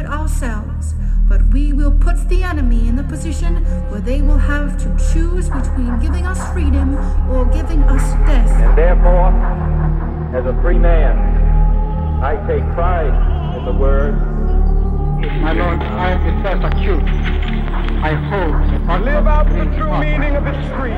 it 0.00 0.06
ourselves, 0.06 0.94
but 1.28 1.46
we 1.48 1.72
will 1.72 1.92
put 1.92 2.16
the 2.28 2.42
enemy 2.42 2.88
in 2.88 2.96
the 2.96 3.04
position 3.04 3.64
where 3.90 4.00
they 4.00 4.22
will 4.22 4.38
have 4.38 4.78
to 4.78 5.12
choose 5.12 5.48
between 5.48 6.00
giving 6.00 6.26
us 6.26 6.40
freedom 6.52 6.96
or 7.30 7.44
giving 7.44 7.82
us 7.84 8.02
death. 8.26 8.50
And 8.50 8.78
therefore, 8.78 9.28
as 10.34 10.46
a 10.46 10.58
free 10.62 10.78
man, 10.78 11.18
I 12.22 12.34
take 12.46 12.64
pride 12.74 13.14
in 13.58 13.64
the 13.66 13.72
word. 13.72 14.14
My 15.42 15.52
lord, 15.52 15.80
I 15.80 16.12
am 16.12 16.20
the 16.24 16.42
first 16.42 16.64
accused. 16.64 17.06
I 18.02 18.12
hold 18.30 18.54
the 18.72 19.04
Live 19.04 19.26
out 19.26 19.46
the 19.48 19.64
true 19.76 20.00
meaning 20.00 20.34
of 20.36 20.46
its 20.46 20.68
creed. 20.72 20.96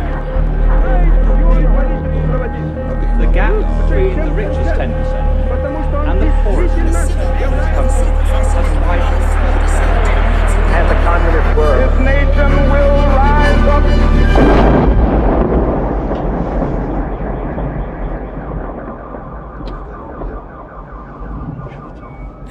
The 3.21 3.31
gap 3.33 3.89
between 3.89 4.17
the 4.25 4.33
richest 4.33 4.71
10% 4.79 5.42
and 5.95 6.21
the 6.21 6.31
poorest 6.43 6.75
10% 6.75 6.85
of 6.85 7.53
this 7.53 7.69
country 7.77 8.09
has 8.33 8.69
widened. 8.87 9.27
And 10.77 10.87
the 10.91 10.97
communist 11.05 11.57
world. 11.57 11.79
This 11.81 11.99
nation 12.01 12.51
will 12.73 12.97
rise 13.17 13.65
up. 13.69 13.83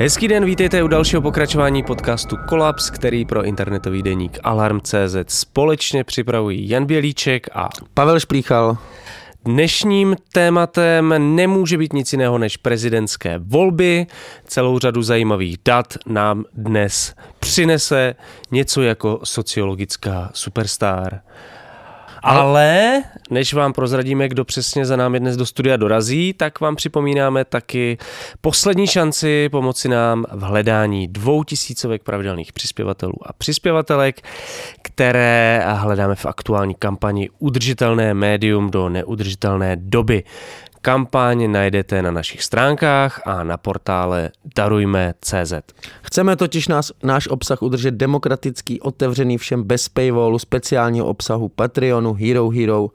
Hezký 0.02 0.28
den, 0.28 0.46
vítejte 0.46 0.84
u 0.84 0.88
dalšího 0.88 1.22
pokračování 1.22 1.84
podcastu 1.84 2.38
Kolaps, 2.48 2.90
který 2.90 3.26
pro 3.26 3.44
internetový 3.44 4.04
deník 4.04 4.40
Alarm.cz 4.44 5.16
společně 5.28 6.04
připravují 6.04 6.70
Jan 6.70 6.86
Bělíček 6.86 7.48
a 7.54 7.70
Pavel 7.94 8.20
Šplíchal. 8.20 8.78
Dnešním 9.46 10.16
tématem 10.34 11.36
nemůže 11.36 11.78
být 11.78 11.94
nic 11.94 12.14
jiného 12.14 12.38
než 12.38 12.58
prezidentské 12.58 13.38
volby. 13.38 14.08
Celou 14.46 14.80
řadu 14.80 15.04
zajímavých 15.04 15.58
dat 15.66 15.94
nám 16.06 16.46
dnes 16.54 17.16
přinese 17.40 18.16
něco 18.52 18.82
jako 18.82 19.20
sociologická 19.24 20.32
superstar. 20.34 21.22
Ale 22.24 23.02
než 23.30 23.54
vám 23.54 23.74
prozradíme, 23.74 24.28
kdo 24.28 24.46
přesně 24.46 24.86
za 24.86 24.96
námi 24.96 25.20
dnes 25.20 25.38
do 25.38 25.46
studia 25.46 25.78
dorazí, 25.78 26.34
tak 26.34 26.60
vám 26.60 26.76
připomínáme 26.76 27.46
taky 27.46 27.98
poslední 28.42 28.88
šanci 28.88 29.50
pomoci 29.50 29.90
nám 29.90 30.26
v 30.32 30.42
hledání 30.42 31.08
dvou 31.08 31.44
tisícovek 31.44 32.04
pravidelných 32.04 32.54
přispěvatelů 32.54 33.14
a 33.26 33.34
přispěvatelek, 33.34 34.22
které 34.82 35.64
hledáme 35.68 36.16
v 36.16 36.26
aktuální 36.26 36.76
kampani 36.76 37.30
Udržitelné 37.40 38.14
médium 38.14 38.70
do 38.70 38.90
neudržitelné 38.90 39.76
doby. 39.76 40.24
Kampaň 40.82 41.52
najdete 41.52 42.02
na 42.02 42.12
našich 42.12 42.42
stránkách 42.44 43.22
a 43.26 43.44
na 43.44 43.58
portále 43.58 44.32
darujme.cz. 44.56 45.54
Chceme 46.02 46.36
totiž 46.36 46.68
nás, 46.68 46.92
náš 47.04 47.28
obsah 47.28 47.62
udržet 47.62 47.92
demokratický, 47.92 48.82
otevřený 48.82 49.38
všem 49.38 49.64
bez 49.64 49.90
paywallu, 49.90 50.40
speciálního 50.40 51.06
obsahu 51.06 51.50
Patreonu, 51.50 52.14
Hero 52.14 52.50
Hero. 52.50 52.90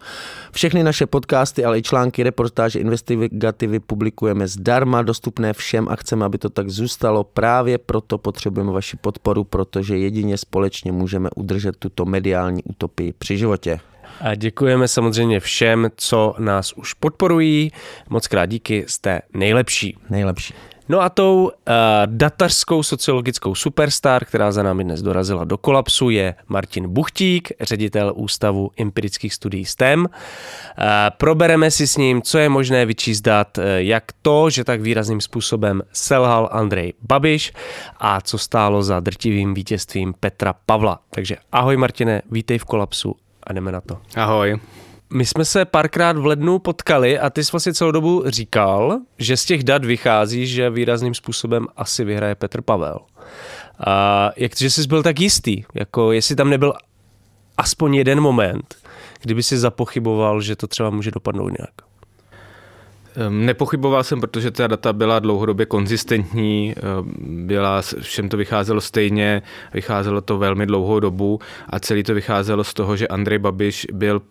Všechny 0.52 0.82
naše 0.82 1.06
podcasty, 1.06 1.64
ale 1.64 1.78
i 1.78 1.82
články, 1.82 2.22
reportáže, 2.22 2.78
investigativy 2.78 3.80
publikujeme 3.80 4.48
zdarma, 4.48 5.02
dostupné 5.02 5.52
všem 5.52 5.88
a 5.88 5.96
chceme, 5.96 6.24
aby 6.24 6.38
to 6.38 6.50
tak 6.50 6.70
zůstalo. 6.70 7.24
Právě 7.24 7.78
proto 7.78 8.18
potřebujeme 8.18 8.72
vaši 8.72 8.96
podporu, 8.96 9.44
protože 9.44 9.98
jedině 9.98 10.38
společně 10.38 10.92
můžeme 10.92 11.28
udržet 11.36 11.76
tuto 11.76 12.04
mediální 12.04 12.62
utopii 12.64 13.12
při 13.12 13.38
životě. 13.38 13.80
A 14.20 14.34
děkujeme 14.34 14.88
samozřejmě 14.88 15.40
všem, 15.40 15.88
co 15.96 16.34
nás 16.38 16.72
už 16.72 16.92
podporují. 16.92 17.72
Moc 18.08 18.26
krát 18.26 18.46
díky, 18.46 18.84
jste 18.86 19.20
nejlepší. 19.34 19.98
Nejlepší. 20.10 20.54
No 20.88 21.00
a 21.00 21.08
tou 21.08 21.44
uh, 21.44 21.50
datařskou 22.06 22.82
sociologickou 22.82 23.54
superstar, 23.54 24.24
která 24.24 24.52
za 24.52 24.62
námi 24.62 24.84
dnes 24.84 25.02
dorazila 25.02 25.44
do 25.44 25.58
kolapsu, 25.58 26.10
je 26.10 26.34
Martin 26.48 26.88
Buchtík, 26.88 27.52
ředitel 27.60 28.12
Ústavu 28.16 28.70
empirických 28.78 29.34
studií 29.34 29.64
STEM. 29.64 30.00
Uh, 30.00 30.06
probereme 31.16 31.70
si 31.70 31.86
s 31.86 31.96
ním, 31.96 32.22
co 32.22 32.38
je 32.38 32.48
možné 32.48 32.86
vyčísdat, 32.86 33.58
uh, 33.58 33.64
jak 33.76 34.04
to, 34.22 34.50
že 34.50 34.64
tak 34.64 34.80
výrazným 34.80 35.20
způsobem 35.20 35.82
selhal 35.92 36.48
Andrej 36.52 36.92
Babiš 37.02 37.52
a 37.98 38.20
co 38.20 38.38
stálo 38.38 38.82
za 38.82 39.00
drtivým 39.00 39.54
vítězstvím 39.54 40.14
Petra 40.20 40.54
Pavla. 40.66 41.00
Takže 41.10 41.36
ahoj 41.52 41.76
Martine, 41.76 42.22
vítej 42.30 42.58
v 42.58 42.64
kolapsu 42.64 43.16
a 43.46 43.52
jdeme 43.52 43.72
na 43.72 43.80
to. 43.80 43.98
Ahoj. 44.16 44.58
My 45.12 45.26
jsme 45.26 45.44
se 45.44 45.64
párkrát 45.64 46.16
v 46.16 46.26
lednu 46.26 46.58
potkali 46.58 47.18
a 47.18 47.30
ty 47.30 47.44
jsi 47.44 47.52
vlastně 47.52 47.74
celou 47.74 47.90
dobu 47.90 48.22
říkal, 48.26 48.98
že 49.18 49.36
z 49.36 49.44
těch 49.44 49.64
dat 49.64 49.84
vychází, 49.84 50.46
že 50.46 50.70
výrazným 50.70 51.14
způsobem 51.14 51.66
asi 51.76 52.04
vyhraje 52.04 52.34
Petr 52.34 52.62
Pavel. 52.62 52.98
A 53.86 54.30
jak 54.36 54.56
že 54.56 54.70
jsi 54.70 54.86
byl 54.86 55.02
tak 55.02 55.20
jistý, 55.20 55.64
jako 55.74 56.12
jestli 56.12 56.36
tam 56.36 56.50
nebyl 56.50 56.72
aspoň 57.56 57.94
jeden 57.94 58.20
moment, 58.20 58.74
kdyby 59.22 59.42
si 59.42 59.58
zapochyboval, 59.58 60.40
že 60.40 60.56
to 60.56 60.66
třeba 60.66 60.90
může 60.90 61.10
dopadnout 61.10 61.48
nějak. 61.58 61.95
Ehm, 63.16 63.46
Nepochyboval 63.46 64.04
jsem, 64.04 64.20
protože 64.20 64.50
ta 64.50 64.66
data 64.66 64.92
byla 64.92 65.18
dlouhodobě 65.18 65.66
konzistentní, 65.66 66.74
ehm, 66.76 67.12
byla, 67.46 67.82
všem 68.00 68.28
to 68.28 68.36
vycházelo 68.36 68.80
stejně, 68.80 69.42
vycházelo 69.74 70.20
to 70.20 70.38
velmi 70.38 70.66
dlouhou 70.66 71.00
dobu 71.00 71.40
a 71.70 71.80
celý 71.80 72.02
to 72.02 72.14
vycházelo 72.14 72.64
z 72.64 72.74
toho, 72.74 72.96
že 72.96 73.08
Andrej 73.08 73.38
Babiš 73.38 73.86
byl 73.92 74.22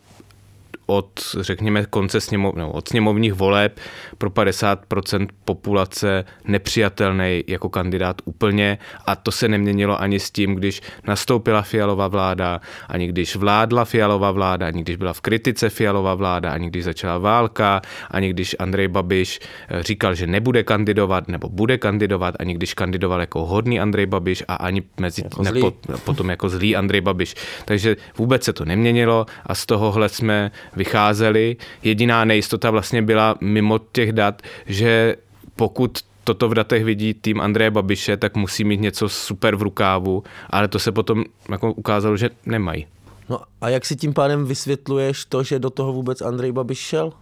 od, 0.86 1.20
řekněme, 1.40 1.86
konce 1.86 2.22
sněmov, 2.22 2.56
no, 2.56 2.72
od 2.72 2.88
sněmovních 2.88 3.34
voleb 3.34 3.80
pro 4.18 4.30
50% 4.30 5.28
populace 5.46 6.26
nepřijatelný 6.46 7.44
jako 7.48 7.70
kandidát 7.70 8.22
úplně 8.26 8.78
a 9.06 9.16
to 9.16 9.32
se 9.32 9.48
neměnilo 9.48 10.02
ani 10.02 10.20
s 10.20 10.32
tím, 10.32 10.56
když 10.56 10.82
nastoupila 11.08 11.62
Fialová 11.62 12.08
vláda, 12.08 12.62
ani 12.88 13.08
když 13.08 13.36
vládla 13.36 13.86
Fialová 13.86 14.32
vláda, 14.32 14.68
ani 14.68 14.82
když 14.82 14.96
byla 14.96 15.14
v 15.14 15.22
kritice 15.22 15.70
Fialová 15.70 16.16
vláda, 16.16 16.52
ani 16.52 16.68
když 16.68 16.84
začala 16.84 17.18
válka, 17.18 17.82
ani 18.12 18.30
když 18.30 18.56
Andrej 18.60 18.88
Babiš 18.88 19.40
eh, 19.70 19.84
říkal, 19.84 20.16
že 20.16 20.28
nebude 20.28 20.64
kandidovat 20.64 21.28
nebo 21.28 21.50
bude 21.50 21.78
kandidovat, 21.78 22.36
ani 22.40 22.54
když 22.54 22.74
kandidoval 22.74 23.20
jako 23.20 23.46
hodný 23.46 23.80
Andrej 23.80 24.06
Babiš 24.06 24.44
a 24.48 24.56
ani 24.56 24.84
mezi, 25.00 25.22
Jako 25.24 25.44
ne, 25.44 25.52
po, 25.60 25.74
potom 26.04 26.30
jako 26.30 26.50
zlý 26.50 26.76
Andrej 26.76 27.02
Babiš. 27.02 27.36
Takže 27.66 27.96
vůbec 28.18 28.44
se 28.44 28.54
to 28.54 28.66
neměnilo 28.66 29.26
a 29.46 29.56
z 29.56 29.66
tohohle 29.66 30.10
jsme 30.10 30.52
vycházeli. 30.76 31.58
Jediná 31.84 32.26
nejistota 32.26 32.72
vlastně 32.72 33.02
byla 33.02 33.36
mimo 33.42 33.80
těch 33.92 34.12
dat, 34.12 34.42
že 34.66 35.16
pokud 35.56 36.00
toto 36.24 36.50
v 36.50 36.54
datech 36.54 36.84
vidí 36.84 37.14
tým 37.14 37.42
Andreje 37.42 37.72
Babiše, 37.72 38.18
tak 38.18 38.36
musí 38.36 38.64
mít 38.64 38.82
něco 38.82 39.10
super 39.10 39.56
v 39.56 39.62
rukávu, 39.62 40.24
ale 40.50 40.68
to 40.68 40.80
se 40.80 40.92
potom 40.92 41.24
jako 41.50 41.74
ukázalo, 41.74 42.18
že 42.18 42.30
nemají. 42.46 42.88
No 43.30 43.40
a 43.62 43.70
jak 43.70 43.86
si 43.86 43.96
tím 43.96 44.14
pádem 44.14 44.46
vysvětluješ 44.46 45.26
to, 45.26 45.44
že 45.44 45.60
do 45.60 45.70
toho 45.70 45.94
vůbec 45.94 46.22
Andrej 46.22 46.52
Babiš 46.52 46.78
šel? 46.78 47.14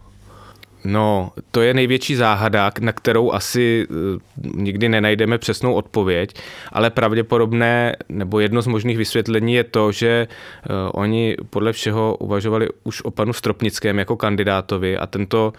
No, 0.84 1.32
to 1.50 1.62
je 1.62 1.74
největší 1.74 2.14
záhada, 2.16 2.70
na 2.80 2.92
kterou 2.92 3.32
asi 3.32 3.86
eh, 3.90 4.18
nikdy 4.54 4.88
nenajdeme 4.88 5.38
přesnou 5.38 5.74
odpověď, 5.74 6.34
ale 6.72 6.90
pravděpodobné, 6.90 7.96
nebo 8.08 8.40
jedno 8.40 8.62
z 8.62 8.66
možných 8.66 8.98
vysvětlení 8.98 9.54
je 9.54 9.64
to, 9.64 9.92
že 9.92 10.28
eh, 10.28 10.68
oni 10.92 11.36
podle 11.50 11.72
všeho 11.72 12.16
uvažovali 12.16 12.68
už 12.84 13.02
o 13.02 13.10
panu 13.10 13.32
Stropnickém 13.32 13.98
jako 13.98 14.16
kandidátovi 14.16 14.98
a 14.98 15.06
tento 15.06 15.52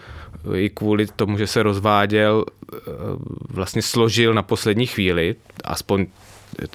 eh, 0.54 0.60
i 0.60 0.70
kvůli 0.70 1.06
tomu, 1.16 1.38
že 1.38 1.46
se 1.46 1.62
rozváděl, 1.62 2.44
vlastně 3.50 3.82
složil 3.82 4.34
na 4.34 4.42
poslední 4.42 4.86
chvíli, 4.86 5.34
aspoň 5.64 6.06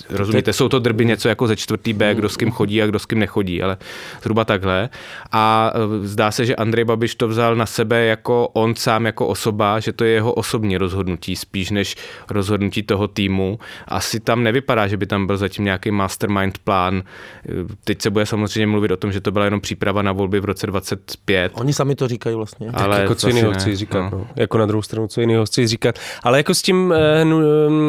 Rozumíte, 0.09 0.53
jsou 0.53 0.69
to 0.69 0.80
drby 0.80 1.06
něco 1.06 1.30
jako 1.30 1.47
ze 1.47 1.56
čtvrtý 1.56 1.94
B, 1.94 2.16
kdo 2.16 2.30
s 2.30 2.38
kým 2.38 2.52
chodí 2.52 2.81
a 2.81 2.88
kdo 2.88 3.00
s 3.00 3.06
kým 3.06 3.19
nechodí, 3.19 3.64
ale 3.64 3.78
zhruba 4.22 4.46
takhle. 4.46 4.90
A 5.31 5.74
e, 5.75 6.08
zdá 6.08 6.31
se, 6.31 6.46
že 6.46 6.56
Andrej 6.56 6.86
Babiš 6.86 7.16
to 7.16 7.28
vzal 7.28 7.56
na 7.56 7.66
sebe 7.66 8.06
jako 8.06 8.47
on 8.47 8.75
sám, 8.75 9.06
jako 9.06 9.28
osoba, 9.28 9.80
že 9.80 9.94
to 9.94 10.03
je 10.03 10.12
jeho 10.12 10.34
osobní 10.34 10.78
rozhodnutí, 10.78 11.36
spíš 11.36 11.72
než 11.72 11.96
rozhodnutí 12.30 12.84
toho 12.84 13.08
týmu. 13.08 13.59
Asi 13.88 14.19
tam 14.19 14.44
nevypadá, 14.44 14.88
že 14.88 14.98
by 14.98 15.06
tam 15.06 15.28
byl 15.28 15.38
zatím 15.38 15.66
nějaký 15.66 15.92
mastermind 15.92 16.57
plán. 16.57 17.04
E, 17.50 17.51
Teď 17.83 18.01
se 18.01 18.10
bude 18.10 18.25
samozřejmě 18.25 18.68
mluvit 18.68 18.92
o 18.92 18.98
tom, 18.98 19.12
že 19.12 19.22
to 19.22 19.31
byla 19.31 19.45
jenom 19.45 19.62
příprava 19.62 20.01
na 20.01 20.12
volby 20.12 20.39
v 20.39 20.45
roce 20.45 20.68
25. 20.68 21.51
Oni 21.56 21.74
sami 21.74 21.95
to 21.95 22.07
říkají 22.07 22.36
vlastně. 22.36 22.69
Ale 22.74 22.86
Ale 22.86 23.01
jako 23.01 23.16
co 23.16 23.28
jiného 23.28 23.54
chci 23.54 23.75
říkat, 23.75 24.01
no. 24.01 24.10
no. 24.12 24.28
jako 24.36 24.57
na 24.57 24.66
druhou 24.66 24.81
stranu, 24.81 25.07
co 25.07 25.22
jiného 25.22 25.45
chci 25.45 25.68
říkat. 25.68 26.00
Ale 26.24 26.38
jako 26.38 26.54
s 26.54 26.62
tím 26.62 26.94
eh, 26.94 27.22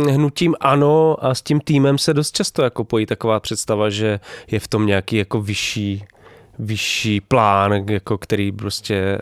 eh, 0.09 0.13
hnutím 0.13 0.55
ano 0.61 1.17
a 1.21 1.35
s 1.35 1.43
tím 1.43 1.61
týmem 1.61 1.82
se 1.99 2.15
dost 2.15 2.37
často 2.37 2.63
jako 2.63 2.85
pojí 2.85 3.07
taková 3.07 3.41
představa, 3.41 3.91
že 3.91 4.21
je 4.51 4.61
v 4.61 4.69
tom 4.69 4.87
nějaký 4.87 5.17
jako 5.17 5.41
vyšší 5.41 6.05
vyšší 6.59 7.21
plán, 7.21 7.73
jako 7.89 8.19
který 8.19 8.53
prostě 8.53 8.95
eh, 8.95 9.19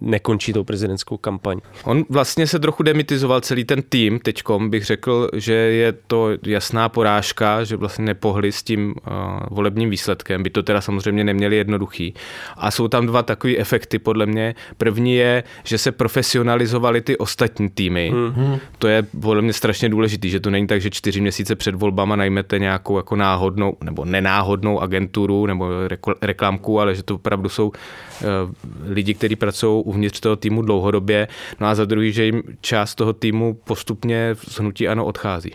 nekončí 0.00 0.52
tou 0.52 0.64
prezidentskou 0.64 1.16
kampaň. 1.16 1.60
On 1.84 2.04
vlastně 2.10 2.46
se 2.46 2.58
trochu 2.58 2.82
demitizoval 2.82 3.40
celý 3.40 3.64
ten 3.64 3.82
tým 3.82 4.18
teďkom, 4.18 4.70
bych 4.70 4.84
řekl, 4.84 5.28
že 5.34 5.52
je 5.52 5.92
to 6.06 6.28
jasná 6.46 6.88
porážka, 6.88 7.64
že 7.64 7.76
vlastně 7.76 8.04
nepohli 8.04 8.52
s 8.52 8.62
tím 8.62 8.94
uh, 9.06 9.12
volebním 9.50 9.90
výsledkem, 9.90 10.42
by 10.42 10.50
to 10.50 10.62
teda 10.62 10.80
samozřejmě 10.80 11.24
neměli 11.24 11.56
jednoduchý. 11.56 12.14
A 12.56 12.70
jsou 12.70 12.88
tam 12.88 13.06
dva 13.06 13.22
takové 13.22 13.56
efekty 13.56 13.98
podle 13.98 14.26
mě. 14.26 14.54
První 14.76 15.14
je, 15.14 15.44
že 15.64 15.78
se 15.78 15.92
profesionalizovali 15.92 17.00
ty 17.00 17.16
ostatní 17.16 17.68
týmy. 17.68 18.12
Mm-hmm. 18.14 18.60
To 18.78 18.88
je 18.88 19.02
podle 19.02 19.42
mě 19.42 19.52
strašně 19.52 19.88
důležitý, 19.88 20.30
že 20.30 20.40
to 20.40 20.50
není 20.50 20.66
tak, 20.66 20.80
že 20.80 20.90
čtyři 20.90 21.20
měsíce 21.20 21.54
před 21.54 21.74
volbama 21.74 22.16
najmete 22.16 22.58
nějakou 22.58 22.96
jako 22.96 23.16
náhodnou 23.16 23.76
nebo 23.84 24.04
nenáhodnou 24.04 24.80
agenturu 24.80 25.46
nebo 25.46 25.68
reklamku 26.22 26.63
ale 26.80 26.94
že 26.94 27.02
to 27.02 27.14
opravdu 27.14 27.48
jsou 27.48 27.72
eh, 27.72 28.24
lidi, 28.84 29.14
kteří 29.14 29.36
pracují 29.36 29.84
uvnitř 29.84 30.20
toho 30.20 30.36
týmu 30.36 30.62
dlouhodobě. 30.62 31.28
No 31.60 31.66
a 31.66 31.74
za 31.74 31.84
druhý, 31.84 32.12
že 32.12 32.24
jim 32.24 32.42
část 32.60 32.94
toho 32.94 33.12
týmu 33.12 33.54
postupně 33.64 34.34
z 34.48 34.58
hnutí 34.58 34.88
ano 34.88 35.04
odchází. 35.04 35.52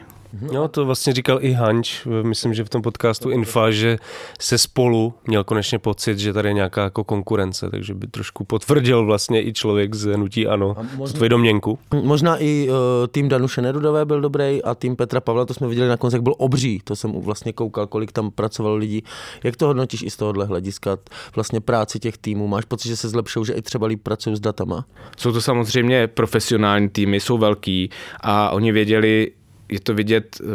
No, 0.53 0.67
to 0.67 0.85
vlastně 0.85 1.13
říkal 1.13 1.37
i 1.41 1.51
Hanč, 1.51 2.07
myslím, 2.21 2.53
že 2.53 2.63
v 2.63 2.69
tom 2.69 2.81
podcastu 2.81 3.29
Infa, 3.29 3.71
že 3.71 3.97
se 4.41 4.57
spolu 4.57 5.13
měl 5.27 5.43
konečně 5.43 5.79
pocit, 5.79 6.19
že 6.19 6.33
tady 6.33 6.49
je 6.49 6.53
nějaká 6.53 6.83
jako 6.83 7.03
konkurence, 7.03 7.69
takže 7.69 7.93
by 7.93 8.07
trošku 8.07 8.43
potvrdil 8.43 9.05
vlastně 9.05 9.47
i 9.47 9.53
člověk 9.53 9.95
z 9.95 10.05
Hnutí 10.05 10.47
Ano, 10.47 10.75
možná, 10.95 11.15
tvoji 11.15 11.29
domněnku. 11.29 11.79
Možná 12.03 12.37
i 12.37 12.69
uh, 12.69 12.75
tým 13.07 13.29
Danuše 13.29 13.61
Nerudové 13.61 14.05
byl 14.05 14.21
dobrý 14.21 14.63
a 14.63 14.75
tým 14.75 14.95
Petra 14.95 15.21
Pavla, 15.21 15.45
to 15.45 15.53
jsme 15.53 15.67
viděli 15.67 15.89
na 15.89 15.97
konci, 15.97 16.15
jak 16.15 16.23
byl 16.23 16.35
obří, 16.37 16.81
to 16.83 16.95
jsem 16.95 17.11
vlastně 17.11 17.53
koukal, 17.53 17.87
kolik 17.87 18.11
tam 18.11 18.31
pracovalo 18.31 18.75
lidí. 18.75 19.03
Jak 19.43 19.55
to 19.55 19.67
hodnotíš 19.67 20.01
i 20.01 20.09
z 20.09 20.17
tohohle 20.17 20.45
hlediska, 20.45 20.97
vlastně 21.35 21.61
práci 21.61 21.99
těch 21.99 22.17
týmů? 22.17 22.47
Máš 22.47 22.65
pocit, 22.65 22.87
že 22.87 22.95
se 22.95 23.09
zlepšou, 23.09 23.45
že 23.45 23.53
i 23.53 23.61
třeba 23.61 23.87
líp 23.87 24.03
pracují 24.03 24.35
s 24.35 24.39
datama? 24.39 24.85
Jsou 25.17 25.31
to 25.31 25.41
samozřejmě 25.41 26.07
profesionální 26.07 26.89
týmy, 26.89 27.19
jsou 27.19 27.37
velký 27.37 27.89
a 28.21 28.49
oni 28.49 28.71
věděli, 28.71 29.31
je 29.69 29.79
to 29.79 29.93
vidět, 29.93 30.41
eh, 30.41 30.45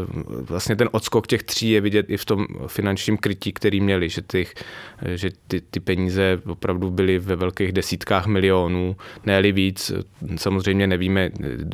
vlastně 0.41 0.77
ten 0.77 0.89
odskok 0.93 1.27
těch 1.27 1.43
tří 1.43 1.71
je 1.71 1.81
vidět 1.81 2.07
i 2.09 2.17
v 2.17 2.25
tom 2.25 2.47
finančním 2.67 3.17
krytí, 3.17 3.53
který 3.53 3.81
měli, 3.81 4.09
že, 4.09 4.23
těch, 4.23 4.55
eh, 5.03 5.17
že 5.17 5.31
ty, 5.49 5.61
ty 5.61 5.81
peníze 5.81 6.41
opravdu 6.47 6.91
byly 6.91 7.19
ve 7.19 7.37
velkých 7.37 7.73
desítkách 7.73 8.27
milionů, 8.27 8.97
ne 9.27 9.45
víc. 9.53 9.93
Samozřejmě 10.37 10.87
nevíme, 10.87 11.31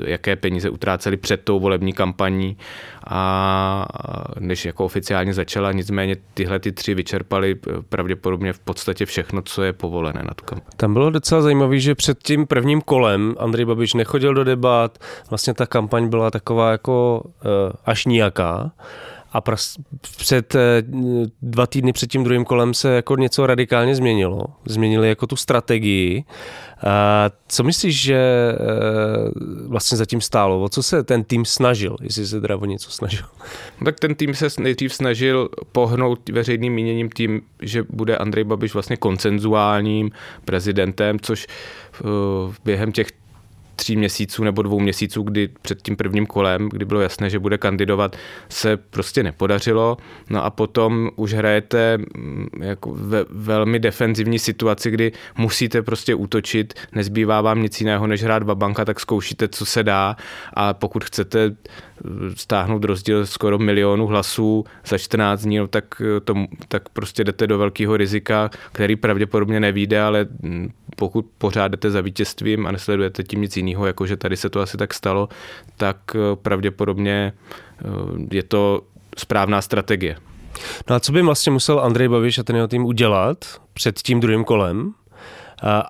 jaké 0.06 0.36
peníze 0.36 0.70
utráceli 0.70 1.16
před 1.16 1.40
tou 1.44 1.60
volební 1.60 1.92
kampaní 1.92 2.56
a 3.06 3.86
než 4.40 4.64
jako 4.64 4.84
oficiálně 4.84 5.34
začala, 5.34 5.72
nicméně 5.72 6.16
tyhle 6.34 6.58
ty 6.58 6.72
tři 6.72 6.94
vyčerpali 6.94 7.56
eh, 7.68 7.72
pravděpodobně 7.88 8.52
v 8.52 8.58
podstatě 8.58 9.06
všechno, 9.06 9.42
co 9.42 9.62
je 9.62 9.72
povolené 9.72 10.22
na 10.22 10.34
tu 10.34 10.44
kampaň. 10.44 10.72
Tam 10.76 10.92
bylo 10.92 11.10
docela 11.10 11.42
zajímavé, 11.42 11.78
že 11.78 11.94
před 11.94 12.18
tím 12.22 12.46
prvním 12.46 12.80
kolem 12.80 13.34
Andrej 13.38 13.64
Babiš 13.64 13.94
nechodil 13.94 14.34
do 14.34 14.44
debat, 14.44 14.98
vlastně 15.30 15.54
ta 15.54 15.66
kampaň 15.66 16.08
byla 16.08 16.30
taková 16.30 16.72
jako 16.72 17.22
až 17.84 18.06
nijaká 18.06 18.72
a 19.32 19.40
pras, 19.40 19.76
před 20.16 20.54
eh, 20.54 20.82
dva 21.42 21.66
týdny 21.66 21.92
před 21.92 22.10
tím 22.10 22.24
druhým 22.24 22.44
kolem 22.44 22.74
se 22.74 22.94
jako 22.94 23.16
něco 23.16 23.46
radikálně 23.46 23.94
změnilo. 23.94 24.44
Změnili 24.64 25.08
jako 25.08 25.26
tu 25.26 25.36
strategii. 25.36 26.24
A 26.86 27.30
co 27.48 27.62
myslíš, 27.64 28.02
že 28.02 28.14
eh, 28.14 28.56
vlastně 29.66 29.98
zatím 29.98 30.20
stálo? 30.20 30.62
O 30.62 30.68
co 30.68 30.82
se 30.82 31.02
ten 31.02 31.24
tým 31.24 31.44
snažil, 31.44 31.96
jestli 32.02 32.26
se 32.26 32.40
teda 32.40 32.56
o 32.56 32.64
něco 32.64 32.90
snažil? 32.90 33.26
No 33.80 33.84
tak 33.84 34.00
ten 34.00 34.14
tým 34.14 34.34
se 34.34 34.46
nejdřív 34.60 34.94
snažil 34.94 35.48
pohnout 35.72 36.28
veřejným 36.28 36.72
míněním 36.72 37.10
tím, 37.10 37.42
že 37.62 37.82
bude 37.90 38.16
Andrej 38.16 38.44
Babiš 38.44 38.74
vlastně 38.74 38.96
koncenzuálním 38.96 40.10
prezidentem, 40.44 41.20
což 41.20 41.46
eh, 41.46 42.04
během 42.64 42.92
těch 42.92 43.19
tří 43.80 43.96
měsíců 43.96 44.44
nebo 44.44 44.62
dvou 44.62 44.80
měsíců, 44.80 45.22
kdy 45.22 45.48
před 45.62 45.82
tím 45.82 45.96
prvním 45.96 46.26
kolem, 46.26 46.68
kdy 46.68 46.84
bylo 46.84 47.00
jasné, 47.00 47.30
že 47.30 47.38
bude 47.38 47.58
kandidovat, 47.58 48.16
se 48.48 48.76
prostě 48.76 49.22
nepodařilo. 49.22 49.96
No 50.30 50.44
a 50.44 50.50
potom 50.50 51.10
už 51.16 51.34
hrajete 51.34 51.98
mm, 51.98 52.48
jako 52.60 52.92
ve 52.94 53.24
velmi 53.30 53.78
defenzivní 53.78 54.38
situaci, 54.38 54.90
kdy 54.90 55.12
musíte 55.38 55.82
prostě 55.82 56.14
útočit, 56.14 56.74
nezbývá 56.92 57.40
vám 57.40 57.62
nic 57.62 57.80
jiného, 57.80 58.06
než 58.06 58.22
hrát 58.22 58.42
babanka, 58.42 58.84
tak 58.84 59.00
zkoušíte, 59.00 59.48
co 59.48 59.66
se 59.66 59.82
dá 59.82 60.16
a 60.54 60.74
pokud 60.74 61.04
chcete 61.04 61.56
stáhnout 62.34 62.84
rozdíl 62.84 63.26
skoro 63.26 63.58
milionu 63.58 64.06
hlasů 64.06 64.64
za 64.86 64.98
14 64.98 65.42
dní, 65.42 65.58
no 65.58 65.68
tak, 65.68 66.02
to, 66.24 66.34
tak 66.68 66.88
prostě 66.88 67.24
jdete 67.24 67.46
do 67.46 67.58
velkého 67.58 67.96
rizika, 67.96 68.50
který 68.72 68.96
pravděpodobně 68.96 69.60
nevíde, 69.60 70.02
ale 70.02 70.26
mm, 70.42 70.70
pokud 70.96 71.26
pořád 71.38 71.68
jdete 71.68 71.90
za 71.90 72.00
vítězstvím 72.00 72.66
a 72.66 72.72
nesledujete 72.72 73.22
tím 73.22 73.42
nic 73.42 73.56
jiného, 73.56 73.86
jako 73.86 74.06
že 74.06 74.16
tady 74.16 74.36
se 74.36 74.50
to 74.50 74.60
asi 74.60 74.76
tak 74.76 74.94
stalo, 74.94 75.28
tak 75.76 75.96
eh, 76.14 76.36
pravděpodobně 76.36 77.32
eh, 77.32 77.84
je 78.30 78.42
to 78.42 78.82
správná 79.18 79.62
strategie. 79.62 80.16
No 80.90 80.96
a 80.96 81.00
co 81.00 81.12
by 81.12 81.22
vlastně 81.22 81.52
musel 81.52 81.80
Andrej 81.80 82.08
Babiš 82.08 82.38
a 82.38 82.42
ten 82.42 82.56
jeho 82.56 82.68
tým 82.68 82.84
udělat 82.84 83.60
před 83.74 83.98
tím 83.98 84.20
druhým 84.20 84.44
kolem, 84.44 84.94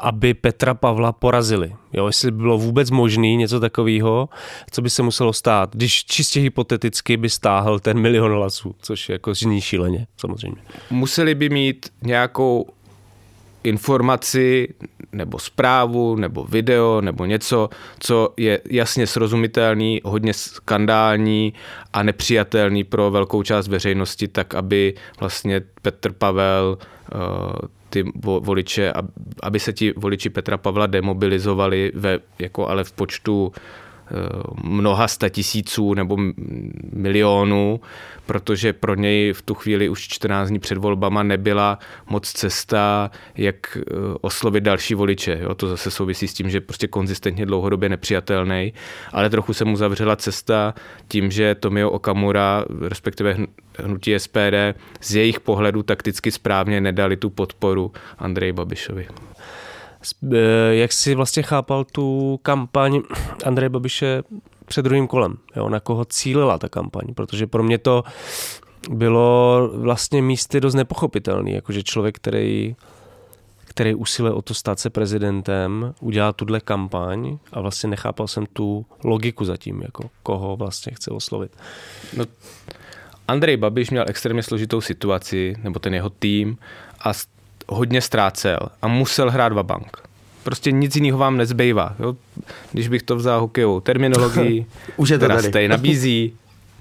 aby 0.01 0.35
Petra 0.35 0.75
Pavla 0.75 1.13
porazili. 1.13 1.73
Jo, 1.93 2.07
jestli 2.07 2.31
by 2.31 2.37
bylo 2.37 2.59
vůbec 2.59 2.91
možné 2.91 3.35
něco 3.35 3.61
takového, 3.61 4.29
co 4.71 4.83
by 4.83 4.91
se 4.91 5.03
muselo 5.03 5.33
stát, 5.33 5.77
když 5.77 6.05
čistě 6.05 6.41
hypoteticky 6.41 7.17
by 7.17 7.29
stáhl 7.29 7.79
ten 7.79 7.99
milion 7.99 8.33
hlasů, 8.33 8.75
což 8.81 9.09
je 9.09 9.13
jako 9.13 9.35
zní 9.35 9.61
šíleně, 9.61 10.07
samozřejmě. 10.17 10.63
Museli 10.91 11.35
by 11.35 11.49
mít 11.49 11.93
nějakou 12.03 12.67
informaci 13.65 14.69
nebo 15.13 15.39
zprávu 15.39 16.17
nebo 16.17 16.45
video 16.45 17.01
nebo 17.01 17.25
něco, 17.25 17.69
co 17.99 18.35
je 18.37 18.61
jasně 18.71 19.07
srozumitelný, 19.07 20.01
hodně 20.05 20.35
skandální 20.35 21.55
a 21.93 22.03
nepřijatelný 22.03 22.85
pro 22.85 23.11
velkou 23.11 23.43
část 23.43 23.69
veřejnosti, 23.69 24.29
tak 24.29 24.55
aby 24.55 24.95
vlastně 25.21 25.61
Petr 25.83 26.13
Pavel 26.13 26.79
eh, 26.81 27.17
ty 27.91 28.05
voliče, 28.25 28.93
aby 29.43 29.61
se 29.61 29.73
ti 29.73 29.93
voliči 29.97 30.31
Petra 30.31 30.57
Pavla 30.57 30.87
demobilizovali 30.87 31.93
ve, 31.95 32.19
jako 32.39 32.69
ale 32.69 32.85
v 32.85 32.93
počtu 32.93 33.53
mnoha 34.65 35.09
statisíců 35.09 35.95
nebo 35.95 36.17
milionů, 36.93 37.81
protože 38.27 38.73
pro 38.73 38.95
něj 38.95 39.33
v 39.33 39.43
tu 39.43 39.55
chvíli 39.55 39.89
už 39.89 40.09
14 40.09 40.49
dní 40.49 40.59
před 40.59 40.79
volbama 40.79 41.23
nebyla 41.23 41.79
moc 42.11 42.33
cesta, 42.33 43.11
jak 43.37 43.77
eh, 43.77 43.81
oslovit 44.21 44.65
další 44.65 44.95
voliče. 44.95 45.39
Jo? 45.43 45.55
To 45.55 45.69
zase 45.69 45.91
souvisí 45.91 46.29
s 46.29 46.35
tím, 46.35 46.51
že 46.51 46.61
prostě 46.61 46.89
konzistentně 46.89 47.47
dlouhodobě 47.47 47.89
nepřijatelný, 47.89 48.73
ale 49.13 49.31
trochu 49.31 49.53
se 49.53 49.65
mu 49.65 49.77
zavřela 49.77 50.17
cesta 50.17 50.75
tím, 51.09 51.31
že 51.31 51.55
Tomio 51.55 51.91
Okamura, 51.91 52.65
respektive 52.81 53.37
hnutí 53.79 54.19
SPD, 54.19 54.75
z 55.01 55.15
jejich 55.15 55.41
pohledu 55.41 55.83
takticky 55.83 56.31
správně 56.31 56.81
nedali 56.81 57.17
tu 57.17 57.31
podporu 57.31 57.93
Andreji 58.19 58.53
Babišovi. 58.53 59.07
Eh, 60.33 60.37
jak 60.71 60.93
si 60.93 61.15
vlastně 61.15 61.43
chápal 61.43 61.85
tu 61.85 62.39
kampaň 62.43 63.01
Andreje 63.45 63.69
Babiše 63.69 64.23
před 64.65 64.83
druhým 64.83 65.07
kolem? 65.07 65.39
Jo? 65.57 65.69
Na 65.69 65.81
koho 65.81 66.05
cílila 66.05 66.59
ta 66.59 66.69
kampaň? 66.69 67.15
Protože 67.15 67.47
pro 67.47 67.63
mě 67.63 67.79
to 67.79 68.05
bylo 68.91 69.71
vlastně 69.75 70.23
místy 70.23 70.61
dost 70.61 70.75
nepochopitelný, 70.75 71.53
jakože 71.53 71.83
člověk, 71.83 72.17
který 72.17 72.77
který 73.71 73.95
usiluje 73.95 74.35
o 74.35 74.43
to 74.43 74.55
stát 74.55 74.79
se 74.79 74.91
prezidentem, 74.91 75.95
udělá 76.01 76.33
tuhle 76.33 76.61
kampaň 76.61 77.39
a 77.53 77.61
vlastně 77.61 77.91
nechápal 77.91 78.29
jsem 78.29 78.47
tu 78.47 78.87
logiku 79.05 79.45
zatím, 79.45 79.83
jako 79.83 80.11
koho 80.23 80.57
vlastně 80.57 80.93
chce 80.95 81.11
oslovit. 81.11 81.57
No, 82.17 82.25
Andrej 83.29 83.57
Babiš 83.57 83.91
měl 83.91 84.05
extrémně 84.09 84.43
složitou 84.43 84.81
situaci, 84.81 85.55
nebo 85.63 85.79
ten 85.79 85.95
jeho 85.95 86.11
tým, 86.11 86.59
a 87.01 87.13
hodně 87.71 88.01
ztrácel 88.01 88.59
a 88.83 88.89
musel 88.89 89.31
hrát 89.31 89.53
vabank. 89.53 89.97
Prostě 90.43 90.73
nic 90.73 90.97
jiného 90.97 91.19
vám 91.19 91.37
nezbývá. 91.37 91.95
Jo? 91.99 92.15
Když 92.73 92.89
bych 92.89 93.03
to 93.03 93.17
vzal 93.17 93.41
hokejovou 93.41 93.81
terminologii, 93.81 94.67
Už 94.97 95.09
je 95.09 95.19
to 95.19 95.29
tady. 95.29 95.49
Stej 95.49 95.69
nabízí, 95.69 96.33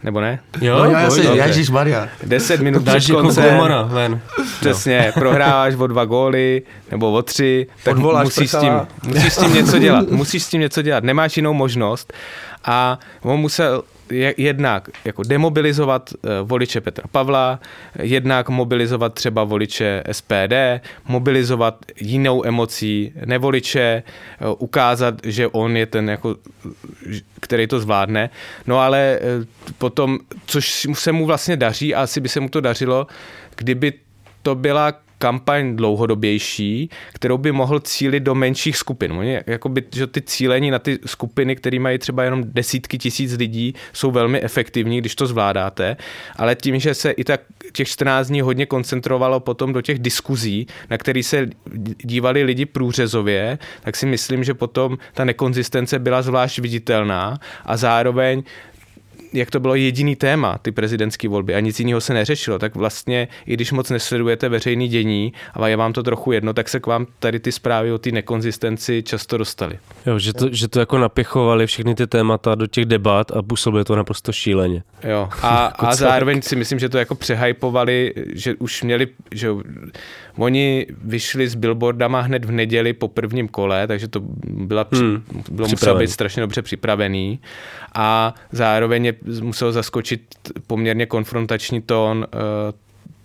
nebo 0.04 0.22
ne? 0.22 0.40
Jo, 0.62 0.84
no, 0.84 0.92
já 0.92 1.10
si, 1.10 1.22
Ježíš 1.22 1.70
Maria. 1.70 2.08
10 2.24 2.62
minut 2.62 2.86
před 2.86 3.14
koncem. 3.14 3.60
ven. 3.88 4.22
Přesně, 4.60 5.04
no. 5.08 5.12
prohráváš 5.22 5.76
o 5.76 5.88
dva 5.88 6.06
góly 6.06 6.62
nebo 6.92 7.12
o 7.12 7.22
tři, 7.22 7.68
tak 7.84 7.98
musíš 7.98 8.52
s, 8.52 8.60
tím, 8.60 8.74
musíš 9.04 9.34
s 9.34 9.38
tím 9.38 9.54
něco 9.54 9.80
dělat. 9.80 10.10
Musíš 10.10 10.44
s 10.44 10.50
tím 10.50 10.62
něco 10.62 10.82
dělat. 10.82 11.04
Nemáš 11.04 11.38
jinou 11.38 11.54
možnost. 11.54 12.14
A 12.66 13.00
on 13.22 13.40
musel 13.40 13.84
jednak 14.38 14.90
jako 15.06 15.24
demobilizovat 15.24 16.14
eh, 16.14 16.30
voliče 16.44 16.82
Petra 16.82 17.06
Pavla, 17.12 17.60
jednak 18.00 18.50
mobilizovat 18.50 19.14
třeba 19.14 19.44
voliče 19.44 20.04
SPD, 20.12 20.54
mobilizovat 21.08 21.86
jinou 22.00 22.46
emocí 22.46 23.14
nevoliče, 23.26 24.04
eh, 24.04 24.46
ukázat, 24.58 25.16
že 25.24 25.48
on 25.48 25.78
je 25.78 25.86
ten, 25.86 26.10
jako, 26.10 26.36
který 27.40 27.68
to 27.68 27.80
zvládne. 27.80 28.30
No 28.68 28.80
ale 28.80 29.20
eh, 29.22 29.46
potom, 29.78 30.20
což 30.46 30.88
se 30.94 31.12
mu 31.12 31.26
vlastně 31.26 31.58
daří 31.58 31.96
a 31.96 32.02
asi 32.02 32.22
by 32.22 32.30
se 32.30 32.40
mu 32.40 32.50
to 32.50 32.62
dařilo, 32.62 33.08
kdyby 33.56 33.94
to 34.44 34.56
byla 34.56 34.94
kampaň 35.20 35.76
dlouhodobější, 35.76 36.90
kterou 37.14 37.38
by 37.38 37.52
mohl 37.52 37.80
cílit 37.80 38.24
do 38.24 38.36
menších 38.36 38.78
skupin. 38.78 39.12
Oni, 39.12 39.40
jakoby, 39.48 39.84
že 39.96 40.08
ty 40.08 40.22
cílení 40.22 40.72
na 40.72 40.80
ty 40.80 41.00
skupiny, 41.06 41.56
které 41.56 41.80
mají 41.80 41.98
třeba 41.98 42.24
jenom 42.24 42.44
desítky 42.46 42.98
tisíc 42.98 43.34
lidí, 43.38 43.74
jsou 43.94 44.12
velmi 44.12 44.42
efektivní, 44.42 44.98
když 44.98 45.16
to 45.16 45.28
zvládáte, 45.28 45.98
ale 46.36 46.56
tím, 46.56 46.80
že 46.80 46.94
se 46.94 47.12
i 47.12 47.24
tak 47.24 47.42
těch 47.74 47.88
14 47.88 48.28
dní 48.28 48.42
hodně 48.42 48.66
koncentrovalo 48.66 49.40
potom 49.40 49.74
do 49.74 49.82
těch 49.82 50.00
diskuzí, 50.00 50.68
na 50.90 50.98
který 50.98 51.24
se 51.24 51.48
dívali 52.04 52.44
lidi 52.44 52.66
průřezově, 52.66 53.58
tak 53.82 53.96
si 53.96 54.06
myslím, 54.06 54.44
že 54.44 54.54
potom 54.54 54.98
ta 55.14 55.26
nekonzistence 55.26 56.00
byla 56.00 56.22
zvlášť 56.22 56.60
viditelná 56.60 57.40
a 57.66 57.78
zároveň 57.78 58.44
jak 59.34 59.52
to 59.52 59.60
bylo 59.60 59.76
jediný 59.76 60.16
téma, 60.16 60.58
ty 60.58 60.72
prezidentské 60.72 61.30
volby 61.30 61.56
a 61.56 61.60
nic 61.60 61.80
jiného 61.80 62.02
se 62.02 62.14
neřešilo, 62.14 62.60
tak 62.60 62.76
vlastně, 62.76 63.28
i 63.46 63.54
když 63.54 63.72
moc 63.72 63.90
nesledujete 63.90 64.50
veřejný 64.50 64.88
dění 64.88 65.34
a 65.54 65.68
je 65.68 65.76
vám 65.76 65.94
to 65.94 66.04
trochu 66.04 66.32
jedno, 66.32 66.54
tak 66.54 66.70
se 66.70 66.80
k 66.80 66.88
vám 66.88 67.08
tady 67.20 67.40
ty 67.40 67.52
zprávy 67.52 67.92
o 67.92 67.98
té 67.98 68.12
nekonzistenci 68.12 69.04
často 69.04 69.38
dostaly. 69.38 69.80
Jo, 70.06 70.20
že 70.20 70.34
to, 70.34 70.48
že 70.52 70.68
to 70.68 70.80
jako 70.80 70.98
napěchovali 70.98 71.68
všechny 71.68 71.96
ty 71.96 72.08
témata 72.08 72.56
do 72.56 72.68
těch 72.68 72.86
debat 72.86 73.32
a 73.32 73.42
působilo 73.42 73.84
to 73.84 73.96
naprosto 73.96 74.32
šíleně. 74.32 74.84
Jo, 75.04 75.30
a, 75.42 75.66
a 75.78 75.96
zároveň 75.96 76.42
si 76.42 76.56
myslím, 76.56 76.80
že 76.80 76.90
to 76.90 76.98
jako 76.98 77.16
přehypovali, 77.16 78.14
že 78.34 78.56
už 78.56 78.84
měli, 78.84 79.08
že 79.32 79.50
Oni 80.40 80.86
vyšli 81.04 81.48
s 81.48 81.56
billboardama 81.56 82.22
hned 82.22 82.46
v 82.46 82.52
neděli 82.52 82.94
po 82.94 83.08
prvním 83.08 83.48
kole, 83.48 83.88
takže 83.88 84.08
to 84.08 84.20
byla, 84.44 84.86
hmm, 84.92 85.24
bylo 85.52 85.68
muselo 85.68 86.00
být 86.00 86.12
strašně 86.12 86.42
dobře 86.42 86.62
připravený 86.62 87.40
a 87.96 88.34
zároveň 88.52 89.06
je 89.06 89.14
musel 89.42 89.72
zaskočit 89.72 90.22
poměrně 90.68 91.06
konfrontační 91.06 91.82
tón 91.82 92.18
uh, 92.18 92.72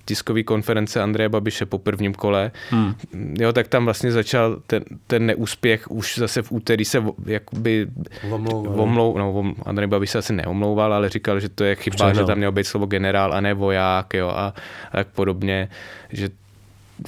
tiskový 0.04 0.44
konference 0.44 1.02
Andreje 1.02 1.28
Babiše 1.28 1.66
po 1.66 1.78
prvním 1.78 2.14
kole. 2.14 2.50
Hmm. 2.70 2.94
Jo, 3.38 3.52
tak 3.52 3.68
tam 3.68 3.84
vlastně 3.84 4.12
začal 4.12 4.56
ten, 4.66 4.84
ten 5.06 5.26
neúspěch, 5.26 5.90
už 5.90 6.18
zase 6.18 6.42
v 6.42 6.52
úterý 6.52 6.84
se 6.84 7.04
jakoby 7.26 7.86
omlouval. 8.30 9.32
no, 9.32 9.54
Andrej 9.66 9.88
Babiš 9.88 10.10
se 10.10 10.18
asi 10.18 10.32
neomlouval, 10.32 10.92
ale 10.94 11.08
říkal, 11.08 11.40
že 11.40 11.48
to 11.48 11.64
je 11.64 11.74
chyba, 11.74 11.94
Včera, 11.94 12.14
že 12.14 12.24
tam 12.24 12.38
měl 12.38 12.52
být 12.52 12.66
slovo 12.66 12.86
generál 12.86 13.32
a 13.32 13.40
ne 13.40 13.54
voják, 13.54 14.14
jo, 14.14 14.28
a, 14.28 14.54
a 14.92 14.96
tak 14.96 15.08
podobně, 15.08 15.68
že 16.12 16.28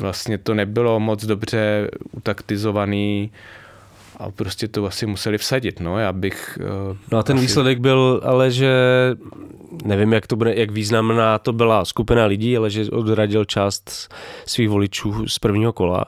vlastně 0.00 0.38
to 0.38 0.54
nebylo 0.54 1.00
moc 1.00 1.24
dobře 1.24 1.90
utaktizovaný 2.12 3.30
a 4.16 4.30
prostě 4.30 4.68
to 4.68 4.86
asi 4.86 5.06
museli 5.06 5.38
vsadit, 5.38 5.80
no, 5.80 5.98
já 5.98 6.12
bych... 6.12 6.58
Uh, 6.90 6.96
no 7.12 7.18
a 7.18 7.22
ten 7.22 7.36
asi... 7.36 7.46
výsledek 7.46 7.78
byl 7.78 8.20
ale, 8.24 8.50
že 8.50 8.70
nevím, 9.84 10.12
jak 10.12 10.26
to 10.26 10.36
bude, 10.36 10.54
jak 10.54 10.70
významná 10.70 11.38
to 11.38 11.52
byla 11.52 11.84
skupina 11.84 12.26
lidí, 12.26 12.56
ale 12.56 12.70
že 12.70 12.90
odradil 12.90 13.44
část 13.44 14.14
svých 14.46 14.68
voličů 14.68 15.28
z 15.28 15.38
prvního 15.38 15.72
kola, 15.72 16.04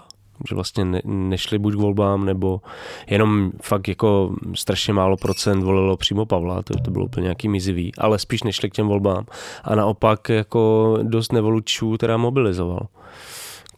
že 0.49 0.55
vlastně 0.55 0.85
ne, 0.85 1.01
nešli 1.05 1.59
buď 1.59 1.75
k 1.75 1.77
volbám, 1.77 2.25
nebo 2.25 2.61
jenom 3.07 3.53
fakt 3.63 3.89
jako 3.89 4.35
strašně 4.55 4.93
málo 4.93 5.17
procent 5.17 5.63
volilo 5.63 5.97
přímo 5.97 6.27
Pavla, 6.27 6.63
to, 6.63 6.75
to 6.85 6.91
bylo 6.91 7.05
úplně 7.05 7.25
nějaký 7.25 7.49
mizivý, 7.49 7.93
ale 7.99 8.19
spíš 8.19 8.43
nešli 8.43 8.71
k 8.71 8.75
těm 8.75 8.87
volbám. 8.87 9.27
A 9.65 9.75
naopak 9.75 10.29
jako 10.29 10.99
dost 11.03 11.33
nevoličů 11.33 11.97
teda 11.97 12.17
mobilizoval 12.17 12.87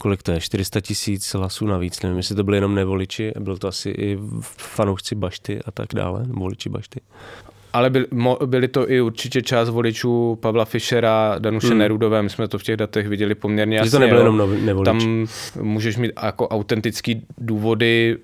kolik 0.02 0.22
to 0.22 0.32
je, 0.32 0.40
400 0.40 0.80
tisíc 0.80 1.34
hlasů 1.34 1.66
navíc, 1.66 2.02
nevím, 2.02 2.16
jestli 2.16 2.34
to 2.34 2.44
byly 2.44 2.56
jenom 2.56 2.74
nevoliči, 2.74 3.32
byl 3.40 3.56
to 3.56 3.68
asi 3.68 3.90
i 3.90 4.18
fanoušci 4.56 5.14
Bašty 5.14 5.60
a 5.64 5.70
tak 5.70 5.86
dále, 5.94 6.24
voliči 6.28 6.68
Bašty. 6.68 7.00
Ale 7.72 7.90
byli, 7.90 8.06
byli 8.46 8.68
to 8.68 8.90
i 8.90 9.00
určitě 9.00 9.42
část 9.42 9.68
voličů 9.68 10.38
Pavla 10.40 10.64
Fischera, 10.64 11.34
Danuše 11.38 11.68
hmm. 11.68 11.78
Nerudové, 11.78 12.22
my 12.22 12.30
jsme 12.30 12.48
to 12.48 12.58
v 12.58 12.62
těch 12.62 12.76
datech 12.76 13.08
viděli 13.08 13.34
poměrně 13.34 13.76
jasně. 13.76 13.90
to 13.90 13.98
nebylo 13.98 14.20
jenom 14.20 14.64
nevolič. 14.64 14.84
Tam 14.84 15.26
můžeš 15.60 15.96
mít 15.96 16.12
jako 16.22 16.48
autentický 16.48 17.26
důvody, 17.38 18.16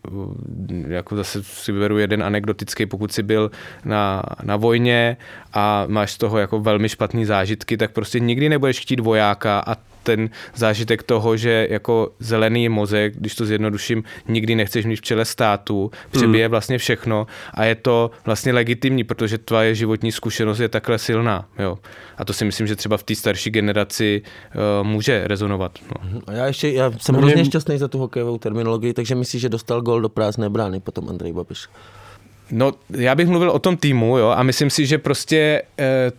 jako 0.88 1.16
zase 1.16 1.42
si 1.42 1.72
vyberu 1.72 1.98
jeden 1.98 2.22
anekdotický, 2.22 2.86
pokud 2.86 3.12
si 3.12 3.22
byl 3.22 3.50
na, 3.84 4.22
na 4.42 4.56
vojně 4.56 5.16
a 5.52 5.84
máš 5.88 6.12
z 6.12 6.18
toho 6.18 6.38
jako 6.38 6.60
velmi 6.60 6.88
špatný 6.88 7.24
zážitky, 7.24 7.76
tak 7.76 7.92
prostě 7.92 8.20
nikdy 8.20 8.48
nebudeš 8.48 8.80
chtít 8.80 9.00
vojáka 9.00 9.62
a 9.66 9.76
ten 10.06 10.30
zážitek 10.54 11.02
toho, 11.02 11.36
že 11.36 11.66
jako 11.70 12.10
zelený 12.18 12.68
mozek, 12.68 13.14
když 13.16 13.34
to 13.34 13.46
zjednoduším, 13.46 14.04
nikdy 14.28 14.54
nechceš 14.54 14.86
mít 14.86 14.96
v 14.96 15.02
čele 15.02 15.24
státu, 15.24 15.90
přebije 16.10 16.46
hmm. 16.46 16.50
vlastně 16.50 16.78
všechno 16.78 17.26
a 17.54 17.64
je 17.64 17.74
to 17.74 18.10
vlastně 18.24 18.52
legitimní, 18.52 19.04
protože 19.04 19.38
tvoje 19.38 19.74
životní 19.74 20.12
zkušenost 20.12 20.58
je 20.58 20.68
takhle 20.68 20.98
silná. 20.98 21.48
Jo. 21.58 21.78
A 22.16 22.24
to 22.24 22.32
si 22.32 22.44
myslím, 22.44 22.66
že 22.66 22.76
třeba 22.76 22.96
v 22.96 23.02
té 23.02 23.14
starší 23.14 23.50
generaci 23.50 24.22
uh, 24.22 24.86
může 24.86 25.28
rezonovat. 25.28 25.78
No. 25.82 26.10
Mhm. 26.10 26.20
A 26.26 26.32
já 26.32 26.46
ještě, 26.46 26.70
já 26.70 26.92
jsem 27.00 27.14
no, 27.14 27.20
hrozně 27.20 27.44
šťastný 27.44 27.78
za 27.78 27.88
tu 27.88 27.98
hokejovou 27.98 28.38
terminologii, 28.38 28.92
takže 28.92 29.14
myslíš, 29.14 29.42
že 29.42 29.48
dostal 29.48 29.82
gol 29.82 30.00
do 30.00 30.08
prázdné 30.08 30.48
brány 30.48 30.80
potom 30.80 31.08
Andrej 31.08 31.32
Babiš? 31.32 31.68
No, 32.50 32.72
já 32.90 33.14
bych 33.14 33.28
mluvil 33.28 33.50
o 33.50 33.58
tom 33.58 33.76
týmu, 33.76 34.18
jo, 34.18 34.28
a 34.28 34.42
myslím 34.42 34.70
si, 34.70 34.86
že 34.86 34.98
prostě 34.98 35.62
eh, 35.78 36.12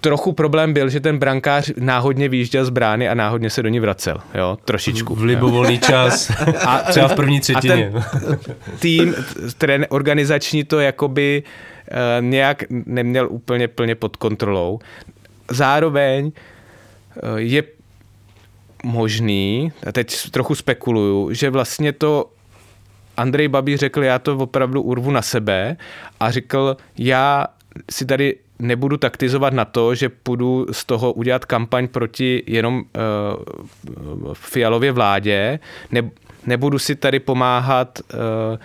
trochu 0.00 0.32
problém 0.32 0.72
byl, 0.72 0.88
že 0.88 1.00
ten 1.00 1.18
brankář 1.18 1.72
náhodně 1.78 2.28
vyjížděl 2.28 2.64
z 2.64 2.70
brány 2.70 3.08
a 3.08 3.14
náhodně 3.14 3.50
se 3.50 3.62
do 3.62 3.68
ní 3.68 3.80
vracel, 3.80 4.16
jo, 4.34 4.58
trošičku. 4.64 5.14
V 5.14 5.22
libovolný 5.22 5.78
čas, 5.78 6.30
a 6.66 6.78
třeba 6.90 7.08
v 7.08 7.14
první 7.14 7.40
třetině. 7.40 7.92
A 7.96 8.00
ten 8.18 8.38
tým, 8.78 9.14
ten 9.58 9.86
organizační 9.88 10.64
to 10.64 10.80
jakoby 10.80 11.42
uh, 11.42 12.24
nějak 12.24 12.64
neměl 12.70 13.28
úplně 13.30 13.68
plně 13.68 13.94
pod 13.94 14.16
kontrolou. 14.16 14.78
Zároveň 15.50 16.26
uh, 16.26 17.36
je 17.36 17.62
možný, 18.84 19.72
a 19.86 19.92
teď 19.92 20.30
trochu 20.30 20.54
spekuluju, 20.54 21.34
že 21.34 21.50
vlastně 21.50 21.92
to 21.92 22.30
Andrej 23.16 23.48
Babi 23.48 23.76
řekl, 23.76 24.02
já 24.02 24.18
to 24.18 24.36
opravdu 24.36 24.82
urvu 24.82 25.10
na 25.10 25.22
sebe 25.22 25.76
a 26.20 26.30
řekl, 26.30 26.76
já 26.98 27.46
si 27.90 28.06
tady 28.06 28.36
nebudu 28.60 28.96
taktizovat 28.96 29.52
na 29.52 29.64
to, 29.64 29.94
že 29.94 30.08
půjdu 30.08 30.66
z 30.72 30.84
toho 30.84 31.12
udělat 31.12 31.44
kampaň 31.44 31.88
proti 31.88 32.42
jenom 32.46 32.82
uh, 34.24 34.34
Fialově 34.34 34.92
vládě, 34.92 35.58
ne, 35.90 36.10
nebudu 36.46 36.78
si 36.78 36.94
tady 36.94 37.20
pomáhat 37.20 37.98
uh, 37.98 38.58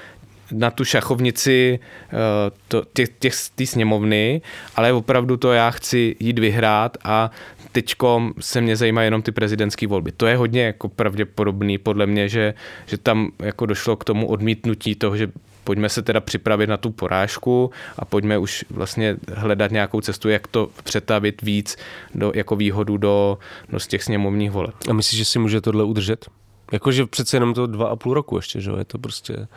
na 0.51 0.71
tu 0.71 0.85
šachovnici 0.85 1.79
uh, 1.79 2.19
to, 2.67 2.83
těch, 2.93 3.09
těch, 3.19 3.33
tý 3.55 3.65
sněmovny, 3.65 4.41
ale 4.75 4.93
opravdu 4.93 5.37
to 5.37 5.51
já 5.51 5.71
chci 5.71 6.15
jít 6.19 6.39
vyhrát 6.39 6.97
a 7.03 7.31
teďkom 7.71 8.33
se 8.39 8.61
mě 8.61 8.75
zajímají 8.75 9.07
jenom 9.07 9.21
ty 9.21 9.31
prezidentské 9.31 9.87
volby. 9.87 10.11
To 10.11 10.25
je 10.25 10.37
hodně 10.37 10.63
jako 10.63 10.89
pravděpodobný 10.89 11.77
podle 11.77 12.05
mě, 12.05 12.29
že, 12.29 12.53
že 12.85 12.97
tam 12.97 13.31
jako 13.39 13.65
došlo 13.65 13.95
k 13.95 14.03
tomu 14.03 14.27
odmítnutí 14.27 14.95
toho, 14.95 15.17
že 15.17 15.27
pojďme 15.65 15.89
se 15.89 16.01
teda 16.01 16.19
připravit 16.19 16.67
na 16.67 16.77
tu 16.77 16.91
porážku 16.91 17.71
a 17.99 18.05
pojďme 18.05 18.37
už 18.37 18.65
vlastně 18.69 19.17
hledat 19.33 19.71
nějakou 19.71 20.01
cestu, 20.01 20.29
jak 20.29 20.47
to 20.47 20.69
přetavit 20.83 21.41
víc 21.41 21.77
do, 22.15 22.31
jako 22.35 22.55
výhodu 22.55 22.97
do, 22.97 23.37
do 23.69 23.79
z 23.79 23.87
těch 23.87 24.03
sněmovních 24.03 24.51
voleb. 24.51 24.75
A 24.89 24.93
myslíš, 24.93 25.17
že 25.17 25.25
si 25.25 25.39
může 25.39 25.61
tohle 25.61 25.83
udržet? 25.83 26.25
Jakože 26.71 27.05
přece 27.05 27.37
jenom 27.37 27.53
to 27.53 27.67
dva 27.67 27.87
a 27.87 27.95
půl 27.95 28.13
roku 28.13 28.35
ještě, 28.35 28.61
že 28.61 28.71
je 28.77 28.85
to 28.85 28.97
prostě 28.97 29.47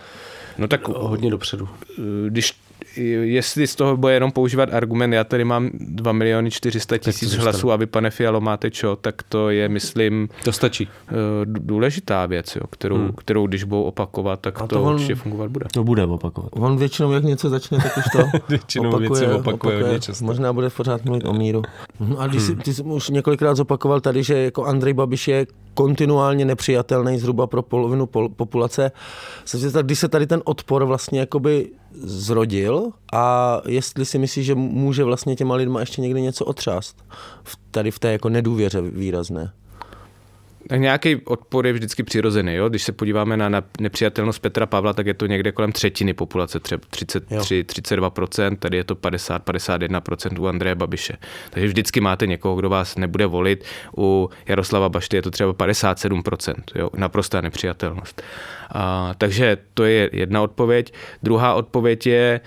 no 0.59 0.69
tak 0.69 0.89
hodně 0.89 1.31
dopředu. 1.31 1.69
Když 2.29 2.55
jestli 3.23 3.67
z 3.67 3.77
toho 3.77 3.97
bude 3.97 4.15
jenom 4.15 4.33
používat 4.33 4.75
argument, 4.75 5.13
já 5.13 5.25
tady 5.25 5.45
mám 5.45 5.71
2 5.75 6.13
miliony 6.13 6.51
400 6.51 6.99
tisíc 6.99 7.35
hlasů 7.35 7.73
a 7.73 7.77
vy, 7.77 7.87
pane 7.87 8.11
Fialo, 8.11 8.41
máte 8.41 8.71
čo, 8.71 8.97
tak 8.97 9.23
to 9.23 9.51
je, 9.51 9.69
myslím... 9.69 10.29
To 10.45 10.53
stačí. 10.53 10.89
Eh, 11.09 11.13
důležitá 11.45 12.27
věc, 12.27 12.57
jo, 12.57 12.63
kterou, 12.71 12.97
hmm. 12.97 13.13
kterou 13.19 13.47
když 13.47 13.65
budou 13.65 13.83
opakovat, 13.83 14.41
tak 14.41 14.61
a 14.61 14.67
to, 14.67 14.77
to 14.77 14.83
on, 14.83 14.95
určitě 14.95 15.15
fungovat 15.15 15.51
bude. 15.51 15.67
To 15.73 15.85
bude 15.85 16.05
opakovat. 16.05 16.51
On 16.53 16.77
většinou, 16.77 17.13
jak 17.13 17.25
něco 17.25 17.51
začne, 17.51 17.79
tak 17.79 17.97
už 17.97 18.05
to 18.13 18.39
většinou 18.49 18.89
opakuje, 18.89 19.09
věci 19.09 19.27
opakuje, 19.27 19.77
opakuje. 19.77 20.01
Často. 20.01 20.25
Možná 20.25 20.53
bude 20.53 20.71
pořád 20.71 21.05
mluvit 21.05 21.25
o 21.25 21.33
míru. 21.33 21.63
No 22.01 22.21
a 22.21 22.27
když 22.27 22.43
hmm. 22.43 22.57
ty 22.57 22.75
jsi 22.75 22.83
už 22.83 23.09
několikrát 23.09 23.55
zopakoval 23.55 24.01
tady, 24.01 24.23
že 24.23 24.39
jako 24.39 24.65
Andrej 24.65 24.95
Babiš 24.95 25.29
je 25.29 25.47
kontinuálně 25.75 26.45
nepřijatelný 26.45 27.19
zhruba 27.19 27.47
pro 27.47 27.63
polovinu 27.63 28.07
populace. 28.37 28.93
Když 29.83 29.99
se 29.99 30.09
tady 30.09 30.27
ten 30.27 30.43
odpor 30.45 30.85
vlastně 30.85 31.21
jakoby 31.21 31.71
zrodil 31.95 32.91
a 33.13 33.61
jestli 33.67 34.07
si 34.07 34.19
myslíš, 34.19 34.47
že 34.47 34.55
může 34.55 35.05
vlastně 35.05 35.37
těma 35.37 35.55
lidma 35.55 35.81
ještě 35.81 36.01
někdy 36.01 36.23
něco 36.23 36.45
otřást 36.45 37.05
tady 37.71 37.91
v 37.91 37.99
té 37.99 38.13
jako 38.13 38.29
nedůvěře 38.29 38.81
výrazné. 38.81 39.53
Tak 40.69 40.81
nějaký 40.81 41.17
odpor 41.17 41.67
je 41.67 41.73
vždycky 41.73 42.03
přirozený. 42.03 42.55
Jo? 42.55 42.69
Když 42.69 42.83
se 42.83 42.93
podíváme 42.93 43.37
na, 43.37 43.49
na 43.49 43.63
nepřijatelnost 43.81 44.43
Petra 44.43 44.67
Pavla, 44.67 44.93
tak 44.93 45.07
je 45.07 45.15
to 45.15 45.27
někde 45.27 45.53
kolem 45.53 45.73
třetiny 45.73 46.15
populace, 46.15 46.61
třeba 46.61 46.83
33, 46.91 47.63
32%, 47.63 48.57
tady 48.57 48.77
je 48.77 48.85
to 48.85 48.95
50, 48.95 49.47
51% 49.47 50.41
u 50.41 50.47
Andreje 50.47 50.75
Babiše. 50.75 51.17
Takže 51.51 51.69
vždycky 51.69 52.01
máte 52.01 52.27
někoho, 52.27 52.57
kdo 52.57 52.69
vás 52.69 52.97
nebude 52.97 53.27
volit. 53.27 53.65
U 53.97 54.31
Jaroslava 54.47 54.89
Bašty 54.89 55.17
je 55.17 55.23
to 55.23 55.31
třeba 55.31 55.53
57%, 55.53 56.55
jo? 56.75 56.91
naprostá 56.97 57.41
nepřijatelnost. 57.41 58.23
A, 58.71 59.15
takže 59.19 59.57
to 59.75 59.85
je 59.85 60.11
jedna 60.13 60.43
odpověď. 60.43 60.93
Druhá 61.23 61.55
odpověď 61.55 62.07
je, 62.07 62.41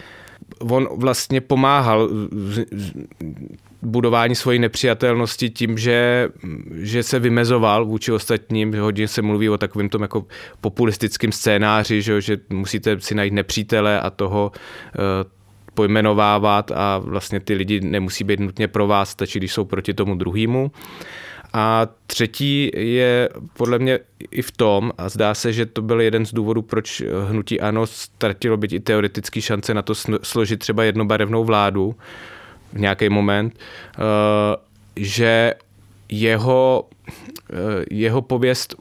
on 0.59 0.87
vlastně 0.97 1.41
pomáhal 1.41 2.09
budování 3.81 4.35
svojí 4.35 4.59
nepřijatelnosti 4.59 5.49
tím, 5.49 5.77
že, 5.77 6.29
že 6.73 7.03
se 7.03 7.19
vymezoval 7.19 7.85
vůči 7.85 8.11
ostatním, 8.11 8.73
hodně 8.79 9.07
se 9.07 9.21
mluví 9.21 9.49
o 9.49 9.57
takovém 9.57 9.89
tom 9.89 10.01
jako 10.01 10.25
populistickém 10.61 11.31
scénáři, 11.31 12.01
že, 12.01 12.21
že 12.21 12.37
musíte 12.49 12.99
si 12.99 13.15
najít 13.15 13.33
nepřítele 13.33 13.99
a 13.99 14.09
toho 14.09 14.51
uh, 14.51 15.01
pojmenovávat 15.73 16.71
a 16.71 16.97
vlastně 16.97 17.39
ty 17.39 17.53
lidi 17.53 17.81
nemusí 17.81 18.23
být 18.23 18.39
nutně 18.39 18.67
pro 18.67 18.87
vás, 18.87 19.09
stačí, 19.09 19.39
když 19.39 19.53
jsou 19.53 19.65
proti 19.65 19.93
tomu 19.93 20.15
druhému. 20.15 20.71
A 21.53 21.87
třetí 22.07 22.71
je 22.75 23.29
podle 23.57 23.79
mě 23.79 23.99
i 24.31 24.41
v 24.41 24.51
tom, 24.51 24.91
a 24.97 25.09
zdá 25.09 25.33
se, 25.33 25.53
že 25.53 25.65
to 25.65 25.81
byl 25.81 26.01
jeden 26.01 26.25
z 26.25 26.33
důvodů, 26.33 26.61
proč 26.61 27.03
hnutí 27.29 27.61
ANO 27.61 27.87
ztratilo 27.87 28.57
být 28.57 28.73
i 28.73 28.79
teoretický 28.79 29.41
šance 29.41 29.73
na 29.73 29.81
to 29.81 29.93
složit 30.23 30.59
třeba 30.59 30.83
jednobarevnou 30.83 31.43
vládu 31.43 31.95
v 32.73 32.79
nějaký 32.79 33.09
moment, 33.09 33.59
eh, 33.59 34.01
že 34.95 35.53
jeho, 36.09 36.85
eh, 37.49 37.85
jeho 37.91 38.21
pověst 38.21 38.75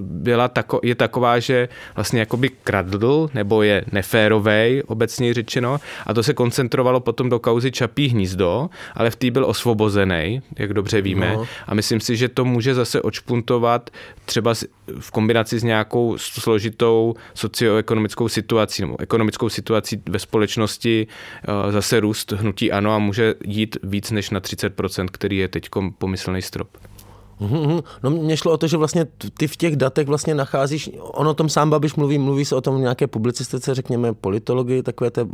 byla 0.00 0.48
tako, 0.48 0.80
je 0.82 0.94
taková, 0.94 1.38
že 1.38 1.68
vlastně 1.96 2.20
jakoby 2.20 2.48
kradl, 2.48 3.30
nebo 3.34 3.62
je 3.62 3.84
neférovej, 3.92 4.82
obecně 4.86 5.34
řečeno, 5.34 5.80
a 6.06 6.14
to 6.14 6.22
se 6.22 6.34
koncentrovalo 6.34 7.00
potom 7.00 7.28
do 7.28 7.38
kauzy 7.38 7.70
Čapí 7.70 8.08
hnízdo, 8.08 8.70
ale 8.94 9.10
v 9.10 9.16
té 9.16 9.30
byl 9.30 9.44
osvobozený, 9.44 10.42
jak 10.58 10.74
dobře 10.74 11.00
víme, 11.00 11.32
no. 11.36 11.46
a 11.66 11.74
myslím 11.74 12.00
si, 12.00 12.16
že 12.16 12.28
to 12.28 12.44
může 12.44 12.74
zase 12.74 13.02
očpuntovat 13.02 13.90
třeba 14.24 14.54
v 15.00 15.10
kombinaci 15.10 15.58
s 15.58 15.62
nějakou 15.62 16.18
složitou 16.18 17.14
socioekonomickou 17.34 18.28
situací, 18.28 18.82
nebo 18.82 19.00
ekonomickou 19.00 19.48
situací 19.48 20.02
ve 20.08 20.18
společnosti 20.18 21.06
eh, 21.68 21.72
zase 21.72 22.00
růst 22.00 22.32
hnutí 22.32 22.72
ano 22.72 22.92
a 22.92 22.98
může 22.98 23.34
jít 23.44 23.76
víc 23.82 24.10
než 24.10 24.30
na 24.30 24.40
30%, 24.40 25.06
který 25.12 25.36
je 25.36 25.48
teď 25.48 25.68
pomyslný 25.98 26.42
strop. 26.42 26.68
Mm-hmm. 27.42 27.82
No 28.02 28.10
mně 28.10 28.36
šlo 28.36 28.52
o 28.52 28.56
to, 28.56 28.66
že 28.66 28.76
vlastně 28.76 29.06
ty 29.38 29.48
v 29.48 29.56
těch 29.56 29.76
datech 29.76 30.06
vlastně 30.06 30.34
nacházíš, 30.34 30.90
on 31.00 31.28
o 31.28 31.34
tom 31.34 31.48
sám 31.48 31.70
Babiš 31.70 31.94
mluví, 31.94 32.18
mluví 32.18 32.44
se 32.44 32.56
o 32.56 32.60
tom 32.60 32.80
nějaké 32.80 33.06
publicistice, 33.06 33.74
řekněme 33.74 34.12
politologii, 34.12 34.82
takové 34.82 35.10
té 35.10 35.26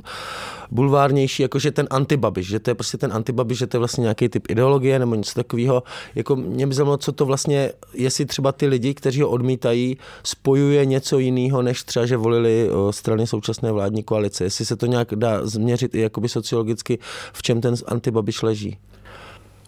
bulvárnější, 0.70 1.42
jakože 1.42 1.70
ten 1.70 1.86
antibabiš, 1.90 2.46
že 2.46 2.58
to 2.58 2.70
je 2.70 2.74
prostě 2.74 2.98
ten 2.98 3.12
antibabiš, 3.12 3.58
že 3.58 3.66
to 3.66 3.76
je 3.76 3.78
vlastně 3.78 4.02
nějaký 4.02 4.28
typ 4.28 4.50
ideologie 4.50 4.98
nebo 4.98 5.14
něco 5.14 5.34
takového. 5.34 5.82
Jako 6.14 6.36
mě 6.36 6.66
by 6.66 6.74
zajímalo, 6.74 6.96
co 6.96 7.12
to 7.12 7.26
vlastně, 7.26 7.72
jestli 7.94 8.26
třeba 8.26 8.52
ty 8.52 8.66
lidi, 8.66 8.94
kteří 8.94 9.22
ho 9.22 9.28
odmítají, 9.28 9.98
spojuje 10.24 10.86
něco 10.86 11.18
jiného, 11.18 11.62
než 11.62 11.82
třeba, 11.82 12.06
že 12.06 12.16
volili 12.16 12.70
strany 12.90 13.26
současné 13.26 13.72
vládní 13.72 14.02
koalice. 14.02 14.44
Jestli 14.44 14.64
se 14.64 14.76
to 14.76 14.86
nějak 14.86 15.14
dá 15.14 15.46
změřit 15.46 15.94
i 15.94 16.00
jakoby 16.00 16.28
sociologicky, 16.28 16.98
v 17.32 17.42
čem 17.42 17.60
ten 17.60 17.74
antibabiš 17.86 18.42
leží. 18.42 18.78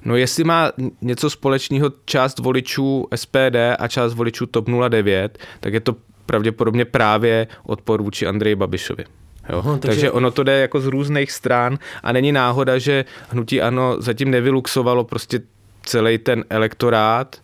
No 0.05 0.17
jestli 0.17 0.45
má 0.45 0.73
něco 1.03 1.31
společného 1.31 1.93
část 2.05 2.39
voličů 2.39 3.07
SPD 3.15 3.57
a 3.79 3.89
část 3.89 4.15
voličů 4.15 4.47
TOP 4.47 4.69
09, 4.89 5.39
tak 5.61 5.73
je 5.73 5.81
to 5.81 5.97
pravděpodobně 6.27 6.85
právě 6.85 7.47
odpor 7.63 8.03
vůči 8.03 8.27
Andreji 8.27 8.55
Babišovi. 8.55 9.05
Jo? 9.49 9.59
Aha, 9.59 9.73
takže... 9.73 9.89
takže 9.89 10.11
ono 10.11 10.31
to 10.31 10.43
jde 10.43 10.61
jako 10.61 10.81
z 10.81 10.87
různých 10.87 11.33
stran 11.33 11.79
a 12.03 12.13
není 12.13 12.33
náhoda, 12.33 12.79
že 12.79 13.05
hnutí 13.29 13.63
ANO 13.63 13.97
zatím 13.99 14.31
nevyluxovalo 14.31 15.05
prostě 15.05 15.41
celý 15.83 16.19
ten 16.19 16.45
elektorát, 16.51 17.43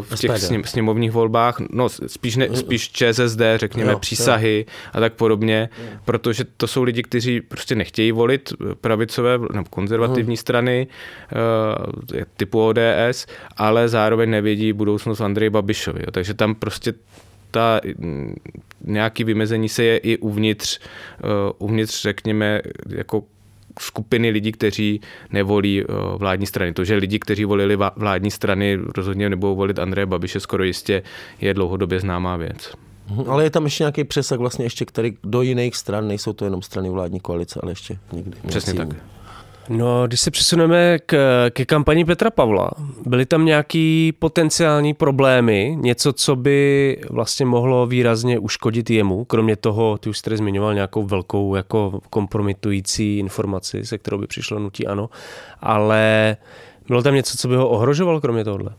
v 0.00 0.20
těch 0.20 0.38
sněm, 0.38 0.64
sněmovních 0.64 1.12
volbách, 1.12 1.56
no 1.70 1.88
spíš, 1.88 2.36
ne, 2.36 2.56
spíš 2.56 2.90
ČSSD, 2.90 3.40
řekněme, 3.56 3.92
jo, 3.92 3.98
přísahy 3.98 4.64
jo. 4.68 4.90
a 4.92 5.00
tak 5.00 5.12
podobně, 5.12 5.68
jo. 5.78 5.98
protože 6.04 6.44
to 6.56 6.66
jsou 6.66 6.82
lidi, 6.82 7.02
kteří 7.02 7.40
prostě 7.40 7.74
nechtějí 7.74 8.12
volit 8.12 8.52
pravicové 8.80 9.38
nebo 9.52 9.64
konzervativní 9.70 10.34
uh 10.34 10.36
strany 10.36 10.86
uh, 11.32 12.22
typu 12.36 12.66
ODS, 12.66 13.26
ale 13.56 13.88
zároveň 13.88 14.30
nevědí 14.30 14.72
budoucnost 14.72 15.20
Andreje 15.20 15.50
Babišovi. 15.50 16.00
Jo. 16.00 16.10
Takže 16.10 16.34
tam 16.34 16.54
prostě 16.54 16.94
ta 17.50 17.80
mm, 17.98 18.34
nějaký 18.84 19.24
vymezení 19.24 19.68
se 19.68 19.84
je 19.84 19.98
i 19.98 20.18
uvnitř, 20.18 20.78
uh, 20.78 21.68
uvnitř 21.68 22.02
řekněme, 22.02 22.62
jako 22.88 23.22
skupiny 23.80 24.30
lidí, 24.30 24.52
kteří 24.52 25.00
nevolí 25.30 25.82
eh, 25.82 25.84
vládní 26.16 26.46
strany. 26.46 26.72
To, 26.72 26.84
že 26.84 26.94
lidi, 26.94 27.18
kteří 27.18 27.44
volili 27.44 27.78
vládní 27.96 28.30
strany, 28.30 28.78
rozhodně 28.96 29.28
nebudou 29.28 29.56
volit 29.56 29.78
Andreje 29.78 30.06
Babiše, 30.06 30.40
skoro 30.40 30.64
jistě 30.64 31.02
je 31.40 31.54
dlouhodobě 31.54 32.00
známá 32.00 32.36
věc. 32.36 32.74
Mhm, 33.10 33.30
ale 33.30 33.44
je 33.44 33.50
tam 33.50 33.64
ještě 33.64 33.84
nějaký 33.84 34.04
přesah 34.04 34.38
vlastně 34.38 34.64
ještě, 34.64 34.84
který 34.84 35.16
do 35.24 35.42
jiných 35.42 35.76
stran, 35.76 36.08
nejsou 36.08 36.32
to 36.32 36.44
jenom 36.44 36.62
strany 36.62 36.90
vládní 36.90 37.20
koalice, 37.20 37.60
ale 37.62 37.72
ještě 37.72 37.98
někdy. 38.12 38.36
Přesně 38.46 38.74
tak. 38.74 38.88
No, 39.68 40.06
když 40.06 40.20
se 40.20 40.30
přesuneme 40.30 40.98
k, 40.98 41.16
ke 41.50 41.64
kampani 41.64 42.04
Petra 42.04 42.30
Pavla, 42.30 42.70
byly 43.06 43.26
tam 43.26 43.44
nějaký 43.44 44.12
potenciální 44.18 44.94
problémy, 44.94 45.76
něco, 45.80 46.12
co 46.12 46.36
by 46.36 46.98
vlastně 47.10 47.46
mohlo 47.46 47.86
výrazně 47.86 48.38
uškodit 48.38 48.90
jemu, 48.90 49.24
kromě 49.24 49.56
toho, 49.56 49.98
ty 49.98 50.10
už 50.10 50.18
jste 50.18 50.36
zmiňoval 50.36 50.74
nějakou 50.74 51.04
velkou 51.04 51.54
jako 51.54 52.00
kompromitující 52.10 53.18
informaci, 53.18 53.86
se 53.86 53.98
kterou 53.98 54.18
by 54.18 54.26
přišlo 54.26 54.58
nutí 54.58 54.86
ano, 54.86 55.10
ale 55.60 56.36
bylo 56.88 57.02
tam 57.02 57.14
něco, 57.14 57.38
co 57.38 57.48
by 57.48 57.56
ho 57.56 57.68
ohrožovalo, 57.68 58.20
kromě 58.20 58.44
tohohle? 58.44 58.70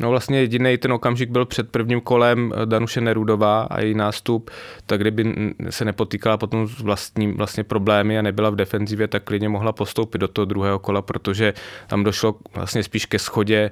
No 0.00 0.10
vlastně 0.10 0.38
jediný 0.38 0.78
ten 0.78 0.92
okamžik 0.92 1.30
byl 1.30 1.46
před 1.46 1.70
prvním 1.70 2.00
kolem 2.00 2.52
eh, 2.56 2.66
Danuše 2.66 3.00
Nerudová 3.00 3.62
a 3.62 3.80
její 3.80 3.94
nástup, 3.94 4.50
tak 4.86 5.00
kdyby 5.00 5.34
se 5.70 5.84
nepotýkala 5.84 6.36
potom 6.36 6.68
s 6.68 6.80
vlastním 6.80 7.36
vlastně 7.36 7.64
problémy 7.64 8.18
a 8.18 8.22
nebyla 8.22 8.50
v 8.50 8.56
defenzivě, 8.56 9.08
tak 9.08 9.24
klidně 9.24 9.48
mohla 9.48 9.72
postoupit 9.72 10.18
do 10.18 10.28
toho 10.28 10.44
druhého 10.44 10.78
kola, 10.78 11.02
protože 11.02 11.54
tam 11.86 12.04
došlo 12.04 12.34
vlastně 12.54 12.82
spíš 12.82 13.06
ke 13.06 13.18
schodě 13.18 13.70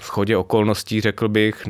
schodě 0.00 0.36
okolností, 0.36 1.00
řekl 1.00 1.28
bych, 1.28 1.68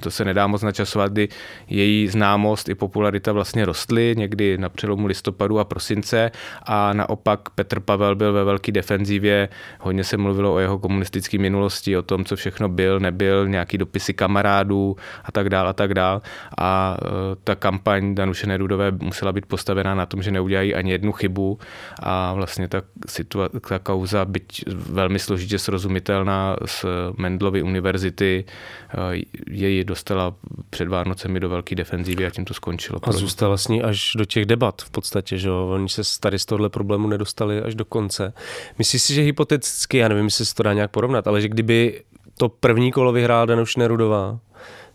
to 0.00 0.10
se 0.10 0.24
nedá 0.24 0.46
moc 0.46 0.62
načasovat, 0.62 1.12
kdy 1.12 1.28
její 1.68 2.08
známost 2.08 2.68
i 2.68 2.74
popularita 2.74 3.32
vlastně 3.32 3.64
rostly 3.64 4.14
někdy 4.18 4.58
na 4.58 4.68
přelomu 4.68 5.06
listopadu 5.06 5.58
a 5.58 5.64
prosince 5.64 6.30
a 6.66 6.92
naopak 6.92 7.50
Petr 7.50 7.80
Pavel 7.80 8.14
byl 8.14 8.32
ve 8.32 8.44
velké 8.44 8.72
defenzivě, 8.72 9.48
hodně 9.80 10.04
se 10.04 10.16
mluvilo 10.16 10.54
o 10.54 10.58
jeho 10.58 10.78
komunistické 10.78 11.38
minulosti, 11.38 11.96
o 11.96 12.02
tom, 12.02 12.24
co 12.24 12.36
všechno 12.36 12.68
byl, 12.68 13.00
nebyl, 13.00 13.48
nějaký 13.48 13.78
dopisy 13.78 14.14
kamarádů 14.14 14.96
a 15.24 15.32
tak 15.32 15.48
dál 15.48 15.68
a 15.68 15.72
tak 15.72 15.94
dál. 15.94 16.22
A 16.58 16.96
e, 17.02 17.36
ta 17.44 17.54
kampaň 17.54 18.14
Danuše 18.14 18.46
Nerudové 18.46 18.90
musela 18.90 19.32
být 19.32 19.46
postavená 19.46 19.94
na 19.94 20.06
tom, 20.06 20.22
že 20.22 20.30
neudělají 20.30 20.74
ani 20.74 20.92
jednu 20.92 21.12
chybu. 21.12 21.58
A 22.02 22.32
vlastně 22.32 22.68
ta, 22.68 22.82
situa- 23.08 23.60
ta 23.68 23.78
kauza, 23.78 24.24
byť 24.24 24.64
velmi 24.74 25.18
složitě 25.18 25.58
srozumitelná 25.58 26.56
s 26.64 27.12
Mendlovy 27.42 27.62
univerzity, 27.62 28.44
eh, 28.44 29.22
její 29.50 29.84
dostala 29.84 30.34
před 30.70 30.88
Vánocemi 30.88 31.40
do 31.40 31.48
velké 31.48 31.74
defenzívy 31.74 32.26
a 32.26 32.30
tím 32.30 32.44
to 32.44 32.54
skončilo. 32.54 33.00
A 33.02 33.12
zůstala 33.12 33.56
s 33.56 33.68
ní 33.68 33.82
až 33.82 34.12
do 34.16 34.24
těch 34.24 34.46
debat 34.46 34.82
v 34.82 34.90
podstatě, 34.90 35.38
že 35.38 35.48
jo? 35.48 35.68
Oni 35.74 35.88
se 35.88 36.02
tady 36.20 36.38
z 36.38 36.46
tohle 36.46 36.68
problému 36.68 37.08
nedostali 37.08 37.62
až 37.62 37.74
do 37.74 37.84
konce. 37.84 38.32
Myslíš 38.78 39.02
si, 39.02 39.14
že 39.14 39.22
hypoteticky, 39.22 39.98
já 39.98 40.08
nevím, 40.08 40.24
jestli 40.24 40.46
se 40.46 40.54
to 40.54 40.62
dá 40.62 40.72
nějak 40.72 40.90
porovnat, 40.90 41.26
ale 41.26 41.40
že 41.40 41.48
kdyby 41.48 42.02
to 42.36 42.48
první 42.48 42.92
kolo 42.92 43.12
vyhrála 43.12 43.46
Danuš 43.46 43.76
Nerudová, 43.76 44.38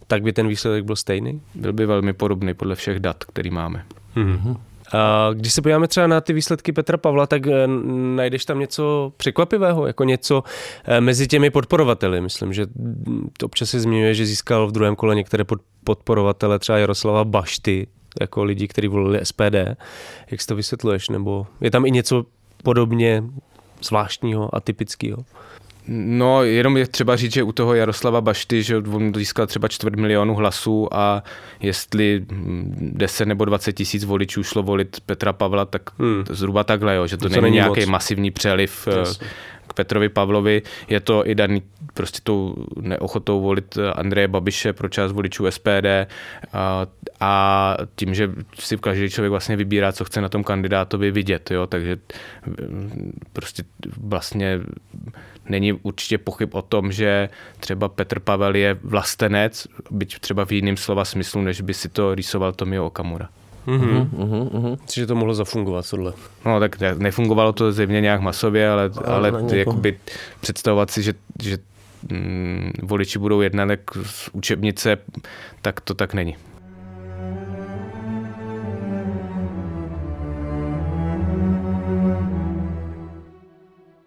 tak 0.07 0.23
by 0.23 0.33
ten 0.33 0.47
výsledek 0.47 0.85
byl 0.85 0.95
stejný? 0.95 1.41
Byl 1.55 1.73
by 1.73 1.85
velmi 1.85 2.13
podobný 2.13 2.53
podle 2.53 2.75
všech 2.75 2.99
dat, 2.99 3.23
který 3.23 3.49
máme. 3.49 3.85
Mm-hmm. 4.15 4.57
Když 5.33 5.53
se 5.53 5.61
podíváme 5.61 5.87
třeba 5.87 6.07
na 6.07 6.21
ty 6.21 6.33
výsledky 6.33 6.71
Petra 6.71 6.97
Pavla, 6.97 7.27
tak 7.27 7.47
eh, 7.47 7.67
najdeš 8.15 8.45
tam 8.45 8.59
něco 8.59 9.13
překvapivého, 9.17 9.87
jako 9.87 10.03
něco 10.03 10.43
eh, 10.85 11.01
mezi 11.01 11.27
těmi 11.27 11.49
podporovateli. 11.49 12.21
Myslím, 12.21 12.53
že 12.53 12.65
to 13.37 13.45
občas 13.45 13.69
se 13.69 13.79
zmiňuje, 13.79 14.13
že 14.13 14.25
získal 14.25 14.67
v 14.67 14.71
druhém 14.71 14.95
kole 14.95 15.15
některé 15.15 15.43
podporovatele, 15.83 16.59
třeba 16.59 16.77
Jaroslava 16.77 17.25
Bašty, 17.25 17.87
jako 18.21 18.43
lidi, 18.43 18.67
kteří 18.67 18.87
volili 18.87 19.25
SPD. 19.25 19.55
Jak 20.31 20.41
si 20.41 20.47
to 20.47 20.55
vysvětluješ? 20.55 21.09
Nebo 21.09 21.47
je 21.61 21.71
tam 21.71 21.85
i 21.85 21.91
něco 21.91 22.25
podobně 22.63 23.23
zvláštního 23.81 24.55
a 24.55 24.59
typického? 24.59 25.25
No, 25.89 26.43
jenom 26.43 26.77
je 26.77 26.87
třeba 26.87 27.15
říct, 27.15 27.33
že 27.33 27.43
u 27.43 27.51
toho 27.51 27.73
Jaroslava 27.73 28.21
Bašty, 28.21 28.63
že 28.63 28.77
on 28.77 29.13
získal 29.15 29.47
třeba 29.47 29.67
čtvrt 29.67 29.95
milionu 29.95 30.35
hlasů 30.35 30.87
a 30.91 31.23
jestli 31.59 32.25
10 32.79 33.25
nebo 33.25 33.45
20 33.45 33.73
tisíc 33.73 34.03
voličů 34.03 34.43
šlo 34.43 34.63
volit 34.63 34.99
Petra 35.05 35.33
Pavla, 35.33 35.65
tak 35.65 35.81
hmm. 35.99 36.23
zhruba 36.29 36.63
takhle, 36.63 36.95
jo, 36.95 37.07
že 37.07 37.17
to, 37.17 37.29
to 37.29 37.29
není, 37.29 37.41
není 37.41 37.55
nějaký 37.55 37.79
moc. 37.79 37.89
masivní 37.89 38.31
přeliv 38.31 38.87
yes. 38.99 39.19
Eh, 39.77 39.83
Petrovi 39.83 40.09
Pavlovi. 40.09 40.61
Je 40.87 40.99
to 40.99 41.27
i 41.27 41.35
daný 41.35 41.63
prostě 41.93 42.19
tou 42.23 42.55
neochotou 42.81 43.41
volit 43.41 43.77
Andreje 43.93 44.27
Babiše 44.27 44.73
pro 44.73 44.89
část 44.89 45.11
voličů 45.11 45.51
SPD 45.51 46.07
a, 46.53 46.87
a 47.19 47.77
tím, 47.95 48.13
že 48.13 48.31
si 48.59 48.77
každý 48.77 49.09
člověk 49.09 49.31
vlastně 49.31 49.55
vybírá, 49.55 49.91
co 49.91 50.05
chce 50.05 50.21
na 50.21 50.29
tom 50.29 50.43
kandidátovi 50.43 51.11
vidět, 51.11 51.51
jo, 51.51 51.67
takže 51.67 51.97
prostě 53.33 53.63
vlastně 53.97 54.59
není 55.49 55.73
určitě 55.73 56.17
pochyb 56.17 56.49
o 56.53 56.61
tom, 56.61 56.91
že 56.91 57.29
třeba 57.59 57.89
Petr 57.89 58.19
Pavel 58.19 58.55
je 58.55 58.77
vlastenec, 58.83 59.67
byť 59.91 60.19
třeba 60.19 60.45
v 60.45 60.51
jiném 60.51 60.77
slova 60.77 61.05
smyslu, 61.05 61.41
než 61.41 61.61
by 61.61 61.73
si 61.73 61.89
to 61.89 62.15
rýsoval 62.15 62.53
Tomio 62.53 62.85
Okamura. 62.85 63.29
Mhm. 63.67 64.76
Myslím, 64.87 65.01
že 65.01 65.07
to 65.07 65.15
mohlo 65.15 65.33
zafungovat 65.33 65.89
tohle. 65.89 66.13
No 66.45 66.59
tak 66.59 66.79
ne- 66.79 66.95
nefungovalo 66.95 67.53
to 67.53 67.71
zjevně 67.71 68.01
nějak 68.01 68.21
masově, 68.21 68.69
ale, 68.69 68.91
ale 69.05 69.31
někoho. 69.31 69.55
jakoby 69.55 69.99
představovat 70.41 70.91
si, 70.91 71.03
že, 71.03 71.13
že 71.43 71.57
mm, 72.11 72.71
voliči 72.83 73.19
budou 73.19 73.41
jednat 73.41 73.69
jak 73.69 73.81
z 74.03 74.29
učebnice, 74.33 74.97
tak 75.61 75.81
to 75.81 75.93
tak 75.93 76.13
není. 76.13 76.35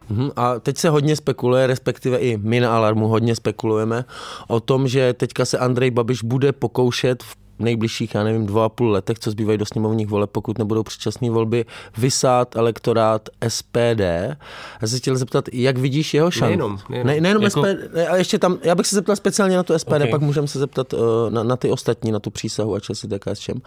Mhm, 0.08 0.30
A 0.36 0.58
teď 0.58 0.78
se 0.78 0.88
hodně 0.88 1.16
spekuluje, 1.16 1.66
respektive 1.66 2.18
i 2.18 2.36
my 2.36 2.60
na 2.60 2.76
Alarmu 2.76 3.08
hodně 3.08 3.34
spekulujeme 3.36 4.04
o 4.48 4.60
tom, 4.60 4.88
že 4.88 5.12
teďka 5.12 5.44
se 5.44 5.58
Andrej 5.58 5.90
Babiš 5.90 6.22
bude 6.22 6.52
pokoušet 6.52 7.22
v 7.22 7.36
nejbližších, 7.60 8.14
já 8.14 8.24
nevím, 8.24 8.46
dvou 8.46 8.60
a 8.60 8.68
půl 8.68 8.90
letech, 8.90 9.18
co 9.18 9.30
zbývají 9.30 9.58
do 9.58 9.66
sněmovních 9.66 10.06
voleb, 10.08 10.30
pokud 10.30 10.58
nebudou 10.58 10.82
předčasné 10.82 11.30
volby, 11.30 11.64
vysát 11.98 12.56
elektorát 12.56 13.28
SPD. 13.48 14.00
Já 14.82 14.88
se 14.88 14.98
chtěl 14.98 15.16
zeptat, 15.16 15.44
jak 15.52 15.78
vidíš 15.78 16.14
jeho 16.14 16.30
šanci? 16.30 16.46
Nejenom, 16.46 16.78
nejenom. 16.90 17.06
Ne, 17.14 17.20
nejenom 17.20 17.42
Jako- 17.42 17.60
SPD, 17.64 17.94
ne, 17.94 18.06
a 18.08 18.16
ještě 18.16 18.38
tam, 18.38 18.58
já 18.62 18.74
bych 18.74 18.86
se 18.86 18.94
zeptal 18.94 19.16
speciálně 19.16 19.56
na 19.56 19.62
to 19.62 19.78
SPD, 19.78 20.02
Ok. 20.04 20.10
pak 20.10 20.20
můžeme 20.20 20.46
se 20.48 20.58
zeptat 20.58 20.92
uh, 20.92 21.00
na, 21.30 21.42
na 21.42 21.56
ty 21.56 21.70
ostatní, 21.70 22.12
na 22.12 22.18
tu 22.18 22.30
přísahu 22.30 22.74
a 22.74 22.80
časy 22.80 23.08
KSČM. 23.18 23.58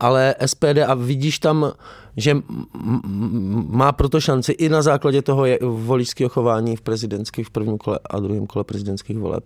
Ale 0.00 0.34
SPD 0.46 0.78
a 0.86 0.94
vidíš 0.94 1.38
tam, 1.38 1.72
že 2.16 2.30
m- 2.30 2.42
m- 2.74 3.66
má 3.68 3.92
proto 3.92 4.20
šanci 4.20 4.52
i 4.52 4.68
na 4.68 4.82
základě 4.82 5.22
toho 5.22 5.44
je- 5.44 5.58
voličského 5.62 6.28
chování 6.28 6.76
v 6.76 6.80
prezidentských 6.80 7.46
v 7.46 7.50
prvním 7.50 7.78
kole 7.78 7.98
a 8.10 8.20
druhém 8.20 8.46
kole 8.46 8.64
prezidentských 8.64 9.18
voleb. 9.18 9.44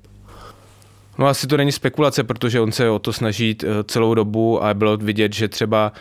No 1.21 1.27
asi 1.27 1.47
to 1.47 1.57
není 1.57 1.73
spekulace, 1.73 2.25
protože 2.25 2.61
on 2.61 2.73
se 2.73 2.91
o 2.91 2.99
to 2.99 3.13
snaží 3.13 3.57
eh, 3.63 3.67
celou 3.85 4.15
dobu 4.15 4.65
a 4.65 4.75
bylo 4.75 4.97
vidět, 4.97 5.33
že 5.33 5.49
třeba 5.49 5.93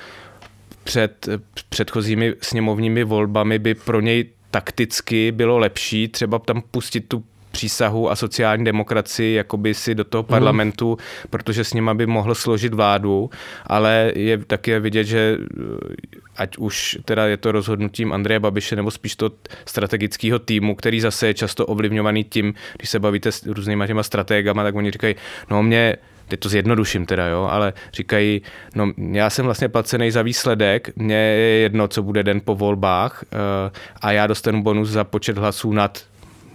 před 0.83 1.27
eh, 1.27 1.39
předchozími 1.69 2.33
sněmovními 2.41 3.03
volbami 3.03 3.59
by 3.59 3.73
pro 3.73 4.01
něj 4.01 4.25
takticky 4.51 5.31
bylo 5.31 5.57
lepší 5.57 6.07
třeba 6.07 6.39
tam 6.39 6.61
pustit 6.71 7.01
tu 7.01 7.23
přísahu 7.51 8.11
a 8.11 8.15
sociální 8.15 8.65
demokracii 8.65 9.35
jakoby 9.35 9.73
si 9.73 9.95
do 9.95 10.03
toho 10.03 10.23
parlamentu, 10.23 10.97
protože 11.29 11.63
s 11.63 11.73
nima 11.73 11.93
by 11.93 12.05
mohl 12.05 12.35
složit 12.35 12.73
vládu, 12.73 13.29
ale 13.67 14.11
je 14.15 14.37
také 14.37 14.79
vidět, 14.79 15.03
že 15.03 15.37
eh, 15.39 16.19
ať 16.37 16.57
už 16.57 16.97
teda 17.05 17.27
je 17.27 17.37
to 17.37 17.51
rozhodnutím 17.51 18.13
Andreje 18.13 18.39
Babiše 18.39 18.75
nebo 18.75 18.91
spíš 18.91 19.15
to 19.15 19.31
strategického 19.65 20.39
týmu, 20.39 20.75
který 20.75 21.01
zase 21.01 21.27
je 21.27 21.33
často 21.33 21.65
ovlivňovaný 21.65 22.23
tím, 22.23 22.53
když 22.77 22.89
se 22.89 22.99
bavíte 22.99 23.31
s 23.31 23.45
různýma 23.45 23.87
těma 23.87 24.03
strategama, 24.03 24.63
tak 24.63 24.75
oni 24.75 24.91
říkají, 24.91 25.15
no 25.49 25.63
mě 25.63 25.97
teď 26.29 26.39
to 26.39 26.49
zjednoduším 26.49 27.05
teda, 27.05 27.27
jo, 27.27 27.47
ale 27.51 27.73
říkají, 27.93 28.41
no 28.75 28.91
já 29.11 29.29
jsem 29.29 29.45
vlastně 29.45 29.69
placený 29.69 30.11
za 30.11 30.21
výsledek, 30.21 30.89
mně 30.95 31.15
je 31.15 31.59
jedno, 31.59 31.87
co 31.87 32.03
bude 32.03 32.23
den 32.23 32.41
po 32.41 32.55
volbách 32.55 33.23
eh, 33.23 33.71
a 34.01 34.11
já 34.11 34.27
dostanu 34.27 34.63
bonus 34.63 34.89
za 34.89 35.03
počet 35.03 35.37
hlasů 35.37 35.73
nad 35.73 36.03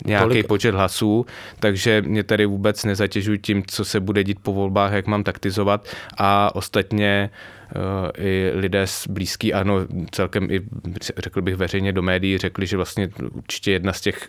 nějaký 0.05 0.29
Kolik? 0.29 0.47
počet 0.47 0.75
hlasů, 0.75 1.27
takže 1.61 2.03
mě 2.07 2.23
tady 2.25 2.47
vůbec 2.47 2.85
nezatěžují 2.85 3.39
tím, 3.39 3.63
co 3.67 3.85
se 3.85 4.01
bude 4.01 4.25
dít 4.25 4.39
po 4.43 4.53
volbách, 4.53 4.93
jak 4.93 5.07
mám 5.07 5.25
taktizovat 5.25 5.89
a 6.19 6.55
ostatně 6.55 7.31
eh, 7.71 8.23
i 8.23 8.51
lidé 8.55 8.87
z 8.87 9.07
blízký, 9.07 9.55
ano, 9.55 9.81
celkem 10.11 10.51
i 10.51 10.61
řekl 11.19 11.43
bych 11.43 11.57
veřejně 11.57 11.93
do 11.93 12.03
médií, 12.03 12.39
řekli, 12.39 12.67
že 12.67 12.77
vlastně 12.77 13.09
určitě 13.33 13.73
jedna 13.73 13.93
z 13.93 14.01
těch 14.01 14.29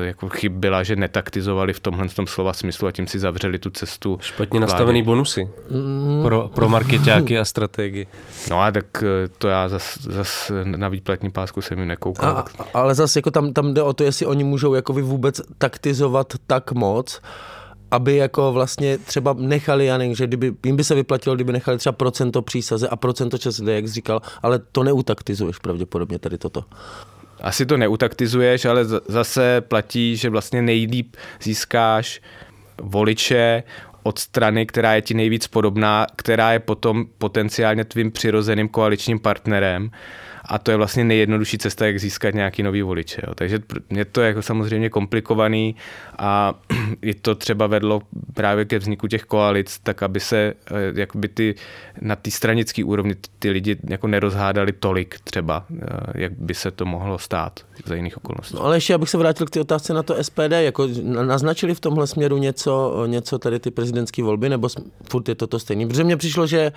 jako 0.00 0.28
chyb 0.28 0.52
byla, 0.52 0.82
že 0.82 0.96
netaktizovali 0.96 1.72
v 1.72 1.80
tomhle 1.80 2.08
tom 2.08 2.26
slova 2.26 2.52
smyslu 2.52 2.88
a 2.88 2.92
tím 2.92 3.06
si 3.06 3.18
zavřeli 3.18 3.58
tu 3.58 3.70
cestu. 3.70 4.18
Špatně 4.22 4.60
nastavený 4.60 5.02
bonusy 5.02 5.48
pro, 6.22 6.50
pro 6.54 6.68
marketáky 6.68 7.38
a 7.38 7.44
strategii. 7.44 8.06
No 8.50 8.60
a 8.62 8.70
tak 8.70 8.86
eh, 9.02 9.28
to 9.38 9.48
já 9.48 9.68
zas, 9.68 9.98
zas 10.00 10.52
na 10.64 10.88
výplatní 10.88 11.30
pásku 11.30 11.62
jsem 11.62 11.78
jim 11.78 11.88
nekoukal. 11.88 12.36
A, 12.36 12.44
ale 12.74 12.94
zase 12.94 13.18
jako 13.18 13.30
tam, 13.30 13.52
tam 13.52 13.74
jde 13.74 13.82
o 13.82 13.92
to, 13.92 14.04
jestli 14.04 14.26
oni 14.26 14.44
můžou 14.44 14.74
jako 14.74 14.92
vy 14.92 15.02
vůbec 15.02 15.40
taktizovat 15.58 16.32
tak 16.46 16.72
moc, 16.72 17.20
aby 17.90 18.16
jako 18.16 18.52
vlastně 18.52 18.98
třeba 18.98 19.34
nechali, 19.38 19.86
já 19.86 19.98
nevím, 19.98 20.14
že 20.14 20.26
kdyby, 20.26 20.54
jim 20.66 20.76
by 20.76 20.84
se 20.84 20.94
vyplatilo, 20.94 21.34
kdyby 21.34 21.52
nechali 21.52 21.78
třeba 21.78 21.92
procento 21.92 22.42
přísaze 22.42 22.88
a 22.88 22.96
procento 22.96 23.38
ČSD, 23.38 23.62
jak 23.66 23.88
jsi 23.88 23.94
říkal, 23.94 24.22
ale 24.42 24.58
to 24.72 24.82
neutaktizuješ 24.82 25.58
pravděpodobně 25.58 26.18
tady 26.18 26.38
toto. 26.38 26.64
Asi 27.44 27.66
to 27.66 27.76
neutaktizuješ, 27.76 28.64
ale 28.64 28.84
zase 29.08 29.60
platí, 29.60 30.16
že 30.16 30.30
vlastně 30.30 30.62
nejlíp 30.62 31.16
získáš 31.42 32.20
voliče 32.82 33.62
od 34.02 34.18
strany, 34.18 34.66
která 34.66 34.94
je 34.94 35.02
ti 35.02 35.14
nejvíc 35.14 35.46
podobná, 35.46 36.06
která 36.16 36.52
je 36.52 36.58
potom 36.58 37.06
potenciálně 37.18 37.84
tvým 37.84 38.12
přirozeným 38.12 38.68
koaličním 38.68 39.20
partnerem. 39.20 39.90
A 40.46 40.58
to 40.58 40.70
je 40.70 40.76
vlastně 40.76 41.04
nejjednodušší 41.04 41.58
cesta, 41.58 41.86
jak 41.86 42.00
získat 42.00 42.34
nějaký 42.34 42.62
nový 42.62 42.82
voliče. 42.82 43.22
Jo. 43.26 43.34
Takže 43.34 43.58
je 43.90 44.04
to 44.04 44.20
jako 44.20 44.42
samozřejmě 44.42 44.90
komplikovaný 44.90 45.76
a 46.18 46.54
i 47.02 47.14
to 47.14 47.34
třeba 47.34 47.66
vedlo 47.66 48.02
právě 48.34 48.64
ke 48.64 48.78
vzniku 48.78 49.08
těch 49.08 49.24
koalic, 49.24 49.78
tak 49.82 50.02
aby 50.02 50.20
se 50.20 50.54
eh, 50.66 50.72
jakoby 50.94 51.28
ty, 51.28 51.54
na 52.00 52.16
té 52.16 52.30
stranické 52.30 52.84
úrovni 52.84 53.14
ty 53.38 53.50
lidi 53.50 53.76
jako 53.88 54.06
nerozhádali 54.06 54.72
tolik 54.72 55.20
třeba, 55.24 55.64
eh, 55.70 55.86
jak 56.14 56.32
by 56.32 56.54
se 56.54 56.70
to 56.70 56.84
mohlo 56.84 57.18
stát 57.18 57.60
za 57.84 57.94
jiných 57.94 58.16
okolností. 58.16 58.56
No 58.56 58.64
ale 58.64 58.76
ještě 58.76 58.94
abych 58.94 59.10
se 59.10 59.18
vrátil 59.18 59.46
k 59.46 59.50
té 59.50 59.60
otázce 59.60 59.94
na 59.94 60.02
to 60.02 60.14
SPD, 60.14 60.52
jako 60.52 60.88
na- 61.02 61.22
naznačili 61.22 61.74
v 61.74 61.80
tomhle 61.80 62.06
směru 62.06 62.38
něco, 62.38 63.04
něco 63.06 63.38
tady 63.38 63.60
ty 63.60 63.70
prezidentské 63.70 64.22
volby, 64.22 64.48
nebo 64.48 64.68
furt 65.10 65.28
je 65.28 65.34
to 65.34 65.46
to 65.46 65.58
stejný? 65.58 65.86
Protože 65.86 66.04
mně 66.04 66.16
přišlo, 66.16 66.46
že 66.46 66.72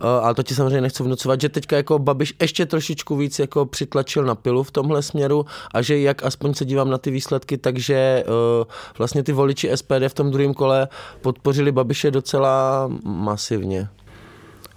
ale 0.00 0.34
to 0.34 0.42
ti 0.42 0.54
samozřejmě 0.54 0.80
nechci 0.80 1.02
vnucovat, 1.02 1.40
že 1.40 1.48
teďka 1.48 1.76
jako 1.76 1.98
Babiš 1.98 2.34
ještě 2.40 2.66
trošičku 2.66 3.16
víc 3.16 3.38
jako 3.38 3.66
přitlačil 3.66 4.24
na 4.24 4.34
pilu 4.34 4.62
v 4.62 4.70
tomhle 4.70 5.02
směru 5.02 5.46
a 5.74 5.82
že 5.82 5.98
jak 5.98 6.24
aspoň 6.24 6.54
se 6.54 6.64
dívám 6.64 6.90
na 6.90 6.98
ty 6.98 7.10
výsledky, 7.10 7.58
takže 7.58 7.94
eh, 7.94 8.64
vlastně 8.98 9.22
ty 9.22 9.32
voliči 9.32 9.70
SPD 9.74 10.08
v 10.08 10.14
tom 10.14 10.30
druhém 10.30 10.54
kole 10.54 10.88
podpořili 11.20 11.72
Babiše 11.72 12.10
docela 12.10 12.88
masivně. 13.04 13.88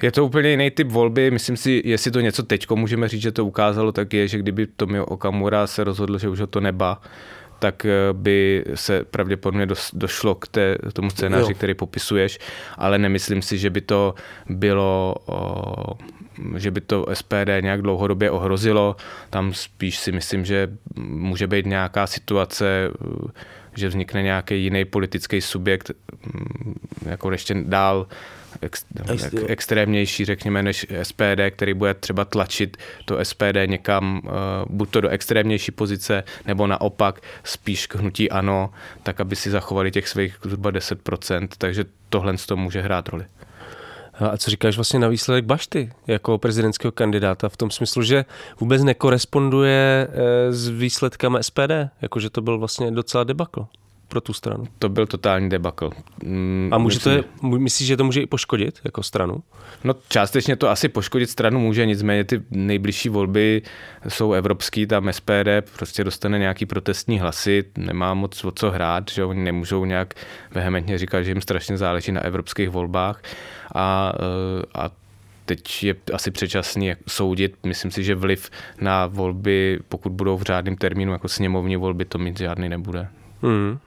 Je 0.02 0.12
to 0.12 0.26
úplně 0.26 0.50
jiný 0.50 0.72
typ 0.72 0.92
volby, 0.92 1.32
myslím 1.32 1.58
si, 1.58 1.82
jestli 1.86 2.12
to 2.12 2.20
něco 2.20 2.44
teďko 2.44 2.76
můžeme 2.76 3.08
říct, 3.08 3.22
že 3.22 3.32
to 3.32 3.46
ukázalo, 3.46 3.92
tak 3.92 4.14
je, 4.14 4.28
že 4.28 4.38
kdyby 4.38 4.68
Tomio 4.68 5.06
Okamura 5.06 5.68
se 5.68 5.84
rozhodl, 5.84 6.18
že 6.18 6.30
už 6.30 6.40
ho 6.40 6.48
to 6.48 6.60
neba, 6.60 7.02
tak 7.60 7.86
eh, 7.86 7.92
by 8.14 8.64
se 8.76 9.04
pravděpodobně 9.04 9.68
došlo 9.94 10.36
k 10.36 10.48
té, 10.48 10.76
tomu 10.94 11.10
scénáři, 11.10 11.52
Jo. 11.52 11.58
který 11.58 11.74
popisuješ, 11.74 12.40
ale 12.78 12.98
nemyslím 12.98 13.42
si, 13.42 13.58
že 13.58 13.70
by 13.70 13.82
to 13.82 14.14
bylo, 14.50 15.16
že 16.58 16.72
by 16.72 16.82
to 16.82 17.06
SPD 17.14 17.62
nějak 17.62 17.82
dlouhodobě 17.82 18.32
ohrozilo. 18.32 18.96
Tam 19.30 19.54
spíš 19.54 19.98
si 19.98 20.12
myslím, 20.12 20.46
že 20.46 20.68
může 21.00 21.48
být 21.48 21.66
nějaká 21.66 22.08
situace, 22.08 22.92
eh, 23.02 23.32
že 23.76 23.88
vznikne 23.88 24.24
nějaký 24.24 24.64
jiný 24.64 24.86
politický 24.86 25.42
subjekt, 25.42 25.92
mm, 26.34 26.74
jako 27.06 27.32
ještě 27.32 27.56
dál 27.64 28.08
ex, 28.62 28.86
Ex- 29.08 29.30
extrémnější, 29.48 30.26
řekněme, 30.26 30.64
než 30.64 30.86
SPD, 31.04 31.42
který 31.50 31.74
bude 31.74 31.94
třeba 31.94 32.26
tlačit 32.26 32.78
to 33.06 33.26
SPD 33.26 33.58
někam, 33.66 34.22
uh, 34.24 34.32
buď 34.70 34.90
to 34.90 35.02
do 35.02 35.10
extrémnější 35.10 35.72
pozice, 35.72 36.24
nebo 36.46 36.68
naopak 36.68 37.22
spíš 37.44 37.88
k 37.88 37.96
hnutí 37.96 38.32
ano, 38.32 38.70
tak 39.04 39.22
aby 39.22 39.36
si 39.36 39.50
zachovali 39.50 39.92
těch 39.92 40.08
svých 40.08 40.38
zhruba 40.44 40.72
10%, 40.72 41.48
takže 41.58 41.86
tohle 42.10 42.38
z 42.38 42.46
toho 42.46 42.58
může 42.58 42.82
hrát 42.82 43.10
roli. 43.10 43.26
A 44.20 44.38
co 44.38 44.52
říkáš 44.52 44.76
vlastně 44.76 45.00
na 45.00 45.08
výsledek 45.08 45.46
Bašty 45.46 45.92
jako 46.08 46.38
prezidentského 46.38 46.92
kandidáta? 46.92 47.50
V 47.50 47.58
tom 47.58 47.72
smyslu, 47.72 48.04
že 48.04 48.26
vůbec 48.60 48.84
nekoresponduje 48.84 50.08
eh, 50.10 50.54
s 50.54 50.70
výsledkama 50.70 51.44
SPD, 51.44 51.72
jakože 52.02 52.30
to 52.30 52.42
byl 52.42 52.58
vlastně 52.58 52.92
docela 52.92 53.24
debakl 53.24 53.68
pro 54.10 54.22
tu 54.22 54.34
stranu. 54.34 54.64
To 54.80 54.90
byl 54.90 55.06
totální 55.08 55.50
debakl. 55.50 55.90
Mm, 56.24 56.70
A 56.74 56.78
může 56.78 57.00
to, 57.00 57.10
je- 57.10 57.24
myslíš, 57.58 57.88
že 57.88 57.98
to 57.98 58.04
může 58.04 58.22
i 58.22 58.26
poškodit 58.26 58.80
jako 58.84 59.04
stranu? 59.04 59.44
No 59.84 59.94
částečně 60.10 60.56
to 60.56 60.70
asi 60.70 60.90
poškodit 60.90 61.30
stranu 61.30 61.60
může, 61.60 61.86
nicméně 61.86 62.24
ty 62.24 62.42
nejbližší 62.52 63.10
volby 63.10 63.62
jsou 64.08 64.34
evropský, 64.34 64.88
tam 64.88 65.10
SPD 65.14 65.62
prostě 65.78 66.04
dostane 66.04 66.40
nějaký 66.40 66.66
protestní 66.66 67.20
hlasy, 67.20 67.64
nemá 67.78 68.14
moc 68.14 68.44
o 68.46 68.52
co 68.52 68.72
hrát, 68.72 69.12
že 69.12 69.24
oni 69.26 69.44
nemůžou 69.44 69.86
nějak 69.86 70.14
vehementně 70.52 70.98
říkat, 70.98 71.22
že 71.22 71.32
jim 71.32 71.42
strašně 71.42 71.78
záleží 71.78 72.12
na 72.12 72.22
evropských 72.22 72.70
volbách 72.70 73.22
a, 73.76 74.14
eh, 74.16 74.66
a 74.76 74.90
teď 75.46 75.84
je 75.84 75.96
asi 76.14 76.32
předčasný 76.32 76.94
soudit. 77.08 77.56
Myslím 77.66 77.92
si, 77.92 78.04
že 78.04 78.16
vliv 78.16 78.50
na 78.82 79.08
volby, 79.08 79.80
pokud 79.90 80.12
budou 80.12 80.38
v 80.38 80.42
řádném 80.42 80.76
termínu 80.78 81.12
jako 81.12 81.28
sněmovní 81.28 81.76
volby, 81.76 82.06
to 82.06 82.18
mít 82.18 82.38
žádný 82.40 82.70
nebude. 82.70 83.08
Hmm. 83.42 83.78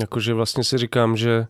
Jakože 0.00 0.34
vlastně 0.34 0.64
si 0.64 0.78
říkám, 0.78 1.16
že 1.16 1.46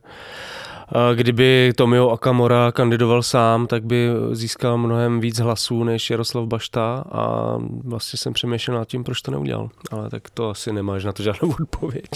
kdyby 1.14 1.72
Tomio 1.76 2.10
Akamora 2.10 2.72
kandidoval 2.72 3.22
sám, 3.22 3.66
tak 3.66 3.84
by 3.84 4.08
získal 4.32 4.78
mnohem 4.78 5.20
víc 5.20 5.38
hlasů 5.38 5.84
než 5.84 6.10
Jaroslav 6.10 6.46
Bašta 6.46 7.04
a 7.12 7.56
vlastně 7.84 8.16
jsem 8.16 8.32
přemýšlel 8.32 8.78
nad 8.78 8.88
tím, 8.88 9.04
proč 9.04 9.22
to 9.22 9.30
neudělal. 9.30 9.70
Ale 9.90 10.10
tak 10.10 10.30
to 10.30 10.50
asi 10.50 10.72
nemáš 10.72 11.04
na 11.04 11.12
to 11.12 11.22
žádnou 11.22 11.54
odpověď. 11.62 12.08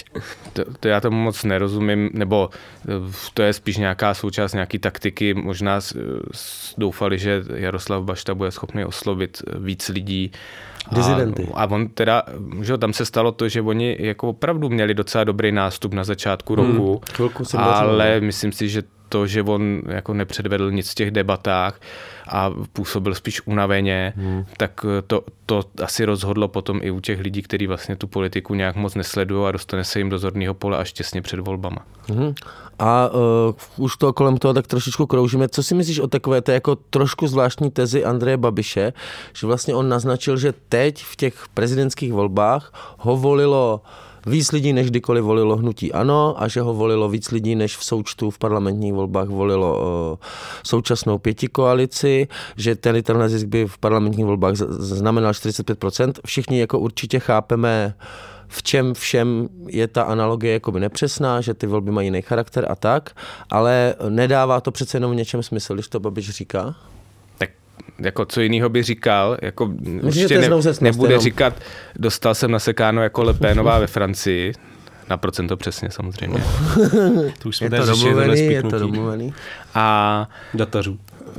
To, 0.53 0.65
to 0.81 0.89
já 0.89 1.01
tomu 1.01 1.23
moc 1.23 1.45
nerozumím, 1.45 2.11
nebo 2.13 2.51
eh, 2.89 2.93
to 3.35 3.43
je 3.43 3.53
spíš 3.53 3.77
nějaká 3.77 4.15
součást 4.15 4.53
nějaký 4.53 4.79
taktiky. 4.79 5.35
Možná 5.35 5.81
doufali, 6.79 7.19
že 7.19 7.45
Jaroslav 7.55 8.03
Bašta 8.03 8.35
bude 8.35 8.51
schopný 8.51 8.85
oslovit 8.85 9.43
víc 9.59 9.89
lidí 9.89 10.33
Dizidenty. 10.93 11.49
A, 11.55 11.63
a 11.63 11.67
on 11.67 11.89
teda, 11.89 12.23
že 12.63 12.79
tam 12.79 12.93
se 12.93 13.05
stalo 13.05 13.33
to, 13.33 13.49
že 13.49 13.63
oni 13.63 13.97
jako 14.01 14.29
opravdu 14.29 14.69
měli 14.69 14.95
docela 14.95 15.25
dobrý 15.25 15.53
nástup 15.53 15.95
na 15.95 16.05
začátku 16.05 16.55
hmm. 16.55 16.67
roku, 16.67 17.01
ale 17.59 18.05
dařilo. 18.05 18.27
myslím 18.27 18.53
si, 18.53 18.66
že 18.69 18.83
to, 19.09 19.27
že 19.27 19.43
on 19.43 19.83
jako 19.89 20.15
nepředvedl 20.15 20.71
nic 20.71 20.91
v 20.91 20.95
těch 20.95 21.11
debatách 21.11 21.81
a 22.29 22.51
působil 22.73 23.15
spíš 23.15 23.47
unaveně, 23.47 24.13
hmm. 24.17 24.45
tak 24.57 24.87
to, 25.07 25.25
to 25.47 25.63
asi 25.83 26.05
rozhodlo 26.05 26.49
potom 26.49 26.81
i 26.83 26.91
u 26.91 27.01
těch 27.01 27.21
lidí, 27.21 27.43
kteří 27.43 27.67
vlastně 27.67 27.97
tu 27.97 28.07
politiku 28.07 28.55
nějak 28.55 28.77
moc 28.77 28.95
nesledují 28.95 29.47
a 29.47 29.53
dostane 29.53 29.85
se 29.85 29.99
jim 29.99 30.11
do 30.11 30.19
zorného 30.19 30.55
pole 30.55 30.79
až 30.79 30.93
těsně 30.93 31.23
před 31.23 31.41
volbama. 31.41 31.79
Hmm. 32.09 32.35
A 32.79 33.09
uh, 33.09 33.85
už 33.85 33.97
to 33.97 34.13
kolem 34.13 34.37
toho 34.39 34.55
tak 34.55 34.67
trošičku 34.67 35.07
kroužíme. 35.07 35.49
Co 35.49 35.63
si 35.63 35.75
myslíš 35.75 35.99
o 35.99 36.07
takové 36.07 36.41
té 36.41 36.53
jako 36.53 36.77
trošku 36.77 37.27
zvláštní 37.27 37.71
tezi 37.71 38.05
Andreje 38.05 38.37
Babiše, 38.37 38.93
že 39.33 39.47
vlastně 39.47 39.75
on 39.75 39.89
naznačil, 39.89 40.37
že 40.37 40.55
teď 40.69 41.05
v 41.05 41.17
těch 41.17 41.45
prezidentských 41.55 42.13
volbách 42.13 42.95
ho 42.99 43.17
volilo 43.17 43.81
víc 44.27 44.53
lidí, 44.53 44.73
než 44.73 44.91
kdykoliv 44.91 45.25
volilo 45.25 45.57
hnutí 45.57 45.93
ANO 45.93 46.43
a 46.43 46.49
že 46.49 46.61
ho 46.61 46.75
volilo 46.75 47.09
víc 47.09 47.31
lidí, 47.31 47.55
než 47.55 47.77
v 47.77 47.85
součtu 47.85 48.31
v 48.31 48.39
parlamentních 48.39 48.93
volbách 48.93 49.29
volilo 49.29 49.79
uh, 49.79 50.19
současnou 50.67 51.19
pěti 51.19 51.49
koalici, 51.49 52.29
že 52.57 52.75
ten 52.75 53.03
ten 53.03 53.29
zisk 53.29 53.47
by 53.47 53.67
v 53.67 53.79
parlamentních 53.79 54.27
volbách 54.27 54.55
znamenal 54.57 55.33
45%. 55.33 56.13
Všichni 56.27 56.61
jako 56.61 56.79
určitě 56.79 57.19
chápeme, 57.19 57.95
v 58.49 58.63
čem 58.63 58.95
všem 58.95 59.49
je 59.69 59.89
ta 59.89 60.03
analogie 60.03 60.53
jakoby 60.53 60.81
nepřesná, 60.81 61.41
že 61.41 61.55
ty 61.55 61.67
volby 61.67 61.91
mají 61.91 62.07
jiný 62.07 62.23
charakter 62.23 62.67
a 62.69 62.75
tak, 62.75 63.11
ale 63.51 63.95
nedává 64.09 64.61
to 64.61 64.71
přece 64.71 64.97
jenom 64.97 65.13
v 65.13 65.15
něčem 65.15 65.43
smysl, 65.43 65.75
když 65.75 65.89
to 65.89 66.01
Babiš 66.01 66.31
říká? 66.31 66.75
Jako 67.99 68.25
co 68.25 68.41
jiného 68.41 68.69
by 68.69 68.83
říkal, 68.83 69.37
jako 69.43 69.67
Myslím, 69.67 70.05
určitě 70.05 70.39
ne, 70.39 70.49
nebude 70.81 71.13
jenom. 71.13 71.23
říkat, 71.23 71.55
dostal 71.99 72.35
jsem 72.35 72.51
nasekáno 72.51 73.03
jako 73.03 73.23
Lepénová 73.23 73.79
ve 73.79 73.87
Francii, 73.87 74.53
na 75.11 75.17
procento 75.17 75.57
přesně 75.57 75.91
samozřejmě. 75.91 76.45
to 77.39 77.49
už 77.49 77.57
jsme 77.57 77.67
je 77.67 77.71
to 77.71 77.87
domluvený, 77.87 78.41
je 78.41 78.63
to 78.63 78.79
domluvený. 78.79 79.35
A 79.75 80.29
datařů. 80.55 80.93
Uh, 80.93 81.37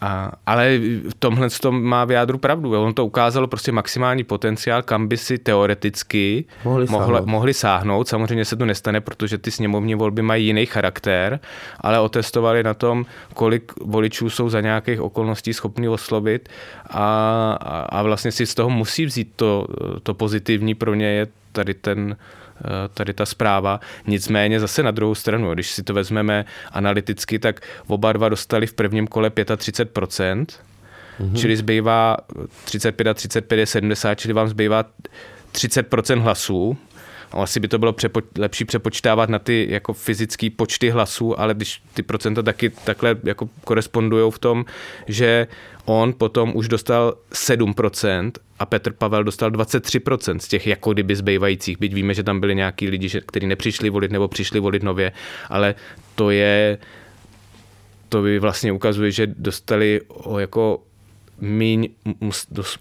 a, 0.00 0.32
ale 0.46 0.78
v 1.08 1.14
tomhle 1.18 1.50
tom 1.50 1.82
má 1.82 2.04
v 2.04 2.10
jádru 2.10 2.38
pravdu. 2.38 2.82
On 2.82 2.94
to 2.94 3.06
ukázalo 3.06 3.46
prostě 3.46 3.72
maximální 3.72 4.24
potenciál, 4.24 4.82
kam 4.82 5.08
by 5.08 5.16
si 5.16 5.38
teoreticky 5.38 6.44
mohli, 6.64 6.86
mohli, 6.86 7.06
sáhnout. 7.06 7.26
mohli 7.26 7.54
sáhnout. 7.54 8.08
Samozřejmě 8.08 8.44
se 8.44 8.56
to 8.56 8.66
nestane, 8.66 9.00
protože 9.00 9.38
ty 9.38 9.50
sněmovní 9.50 9.94
volby 9.94 10.22
mají 10.22 10.46
jiný 10.46 10.66
charakter, 10.66 11.40
ale 11.80 12.00
otestovali 12.00 12.62
na 12.62 12.74
tom, 12.74 13.06
kolik 13.34 13.72
voličů 13.80 14.30
jsou 14.30 14.48
za 14.48 14.60
nějakých 14.60 15.00
okolností 15.00 15.54
schopni 15.54 15.88
oslovit 15.88 16.48
a, 16.90 17.58
a, 17.60 17.80
a 17.80 18.02
vlastně 18.02 18.32
si 18.32 18.46
z 18.46 18.54
toho 18.54 18.70
musí 18.70 19.06
vzít 19.06 19.32
to, 19.36 19.66
to 20.02 20.14
pozitivní 20.14 20.74
pro 20.74 20.94
ně 20.94 21.06
je 21.06 21.26
tady 21.52 21.74
ten 21.74 22.16
tady 22.94 23.14
ta 23.14 23.26
zpráva. 23.26 23.80
Nicméně 24.06 24.60
zase 24.60 24.82
na 24.82 24.90
druhou 24.90 25.14
stranu, 25.14 25.54
když 25.54 25.70
si 25.70 25.82
to 25.82 25.94
vezmeme 25.94 26.44
analyticky, 26.72 27.38
tak 27.38 27.60
oba 27.86 28.12
dva 28.12 28.28
dostali 28.28 28.66
v 28.66 28.72
prvním 28.72 29.06
kole 29.06 29.30
35%, 29.30 30.46
mm-hmm. 31.20 31.36
čili 31.36 31.56
zbývá 31.56 32.16
35 32.64 33.06
a 33.06 33.14
35 33.14 33.58
je 33.58 33.66
70, 33.66 34.14
čili 34.14 34.34
vám 34.34 34.48
zbývá 34.48 34.84
30% 35.52 36.20
hlasů. 36.20 36.78
Asi 37.32 37.60
by 37.60 37.68
to 37.68 37.78
bylo 37.78 37.92
přepo, 37.92 38.20
lepší 38.38 38.64
přepočítávat 38.64 39.28
na 39.28 39.38
ty 39.38 39.66
jako 39.70 39.92
fyzické 39.92 40.48
počty 40.56 40.90
hlasů, 40.90 41.40
ale 41.40 41.54
když 41.54 41.82
ty 41.94 42.02
procenta 42.02 42.42
taky 42.42 42.70
takhle 42.70 43.16
jako 43.24 43.48
korespondují 43.64 44.32
v 44.32 44.38
tom, 44.38 44.64
že 45.06 45.46
on 45.88 46.12
potom 46.12 46.52
už 46.54 46.68
dostal 46.68 47.14
7% 47.32 48.32
a 48.58 48.66
Petr 48.66 48.92
Pavel 48.92 49.24
dostal 49.24 49.50
23% 49.50 50.38
z 50.38 50.48
těch 50.48 50.66
jako 50.66 50.92
kdyby 50.92 51.16
zbývajících, 51.16 51.78
byť 51.78 51.94
víme, 51.94 52.14
že 52.14 52.22
tam 52.22 52.40
byli 52.40 52.54
nějaký 52.54 52.88
lidi, 52.88 53.08
kteří 53.26 53.46
nepřišli 53.46 53.90
volit 53.90 54.10
nebo 54.12 54.28
přišli 54.28 54.60
volit 54.60 54.82
nově, 54.82 55.12
ale 55.48 55.74
to 56.14 56.30
je, 56.30 56.78
to 58.08 58.22
by 58.22 58.38
vlastně 58.38 58.72
ukazuje, 58.72 59.10
že 59.10 59.26
dostali 59.26 60.00
o 60.08 60.38
jako 60.38 60.82
míň, 61.40 61.88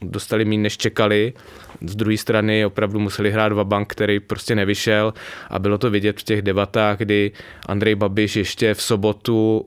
dostali 0.02 0.46
míň, 0.46 0.62
než 0.62 0.78
čekali. 0.78 1.34
Z 1.82 1.96
druhé 1.96 2.18
strany 2.18 2.66
opravdu 2.66 3.00
museli 3.00 3.32
hrát 3.32 3.54
bank, 3.54 3.92
který 3.92 4.20
prostě 4.20 4.56
nevyšel 4.56 5.14
a 5.50 5.60
bylo 5.60 5.78
to 5.78 5.90
vidět 5.90 6.20
v 6.20 6.24
těch 6.24 6.42
debatách, 6.42 6.98
kdy 6.98 7.32
Andrej 7.66 7.96
Babiš 7.96 8.36
ještě 8.36 8.74
v 8.74 8.82
sobotu 8.82 9.66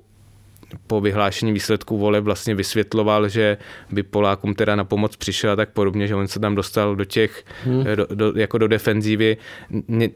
po 0.87 1.01
vyhlášení 1.01 1.53
výsledků 1.53 1.99
vole 1.99 2.21
vlastně 2.21 2.55
vysvětloval, 2.55 3.29
že 3.29 3.57
by 3.91 4.03
Polákům 4.03 4.55
teda 4.55 4.77
na 4.77 4.85
pomoc 4.85 5.17
přišel 5.17 5.51
a 5.51 5.57
tak 5.57 5.71
podobně, 5.71 6.07
že 6.07 6.15
on 6.15 6.29
se 6.29 6.41
tam 6.41 6.55
dostal 6.55 6.97
do 6.97 7.05
těch, 7.05 7.45
hmm. 7.65 7.85
do, 7.95 8.07
do, 8.15 8.33
jako 8.37 8.59
do 8.59 8.69
defenzívy, 8.69 9.37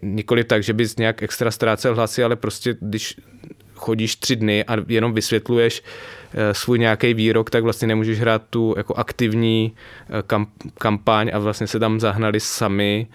nikoli 0.02 0.44
tak, 0.44 0.62
že 0.62 0.72
bys 0.72 0.96
nějak 0.96 1.22
extra 1.22 1.50
ztrácel 1.50 1.94
hlasy, 1.94 2.24
ale 2.24 2.36
prostě 2.36 2.76
když 2.80 3.16
chodíš 3.74 4.16
tři 4.16 4.36
dny 4.36 4.64
a 4.64 4.76
jenom 4.88 5.12
vysvětluješ 5.14 5.82
eh, 6.32 6.54
svůj 6.54 6.78
nějaký 6.78 7.14
výrok, 7.14 7.50
tak 7.50 7.62
vlastně 7.62 7.88
nemůžeš 7.88 8.20
hrát 8.20 8.42
tu 8.50 8.74
jako 8.76 8.94
aktivní 8.94 9.72
eh, 10.08 10.22
kamp, 10.26 10.48
kampaň 10.78 11.30
a 11.34 11.38
vlastně 11.38 11.66
se 11.66 11.78
tam 11.78 12.00
zahnali 12.00 12.40
sami, 12.40 13.06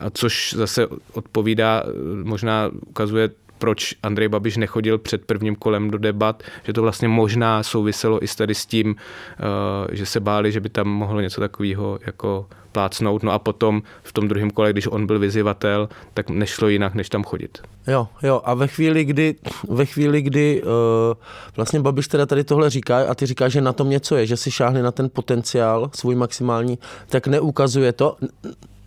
a 0.00 0.10
což 0.10 0.54
zase 0.56 0.86
odpovídá, 1.12 1.82
eh, 1.86 1.90
možná 2.24 2.70
ukazuje 2.86 3.30
proč 3.58 3.94
Andrej 4.02 4.28
Babiš 4.28 4.56
nechodil 4.56 4.98
před 4.98 5.24
prvním 5.24 5.56
kolem 5.56 5.90
do 5.90 5.98
debat, 5.98 6.42
že 6.64 6.72
to 6.72 6.82
vlastně 6.82 7.08
možná 7.08 7.62
souviselo 7.62 8.24
i 8.24 8.28
s 8.28 8.36
tady 8.36 8.54
s 8.54 8.66
tím, 8.66 8.96
eh, 8.96 9.96
že 9.96 10.06
se 10.06 10.20
báli, 10.20 10.52
že 10.52 10.60
by 10.60 10.68
tam 10.68 10.88
mohlo 10.88 11.20
něco 11.20 11.40
takového 11.40 11.98
jako 12.06 12.46
plácnout. 12.72 13.22
No 13.22 13.32
a 13.32 13.38
potom 13.38 13.82
v 14.02 14.12
tom 14.12 14.28
druhém 14.28 14.50
kole, 14.50 14.72
když 14.72 14.86
on 14.86 15.06
byl 15.06 15.18
vyzývatel, 15.18 15.88
tak 16.14 16.30
nešlo 16.30 16.68
jinak, 16.68 16.94
než 16.94 17.08
tam 17.08 17.24
chodit. 17.24 17.58
Jo, 17.86 18.08
jo, 18.22 18.40
a 18.44 18.54
ve 18.54 18.66
chvíli, 18.66 19.04
kdy, 19.04 19.34
ve 19.68 19.86
chvíli, 19.86 20.22
kdy 20.22 20.62
uh, 20.62 20.68
vlastně 21.56 21.80
Babiš 21.80 22.08
teda 22.08 22.26
tady 22.26 22.44
tohle 22.44 22.70
říká 22.70 22.98
a 23.08 23.14
ty 23.14 23.26
říkáš, 23.26 23.52
že 23.52 23.60
na 23.60 23.72
tom 23.72 23.90
něco 23.90 24.16
je, 24.16 24.26
že 24.26 24.36
si 24.36 24.50
šáhne 24.50 24.82
na 24.82 24.92
ten 24.92 25.10
potenciál 25.10 25.90
svůj 25.94 26.14
maximální, 26.14 26.78
tak 27.08 27.26
neukazuje 27.26 27.92
to, 27.92 28.16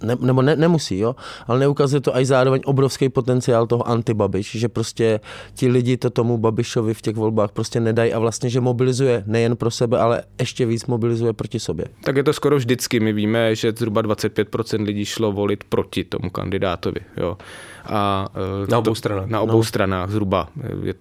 ne, 0.03 0.15
nebo 0.19 0.41
ne, 0.41 0.55
nemusí, 0.55 0.99
jo, 0.99 1.15
ale 1.47 1.59
neukazuje 1.59 2.01
to 2.01 2.17
i 2.17 2.25
zároveň 2.25 2.61
obrovský 2.65 3.09
potenciál 3.09 3.67
toho 3.67 3.87
antibabiš, 3.87 4.55
že 4.59 4.69
prostě 4.69 5.19
ti 5.53 5.67
lidi 5.67 5.97
to 5.97 6.09
tomu 6.09 6.37
Babišovi 6.37 6.93
v 6.93 7.01
těch 7.01 7.15
volbách 7.15 7.51
prostě 7.51 7.79
nedají 7.79 8.13
a 8.13 8.19
vlastně, 8.19 8.49
že 8.49 8.61
mobilizuje 8.61 9.23
nejen 9.27 9.55
pro 9.55 9.71
sebe, 9.71 9.99
ale 9.99 10.23
ještě 10.39 10.65
víc 10.65 10.85
mobilizuje 10.85 11.33
proti 11.33 11.59
sobě. 11.59 11.85
Tak 12.03 12.15
je 12.15 12.23
to 12.23 12.33
skoro 12.33 12.55
vždycky. 12.55 12.99
My 12.99 13.13
víme, 13.13 13.55
že 13.55 13.71
zhruba 13.71 14.01
25% 14.01 14.83
lidí 14.83 15.05
šlo 15.05 15.31
volit 15.31 15.63
proti 15.63 16.03
tomu 16.03 16.29
kandidátovi, 16.29 17.01
jo. 17.17 17.37
A, 17.85 18.27
e, 18.63 18.71
na 18.71 18.77
obou 18.77 18.95
stranách. 18.95 19.27
Na 19.27 19.41
obou 19.41 19.57
no. 19.57 19.63
stranách 19.63 20.09
zhruba. 20.09 20.49
Je, 20.83 20.93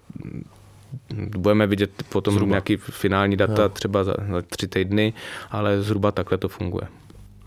budeme 1.36 1.66
vidět 1.66 1.90
potom 2.08 2.34
zhruba. 2.34 2.50
nějaký 2.50 2.76
finální 2.76 3.36
data 3.36 3.62
jo. 3.62 3.68
třeba 3.68 4.04
za, 4.04 4.14
za 4.32 4.42
tři 4.42 4.68
týdny, 4.68 5.12
ale 5.50 5.82
zhruba 5.82 6.12
takhle 6.12 6.38
to 6.38 6.48
funguje. 6.48 6.99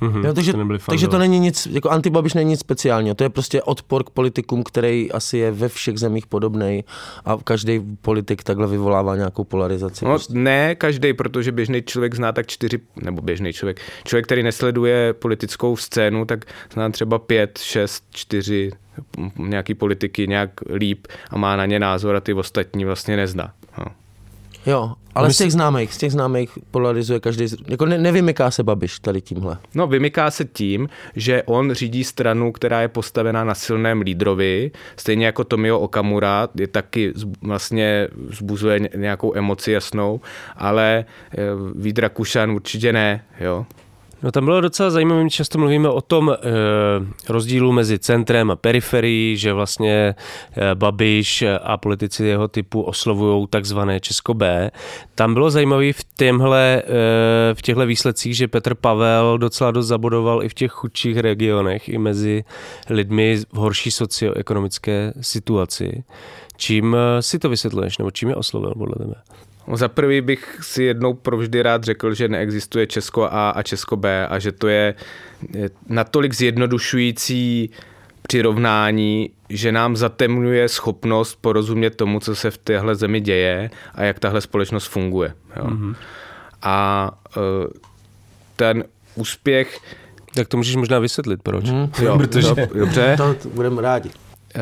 Mm-hmm, 0.04 0.26
jo, 0.26 0.34
takže, 0.34 0.54
takže 0.86 1.08
to 1.08 1.18
není 1.18 1.40
nic, 1.40 1.68
jako 1.72 1.90
antibabiš 1.90 2.34
není 2.34 2.50
nic 2.50 2.60
speciálního, 2.60 3.16
to 3.16 3.24
je 3.24 3.30
prostě 3.30 3.62
odpor 3.62 4.04
k 4.04 4.10
politikům, 4.10 4.64
který 4.64 5.12
asi 5.12 5.38
je 5.38 5.52
ve 5.52 5.70
všech 5.70 5.98
zemích 5.98 6.28
podobný 6.28 6.84
a 7.26 7.38
každý 7.44 7.82
politik 8.02 8.44
takhle 8.44 8.68
vyvolává 8.68 9.16
nějakou 9.16 9.44
polarizaci. 9.44 10.06
No, 10.06 10.12
prostě. 10.12 10.34
Ne 10.34 10.76
každý, 10.76 11.14
protože 11.14 11.52
běžný 11.52 11.82
člověk 11.82 12.16
zná 12.16 12.32
tak 12.32 12.48
čtyři, 12.48 12.80
nebo 13.02 13.22
běžný 13.22 13.54
člověk, 13.54 13.82
člověk, 14.04 14.26
který 14.26 14.44
nesleduje 14.44 15.14
politickou 15.14 15.78
scénu, 15.78 16.26
tak 16.26 16.46
zná 16.74 16.90
třeba 16.90 17.20
pět, 17.20 17.58
šest, 17.58 18.04
čtyři 18.12 18.72
nějaký 19.38 19.74
politiky 19.74 20.28
nějak 20.28 20.50
líp 20.74 21.08
a 21.30 21.38
má 21.38 21.56
na 21.56 21.66
ně 21.66 21.80
názor 21.80 22.16
a 22.16 22.20
ty 22.20 22.34
ostatní 22.34 22.86
vlastně 22.86 23.18
nezná. 23.18 23.54
No. 23.78 23.86
Jo, 24.66 24.94
ale 25.16 25.34
z 25.34 25.38
těch 25.38 25.52
známých, 25.52 25.94
z 25.94 25.98
těch 25.98 26.12
známých 26.12 26.60
polarizuje 26.72 27.20
každý, 27.20 27.46
jako 27.68 27.86
ne, 27.86 27.98
nevymyká 27.98 28.52
se 28.52 28.64
Babiš 28.64 29.00
tady 29.00 29.22
tímhle. 29.22 29.58
No 29.76 29.88
vymyká 29.88 30.32
se 30.32 30.46
tím, 30.46 30.90
že 31.16 31.44
on 31.44 31.74
řídí 31.74 32.04
stranu, 32.04 32.52
která 32.52 32.82
je 32.82 32.88
postavená 32.88 33.44
na 33.44 33.56
silném 33.56 34.02
lídrovi, 34.02 34.72
stejně 34.96 35.26
jako 35.26 35.44
Tomio 35.44 35.80
Okamura, 35.80 36.48
je 36.56 36.68
taky 36.68 37.14
vlastně 37.42 38.08
zbuzuje 38.30 38.80
nějakou 38.96 39.36
emoci 39.36 39.72
jasnou, 39.72 40.22
ale 40.58 41.06
eh, 41.32 41.38
Vídra 41.76 42.10
Kušan 42.10 42.52
určitě 42.52 42.94
ne, 42.94 43.24
jo. 43.40 43.66
No 44.24 44.32
tam 44.32 44.46
bylo 44.46 44.62
docela 44.62 44.90
zajímavé, 44.90 45.30
často 45.30 45.58
mluvíme 45.58 45.90
o 45.90 46.02
tom 46.02 46.30
e, 46.30 46.38
rozdílu 47.30 47.72
mezi 47.72 48.00
centrem 48.00 48.52
a 48.52 48.56
periferií, 48.56 49.38
že 49.38 49.54
vlastně 49.54 49.94
e, 49.96 50.16
Babiš 50.76 51.44
a 51.64 51.78
politici 51.78 52.26
jeho 52.26 52.48
typu 52.48 52.82
oslovují 52.82 53.48
takzvané 53.48 54.00
Česko 54.00 54.34
B. 54.34 54.72
Tam 55.16 55.34
bylo 55.34 55.50
zajímavé 55.50 55.94
v, 55.94 56.04
těmhle, 56.18 56.84
e, 56.86 57.54
v 57.54 57.62
těchto 57.62 57.86
výsledcích, 57.86 58.38
že 58.38 58.48
Petr 58.48 58.76
Pavel 58.76 59.38
docela 59.38 59.72
dost 59.72 59.88
zabodoval 59.88 60.44
i 60.44 60.50
v 60.50 60.54
těch 60.54 60.72
chudších 60.72 61.18
regionech, 61.18 61.90
i 61.90 61.98
mezi 61.98 62.44
lidmi 62.90 63.38
v 63.54 63.58
horší 63.58 63.92
socioekonomické 63.92 65.14
situaci. 65.22 66.04
Čím 66.58 66.98
si 67.20 67.40
to 67.40 67.50
vysvětluješ, 67.50 67.98
nebo 67.98 68.12
čím 68.12 68.30
je 68.30 68.36
oslovil 68.36 68.74
podle 68.78 68.96
tebe? 68.96 69.16
No, 69.68 69.78
za 69.78 69.88
prvý 69.88 70.22
bych 70.22 70.58
si 70.62 70.84
jednou 70.84 71.14
provždy 71.14 71.62
rád 71.62 71.84
řekl, 71.84 72.14
že 72.14 72.28
neexistuje 72.28 72.88
Česko 72.88 73.24
A 73.24 73.50
a 73.50 73.64
Česko 73.64 73.96
B 73.96 74.28
a 74.28 74.40
že 74.40 74.52
to 74.52 74.68
je 74.68 74.96
natolik 75.90 76.34
zjednodušující 76.34 77.70
přirovnání, 78.28 79.30
že 79.50 79.72
nám 79.72 79.96
zatemňuje 79.96 80.70
schopnost 80.70 81.36
porozumět 81.42 81.96
tomu, 81.96 82.20
co 82.20 82.36
se 82.36 82.52
v 82.52 82.58
téhle 82.58 82.96
zemi 82.96 83.22
děje 83.22 83.70
a 83.96 84.04
jak 84.04 84.20
tahle 84.20 84.42
společnost 84.42 84.86
funguje. 84.86 85.34
Jo. 85.56 85.66
Mm-hmm. 85.66 85.96
A 86.62 87.10
uh, 87.38 87.44
ten 88.56 88.84
úspěch... 89.16 89.80
Tak 90.36 90.48
to 90.48 90.58
můžeš 90.58 90.76
možná 90.76 91.00
vysvětlit, 91.00 91.40
proč. 91.44 91.70
Mm, 91.70 91.90
jo, 92.02 92.18
protože... 92.18 92.48
Dobře. 92.74 93.16
To 93.18 93.36
budeme 93.50 93.82
rádi. 93.82 94.10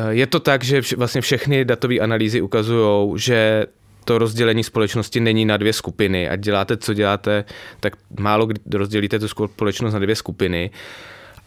Je 0.08 0.26
to 0.26 0.40
tak, 0.40 0.64
že 0.64 0.80
vlastně 0.96 1.20
všechny 1.20 1.64
datové 1.64 1.98
analýzy 1.98 2.40
ukazují, 2.40 3.18
že 3.18 3.66
to 4.04 4.18
rozdělení 4.18 4.64
společnosti 4.64 5.20
není 5.20 5.44
na 5.44 5.56
dvě 5.56 5.72
skupiny. 5.72 6.28
Ať 6.28 6.40
děláte, 6.40 6.76
co 6.76 6.94
děláte, 6.94 7.44
tak 7.80 7.92
málo 8.20 8.46
kdy 8.46 8.60
rozdělíte 8.72 9.18
tu 9.18 9.28
společnost 9.28 9.92
na 9.92 9.98
dvě 9.98 10.16
skupiny 10.16 10.70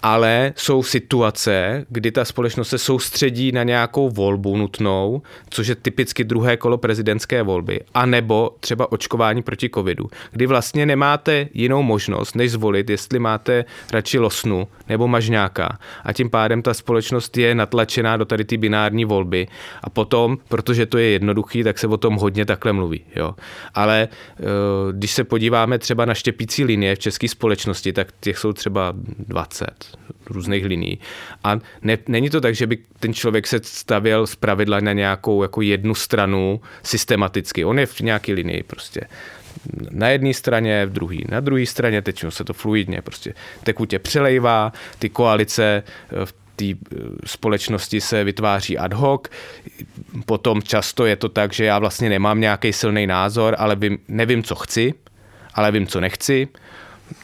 ale 0.05 0.53
jsou 0.55 0.83
situace, 0.83 1.85
kdy 1.89 2.11
ta 2.11 2.25
společnost 2.25 2.69
se 2.69 2.77
soustředí 2.77 3.51
na 3.51 3.63
nějakou 3.63 4.09
volbu 4.09 4.57
nutnou, 4.57 5.21
což 5.49 5.67
je 5.67 5.75
typicky 5.75 6.23
druhé 6.23 6.57
kolo 6.57 6.77
prezidentské 6.77 7.43
volby, 7.43 7.79
anebo 7.93 8.55
třeba 8.59 8.91
očkování 8.91 9.41
proti 9.41 9.69
covidu, 9.69 10.09
kdy 10.31 10.45
vlastně 10.45 10.85
nemáte 10.85 11.47
jinou 11.53 11.83
možnost, 11.83 12.35
než 12.35 12.51
zvolit, 12.51 12.89
jestli 12.89 13.19
máte 13.19 13.65
radši 13.93 14.19
losnu 14.19 14.67
nebo 14.89 15.07
mažňáka. 15.07 15.79
A 16.03 16.13
tím 16.13 16.29
pádem 16.29 16.61
ta 16.61 16.73
společnost 16.73 17.37
je 17.37 17.55
natlačená 17.55 18.17
do 18.17 18.25
tady 18.25 18.45
ty 18.45 18.57
binární 18.57 19.05
volby. 19.05 19.47
A 19.83 19.89
potom, 19.89 20.37
protože 20.47 20.85
to 20.85 20.97
je 20.97 21.09
jednoduchý, 21.09 21.63
tak 21.63 21.79
se 21.79 21.87
o 21.87 21.97
tom 21.97 22.15
hodně 22.15 22.45
takhle 22.45 22.73
mluví. 22.73 23.01
Jo. 23.15 23.35
Ale 23.73 24.07
eh, 24.07 24.43
když 24.91 25.11
se 25.11 25.23
podíváme 25.23 25.79
třeba 25.79 26.05
na 26.05 26.13
štěpící 26.13 26.63
linie 26.63 26.95
v 26.95 26.99
české 26.99 27.27
společnosti, 27.27 27.93
tak 27.93 28.07
těch 28.19 28.37
jsou 28.37 28.53
třeba 28.53 28.93
20 29.19 29.94
různých 30.25 30.65
liní. 30.65 30.99
A 31.43 31.60
ne, 31.81 31.97
není 32.08 32.29
to 32.29 32.41
tak, 32.41 32.55
že 32.55 32.67
by 32.67 32.77
ten 32.99 33.13
člověk 33.13 33.47
se 33.47 33.60
stavěl 33.63 34.27
z 34.27 34.36
pravidla 34.36 34.79
na 34.79 34.93
nějakou 34.93 35.41
jako 35.41 35.62
jednu 35.62 35.95
stranu 35.95 36.62
systematicky. 36.84 37.65
On 37.65 37.79
je 37.79 37.86
v 37.86 37.99
nějaké 37.99 38.34
linii 38.34 38.63
prostě 38.63 39.01
na 39.91 40.10
jedné 40.10 40.34
straně, 40.34 40.86
v 40.86 40.91
druhé, 40.91 41.17
na 41.29 41.39
druhé 41.39 41.65
straně, 41.65 42.01
teď 42.01 42.25
se 42.29 42.43
to 42.43 42.53
fluidně 42.53 43.01
prostě 43.01 43.34
tekutě 43.63 43.99
přelejvá, 43.99 44.73
ty 44.99 45.10
koalice 45.10 45.84
eh, 45.84 46.25
v 46.25 46.34
té 46.55 46.65
eh, 46.65 46.75
společnosti 47.25 48.01
se 48.01 48.23
vytváří 48.23 48.77
ad 48.77 48.93
hoc, 48.93 49.21
potom 50.25 50.62
často 50.62 51.05
je 51.05 51.15
to 51.15 51.29
tak, 51.29 51.53
že 51.53 51.65
já 51.65 51.79
vlastně 51.79 52.10
nemám 52.10 52.39
nějaký 52.39 52.73
silný 52.73 53.08
názor, 53.08 53.55
ale 53.58 53.75
vím, 53.75 53.97
nevím, 54.08 54.43
co 54.43 54.55
chci, 54.55 54.93
ale 55.53 55.71
vím, 55.71 55.88
co 55.88 55.99
nechci, 55.99 56.47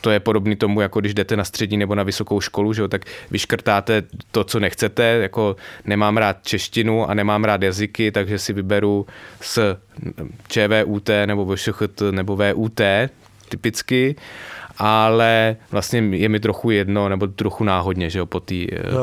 to 0.02 0.12
je 0.12 0.20
podobný 0.20 0.56
tomu, 0.56 0.82
jako 0.82 1.00
když 1.00 1.14
jdete 1.14 1.38
na 1.38 1.44
střední 1.44 1.78
nebo 1.78 1.96
na 1.96 2.04
vysokou 2.04 2.42
školu, 2.42 2.74
že 2.74 2.82
jo, 2.82 2.88
tak 2.88 3.06
vyškrtáte 3.32 4.04
to, 4.32 4.44
co 4.44 4.60
nechcete, 4.60 5.04
jako 5.04 5.56
nemám 5.86 6.18
rád 6.18 6.38
češtinu 6.44 7.10
a 7.10 7.14
nemám 7.14 7.44
rád 7.44 7.62
jazyky, 7.62 8.12
takže 8.12 8.40
si 8.40 8.54
vyberu 8.54 9.06
s 9.42 9.78
ČVUT 10.48 11.10
nebo 11.26 11.56
VŠCHT 11.56 12.02
nebo 12.12 12.36
VUT 12.36 12.82
typicky, 13.50 14.16
ale 14.78 15.56
vlastně 15.72 16.00
je 16.00 16.30
mi 16.30 16.40
trochu 16.40 16.72
jedno, 16.72 17.10
nebo 17.10 17.28
trochu 17.28 17.64
náhodně, 17.64 18.10
že 18.10 18.20
jo, 18.20 18.26
po 18.26 18.40
té 18.40 18.56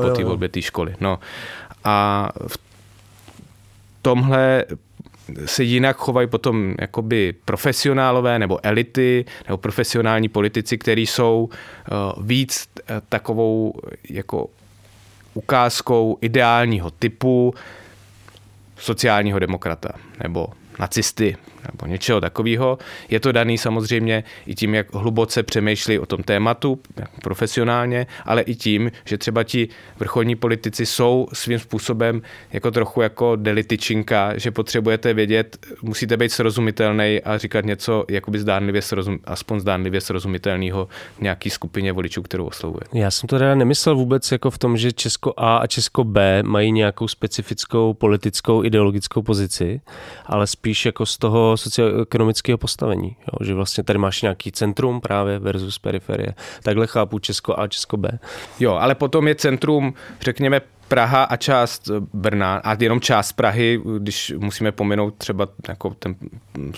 po 0.02 0.22
volbě 0.24 0.48
té 0.48 0.62
školy. 0.62 0.94
No. 1.00 1.18
A 1.84 2.28
v 2.46 2.58
tomhle 4.02 4.64
se 5.44 5.64
jinak 5.64 5.96
chovají 5.96 6.28
potom 6.28 6.74
jakoby 6.80 7.34
profesionálové 7.44 8.38
nebo 8.38 8.58
elity 8.62 9.24
nebo 9.46 9.58
profesionální 9.58 10.28
politici, 10.28 10.78
kteří 10.78 11.06
jsou 11.06 11.48
eh, 11.52 11.90
víc 12.20 12.68
eh, 12.80 13.00
takovou 13.08 13.74
jako 14.10 14.46
ukázkou 15.34 16.18
ideálního 16.20 16.90
typu 16.90 17.54
sociálního 18.78 19.38
demokrata 19.38 19.88
nebo 20.22 20.46
nacisty 20.78 21.36
nebo 21.72 21.86
něčeho 21.86 22.20
takového. 22.20 22.78
Je 23.08 23.20
to 23.20 23.32
daný 23.32 23.58
samozřejmě 23.58 24.24
i 24.46 24.54
tím, 24.54 24.74
jak 24.74 24.94
hluboce 24.94 25.42
přemýšlí 25.42 25.98
o 25.98 26.06
tom 26.06 26.22
tématu 26.22 26.80
profesionálně, 27.22 28.06
ale 28.24 28.42
i 28.42 28.54
tím, 28.54 28.92
že 29.04 29.18
třeba 29.18 29.44
ti 29.44 29.68
vrcholní 29.98 30.36
politici 30.36 30.86
jsou 30.86 31.28
svým 31.32 31.58
způsobem 31.58 32.22
jako 32.52 32.70
trochu 32.70 33.00
jako 33.00 33.36
delitičinka, 33.36 34.38
že 34.38 34.50
potřebujete 34.50 35.14
vědět, 35.14 35.66
musíte 35.82 36.16
být 36.16 36.32
srozumitelný 36.32 37.20
a 37.24 37.38
říkat 37.38 37.64
něco 37.64 38.04
jakoby 38.10 38.38
zdánlivě 38.38 38.82
srozum, 38.82 39.18
aspoň 39.24 39.60
zdánlivě 39.60 40.00
srozumitelného 40.00 40.88
nějaký 41.20 41.50
skupině 41.50 41.92
voličů, 41.92 42.22
kterou 42.22 42.46
oslovuje. 42.46 42.82
Já 42.94 43.10
jsem 43.10 43.26
to 43.26 43.38
teda 43.38 43.54
nemyslel 43.54 43.96
vůbec 43.96 44.32
jako 44.32 44.50
v 44.50 44.58
tom, 44.58 44.76
že 44.76 44.92
Česko 44.92 45.34
A 45.36 45.56
a 45.56 45.66
Česko 45.66 46.04
B 46.04 46.42
mají 46.42 46.72
nějakou 46.72 47.08
specifickou 47.08 47.94
politickou 47.94 48.64
ideologickou 48.64 49.22
pozici, 49.22 49.80
ale 50.26 50.46
spíš 50.46 50.86
jako 50.86 51.06
z 51.06 51.18
toho 51.18 51.56
socioekonomického 51.58 52.58
postavení. 52.58 53.16
Jo? 53.20 53.46
Že 53.46 53.54
vlastně 53.54 53.84
tady 53.84 53.98
máš 53.98 54.22
nějaký 54.22 54.52
centrum 54.52 55.00
právě 55.00 55.38
versus 55.38 55.78
periferie. 55.78 56.34
Takhle 56.62 56.86
chápu 56.86 57.18
Česko 57.18 57.60
A, 57.60 57.68
Česko 57.68 57.96
B. 57.96 58.18
Jo, 58.60 58.74
ale 58.74 58.94
potom 58.94 59.28
je 59.28 59.34
centrum, 59.34 59.94
řekněme, 60.20 60.60
Praha 60.88 61.24
a 61.24 61.36
část 61.36 61.90
Brna 62.12 62.56
a 62.56 62.76
jenom 62.80 63.00
část 63.00 63.32
Prahy, 63.32 63.80
když 63.98 64.32
musíme 64.38 64.72
pominout 64.72 65.14
třeba 65.18 65.48
jako 65.68 65.94
ten 65.98 66.16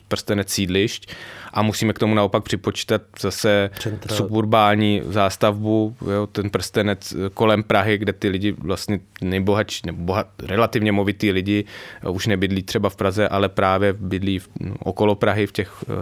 prstenec 0.08 0.50
sídlišť 0.50 1.14
a 1.52 1.62
musíme 1.62 1.92
k 1.92 1.98
tomu 1.98 2.14
naopak 2.14 2.42
připočítat 2.42 3.02
zase 3.20 3.70
Central. 3.78 4.16
suburbální 4.16 5.02
zástavbu, 5.04 5.96
jo, 6.14 6.26
ten 6.26 6.50
prstenec 6.50 7.14
kolem 7.34 7.62
Prahy, 7.62 7.98
kde 7.98 8.12
ty 8.12 8.28
lidi 8.28 8.52
vlastně 8.52 9.00
nejbohatší, 9.20 9.82
nebo 9.86 10.02
bohat, 10.02 10.26
relativně 10.42 10.92
movitý 10.92 11.32
lidi 11.32 11.64
už 12.10 12.26
nebydlí 12.26 12.62
třeba 12.62 12.88
v 12.88 12.96
Praze, 12.96 13.28
ale 13.28 13.48
právě 13.48 13.92
bydlí 13.92 14.38
v, 14.38 14.48
okolo 14.78 15.14
Prahy 15.14 15.46
v 15.46 15.52
těch 15.52 15.82
uh, 15.82 15.94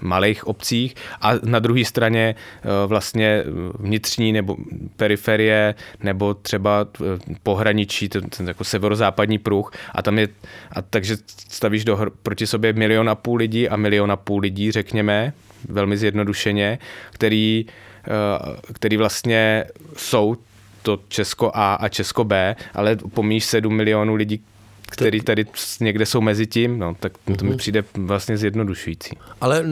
malých 0.00 0.46
obcích 0.46 0.94
a 1.20 1.32
na 1.42 1.58
druhé 1.58 1.84
straně 1.84 2.34
uh, 2.34 2.88
vlastně 2.88 3.44
vnitřní 3.78 4.32
nebo 4.32 4.56
periferie 4.96 5.74
nebo 6.02 6.34
třeba 6.34 6.86
uh, 7.00 7.06
pohraničí, 7.48 8.08
ten, 8.08 8.28
ten 8.28 8.48
jako 8.48 8.64
severozápadní 8.64 9.38
pruh 9.38 9.72
a 9.94 10.02
tam 10.02 10.18
je, 10.18 10.28
a 10.72 10.82
takže 10.82 11.16
stavíš 11.48 11.84
do, 11.84 11.98
proti 12.22 12.46
sobě 12.46 12.72
milion 12.72 13.08
a 13.08 13.14
půl 13.14 13.36
lidí 13.36 13.68
a 13.68 13.76
milion 13.76 14.12
a 14.12 14.16
půl 14.16 14.40
lidí, 14.40 14.72
řekněme, 14.72 15.32
velmi 15.68 15.96
zjednodušeně, 15.96 16.78
který, 17.10 17.66
eh, 18.04 18.72
který 18.72 18.96
vlastně 18.96 19.64
jsou 19.96 20.36
to 20.82 21.00
Česko 21.08 21.50
A 21.54 21.74
a 21.74 21.88
Česko 21.88 22.24
B, 22.24 22.56
ale 22.74 22.96
pomíš 22.96 23.44
7 23.44 23.72
milionů 23.76 24.14
lidí, 24.14 24.44
který 24.90 25.20
tady 25.20 25.46
někde 25.80 26.06
jsou 26.06 26.20
mezi 26.20 26.46
tím, 26.46 26.78
no, 26.78 26.94
tak 27.00 27.12
to 27.38 27.44
mi 27.44 27.50
mhm. 27.50 27.58
přijde 27.58 27.84
vlastně 27.94 28.38
zjednodušující. 28.38 29.16
Ale 29.40 29.64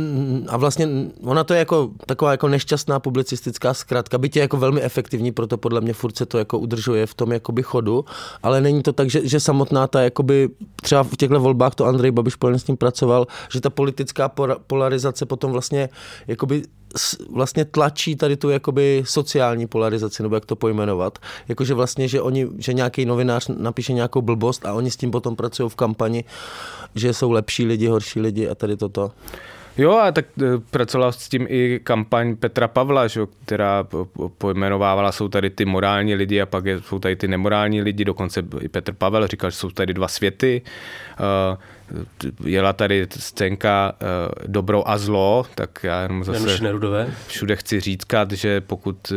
a 0.48 0.56
vlastně 0.56 0.88
ona 1.22 1.44
to 1.44 1.54
je 1.54 1.58
jako 1.58 1.90
taková 2.06 2.30
jako 2.30 2.48
nešťastná 2.48 3.00
publicistická 3.00 3.74
zkratka, 3.74 4.18
byť 4.18 4.36
je 4.36 4.40
jako 4.42 4.56
velmi 4.56 4.82
efektivní, 4.82 5.32
proto 5.32 5.58
podle 5.58 5.80
mě 5.80 5.92
furt 5.92 6.16
se 6.16 6.26
to 6.26 6.38
jako 6.38 6.58
udržuje 6.58 7.06
v 7.06 7.14
tom 7.14 7.32
jakoby 7.32 7.62
chodu, 7.62 8.04
ale 8.42 8.60
není 8.60 8.82
to 8.82 8.92
tak, 8.92 9.10
že, 9.10 9.28
že 9.28 9.40
samotná 9.40 9.86
ta 9.86 10.00
jakoby, 10.00 10.48
třeba 10.82 11.02
v 11.02 11.16
těchto 11.16 11.40
volbách 11.40 11.74
to 11.74 11.84
Andrej 11.84 12.10
Babiš 12.10 12.34
s 12.56 12.62
tím 12.62 12.76
pracoval, 12.76 13.26
že 13.52 13.60
ta 13.60 13.70
politická 13.70 14.30
polarizace 14.66 15.26
potom 15.26 15.52
vlastně 15.52 15.88
jakoby 16.26 16.62
vlastně 17.30 17.64
tlačí 17.64 18.16
tady 18.16 18.36
tu 18.36 18.50
jakoby 18.50 19.02
sociální 19.06 19.66
polarizaci, 19.66 20.22
nebo 20.22 20.34
jak 20.34 20.46
to 20.46 20.56
pojmenovat. 20.56 21.18
Jakože 21.48 21.74
vlastně, 21.74 22.08
že 22.08 22.20
oni, 22.20 22.48
že 22.58 22.72
nějaký 22.72 23.04
novinář 23.04 23.48
napíše 23.48 23.92
nějakou 23.92 24.22
blbost 24.22 24.66
a 24.66 24.72
oni 24.72 24.90
s 24.90 24.96
tím 24.96 25.10
potom 25.10 25.36
pracují 25.36 25.70
v 25.70 25.76
kampani, 25.76 26.24
že 26.94 27.14
jsou 27.14 27.30
lepší 27.30 27.66
lidi, 27.66 27.86
horší 27.86 28.20
lidi 28.20 28.48
a 28.48 28.54
tady 28.54 28.76
toto. 28.76 29.10
Jo, 29.78 29.92
a 29.92 30.12
tak 30.12 30.24
e, 30.42 30.58
pracovala 30.70 31.12
s 31.12 31.28
tím 31.28 31.46
i 31.48 31.80
kampaň 31.84 32.36
Petra 32.36 32.68
Pavla, 32.68 33.06
že, 33.06 33.20
která 33.44 33.86
pojmenovávala, 34.38 35.12
jsou 35.12 35.28
tady 35.28 35.50
ty 35.50 35.64
morální 35.64 36.14
lidi 36.14 36.40
a 36.40 36.46
pak 36.46 36.64
jsou 36.66 36.98
tady 36.98 37.16
ty 37.16 37.28
nemorální 37.28 37.82
lidi, 37.82 38.04
dokonce 38.04 38.42
i 38.60 38.68
Petr 38.68 38.92
Pavel 38.92 39.26
říkal, 39.26 39.50
že 39.50 39.56
jsou 39.56 39.70
tady 39.70 39.94
dva 39.94 40.08
světy. 40.08 40.62
Uh, 41.52 41.58
jela 42.44 42.72
tady 42.72 43.06
scénka 43.18 43.92
dobro 44.46 44.88
a 44.88 44.98
zlo, 44.98 45.46
tak 45.54 45.78
já 45.82 46.02
jenom 46.02 46.24
zase 46.24 46.62
Nerudové. 46.62 47.10
všude 47.26 47.56
chci 47.56 47.80
říkat, 47.80 48.32
že 48.32 48.60
pokud 48.60 49.12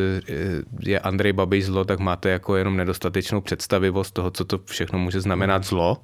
je 0.79 0.99
Andrej 0.99 1.33
Babiš 1.33 1.65
zlo, 1.65 1.85
tak 1.85 1.99
máte 1.99 2.29
jako 2.29 2.55
jenom 2.55 2.77
nedostatečnou 2.77 3.41
představivost 3.41 4.13
toho, 4.13 4.31
co 4.31 4.45
to 4.45 4.59
všechno 4.65 4.99
může 4.99 5.21
znamenat 5.21 5.63
zlo. 5.63 5.97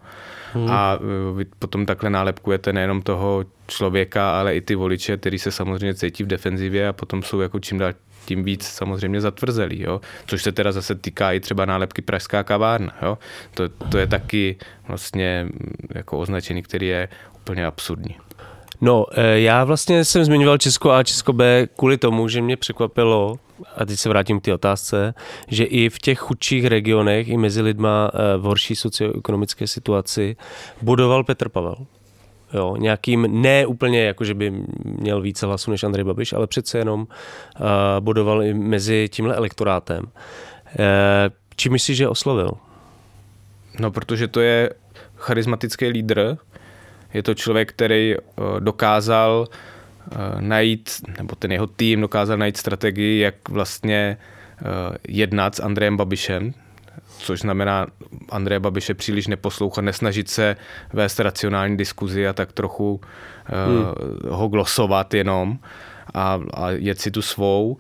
Hmm. 0.54 0.69
A 0.69 0.99
vy 1.36 1.45
potom 1.60 1.86
takhle 1.86 2.10
nálepkujete 2.10 2.73
nejenom 2.73 3.01
toho 3.01 3.45
člověka, 3.67 4.39
ale 4.39 4.56
i 4.56 4.62
ty 4.62 4.75
voliče, 4.75 5.17
který 5.17 5.39
se 5.39 5.52
samozřejmě 5.52 5.94
cítí 5.96 6.23
v 6.23 6.27
defenzivě 6.27 6.87
a 6.87 6.94
potom 6.94 7.23
jsou 7.23 7.39
jako 7.39 7.60
čím 7.60 7.77
dál 7.77 7.94
tím 8.26 8.44
víc 8.44 8.63
samozřejmě 8.63 9.21
zatvrzelý, 9.21 9.82
jo? 9.82 10.02
což 10.28 10.44
se 10.44 10.52
teda 10.52 10.71
zase 10.71 10.96
týká 10.96 11.32
i 11.32 11.40
třeba 11.40 11.65
nálepky 11.65 12.02
Pražská 12.02 12.44
kavárna. 12.44 12.96
Jo? 13.02 13.17
To, 13.54 13.69
to 13.69 13.98
je 13.98 14.08
taky 14.08 14.56
vlastně 14.88 15.48
jako 15.96 16.19
označení, 16.19 16.63
který 16.63 16.88
je 16.88 17.10
úplně 17.36 17.65
absurdní. 17.65 18.15
No, 18.82 19.06
eh, 19.12 19.40
já 19.40 19.63
vlastně 19.63 20.06
jsem 20.06 20.26
zmiňoval 20.26 20.58
Česko 20.58 20.92
A, 20.92 21.04
Česko 21.04 21.34
B 21.34 21.67
kvůli 21.76 21.98
tomu, 21.98 22.28
že 22.28 22.42
mě 22.42 22.58
překvapilo, 22.58 23.40
a 23.78 23.86
teď 23.86 24.00
se 24.00 24.10
vrátím 24.10 24.40
k 24.40 24.44
té 24.44 24.54
otázce, 24.54 25.13
že 25.48 25.63
i 25.63 25.90
v 25.90 26.00
těch 26.00 26.19
chudších 26.19 26.65
regionech, 26.65 27.28
i 27.28 27.38
mezi 27.38 27.62
lidma 27.62 28.12
eh, 28.13 28.38
v 28.38 28.42
horší 28.42 28.76
socioekonomické 28.76 29.67
situaci, 29.67 30.36
budoval 30.82 31.23
Petr 31.23 31.50
Pavel. 31.50 31.76
Jo, 32.56 32.75
nějakým 32.77 33.41
ne 33.41 33.65
úplně 33.65 34.03
jako, 34.03 34.23
že 34.23 34.33
by 34.33 34.53
měl 34.83 35.21
více 35.21 35.45
hlasů 35.45 35.71
než 35.71 35.83
Andrej 35.83 36.03
Babiš, 36.03 36.33
ale 36.33 36.47
přece 36.47 36.77
jenom 36.77 37.01
uh, 37.01 37.65
bodoval 37.99 38.43
i 38.43 38.53
mezi 38.53 39.10
tímhle 39.12 39.35
elektorátem. 39.35 40.03
Uh, 40.03 40.12
čím 41.56 41.71
myslíš, 41.71 41.97
že 41.97 42.08
oslovil? 42.08 42.51
No, 43.79 43.91
protože 43.91 44.27
to 44.27 44.39
je 44.39 44.69
charismatický 45.15 45.87
lídr, 45.87 46.37
je 47.13 47.23
to 47.23 47.33
člověk, 47.33 47.69
který 47.69 48.15
uh, 48.15 48.60
dokázal 48.60 49.47
uh, 49.47 50.41
najít, 50.41 50.89
nebo 51.17 51.35
ten 51.35 51.51
jeho 51.51 51.67
tým 51.67 52.01
dokázal 52.01 52.37
najít 52.37 52.58
strategii, 52.58 53.19
jak 53.19 53.49
vlastně 53.49 54.17
uh, 54.62 54.95
jednat 55.08 55.56
s 55.56 55.60
Andrejem 55.60 55.97
Babišem, 55.97 56.53
což 57.17 57.39
znamená 57.39 57.87
Andreje 58.29 58.60
Babiše 58.60 58.93
příliš 58.93 59.27
neposlouchat, 59.27 59.85
nesnažit 59.85 60.29
se 60.29 60.56
vést 60.93 61.19
racionální 61.19 61.77
diskuzi 61.77 62.27
a 62.27 62.33
tak 62.33 62.54
trochu 62.54 63.02
hmm. 63.46 63.77
uh, 63.77 63.85
ho 64.29 64.48
glosovat 64.48 65.13
jenom 65.13 65.60
a, 66.13 66.39
a 66.54 66.69
jet 66.69 67.00
si 67.00 67.12
tu 67.12 67.21
svou. 67.21 67.71
Uh, 67.71 67.77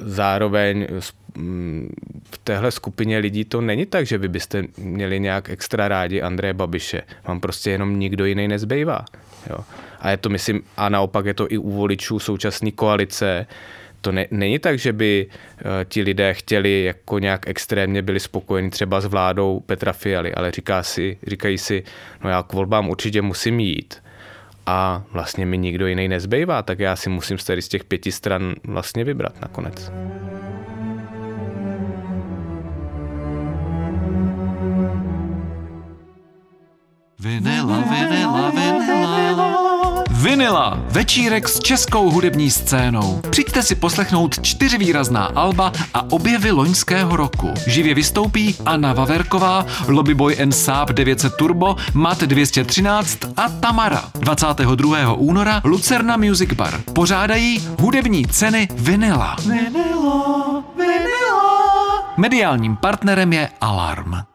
zároveň 0.00 0.86
mm, 1.34 1.94
v 2.32 2.38
téhle 2.38 2.70
skupině 2.70 3.18
lidí 3.18 3.44
to 3.44 3.60
není 3.60 3.86
tak, 3.86 4.06
že 4.06 4.18
vy 4.18 4.28
byste 4.28 4.64
měli 4.78 5.20
nějak 5.20 5.48
extra 5.48 5.88
rádi 5.88 6.22
Andreje 6.22 6.54
Babiše. 6.54 7.02
Vám 7.24 7.40
prostě 7.40 7.70
jenom 7.70 7.98
nikdo 7.98 8.24
jiný 8.24 8.48
nezbývá. 8.48 9.04
Jo. 9.50 9.58
A 10.00 10.10
je 10.10 10.16
to, 10.16 10.28
myslím, 10.28 10.62
a 10.76 10.88
naopak 10.88 11.26
je 11.26 11.34
to 11.34 11.52
i 11.52 11.58
u 11.58 11.70
voličů 11.70 12.18
současné 12.18 12.70
koalice, 12.70 13.46
to 14.04 14.12
ne, 14.12 14.26
není 14.30 14.58
tak, 14.58 14.78
že 14.78 14.92
by 14.92 15.26
uh, 15.26 15.70
ti 15.84 16.02
lidé 16.02 16.34
chtěli 16.34 16.84
jako 16.84 17.18
nějak 17.18 17.48
extrémně 17.48 18.02
byli 18.02 18.20
spokojeni 18.20 18.70
třeba 18.70 19.00
s 19.00 19.04
vládou 19.04 19.60
Petra 19.60 19.92
Fialy, 19.92 20.34
ale 20.34 20.50
říká 20.50 20.82
si, 20.82 21.18
říkají 21.26 21.58
si, 21.58 21.82
no 22.24 22.30
já 22.30 22.42
k 22.42 22.52
volbám 22.52 22.88
určitě 22.88 23.22
musím 23.22 23.60
jít 23.60 24.02
a 24.66 25.02
vlastně 25.12 25.46
mi 25.46 25.58
nikdo 25.58 25.86
jiný 25.86 26.08
nezbývá, 26.08 26.62
tak 26.62 26.78
já 26.78 26.96
si 26.96 27.10
musím 27.10 27.38
z 27.38 27.50
z 27.60 27.68
těch 27.68 27.84
pěti 27.84 28.12
stran 28.12 28.54
vlastně 28.64 29.04
vybrat 29.04 29.40
nakonec. 29.40 29.92
Vinila, 37.18 37.80
vinila, 37.80 38.50
vinila. 38.50 39.73
Vinila, 40.24 40.78
večírek 40.90 41.48
s 41.48 41.60
českou 41.60 42.10
hudební 42.10 42.50
scénou. 42.50 43.20
Přijďte 43.30 43.62
si 43.62 43.74
poslechnout 43.74 44.42
čtyři 44.42 44.78
výrazná 44.78 45.24
alba 45.24 45.72
a 45.94 46.10
objevy 46.10 46.50
loňského 46.50 47.16
roku. 47.16 47.54
Živě 47.66 47.94
vystoupí 47.94 48.56
Anna 48.66 48.92
Vaverková, 48.92 49.66
Lobbyboy 49.88 50.42
and 50.42 50.52
Saab 50.52 50.90
900 50.90 51.36
Turbo, 51.36 51.76
Mat 51.94 52.20
213 52.20 53.18
a 53.36 53.48
Tamara. 53.48 54.04
22. 54.14 55.12
února 55.12 55.60
Lucerna 55.64 56.16
Music 56.16 56.52
Bar. 56.52 56.80
Pořádají 56.92 57.68
hudební 57.80 58.26
ceny 58.26 58.68
Vinila. 58.74 59.36
Vinila, 59.46 60.64
Vinila. 60.76 62.14
Mediálním 62.16 62.76
partnerem 62.76 63.32
je 63.32 63.48
Alarm. 63.60 64.33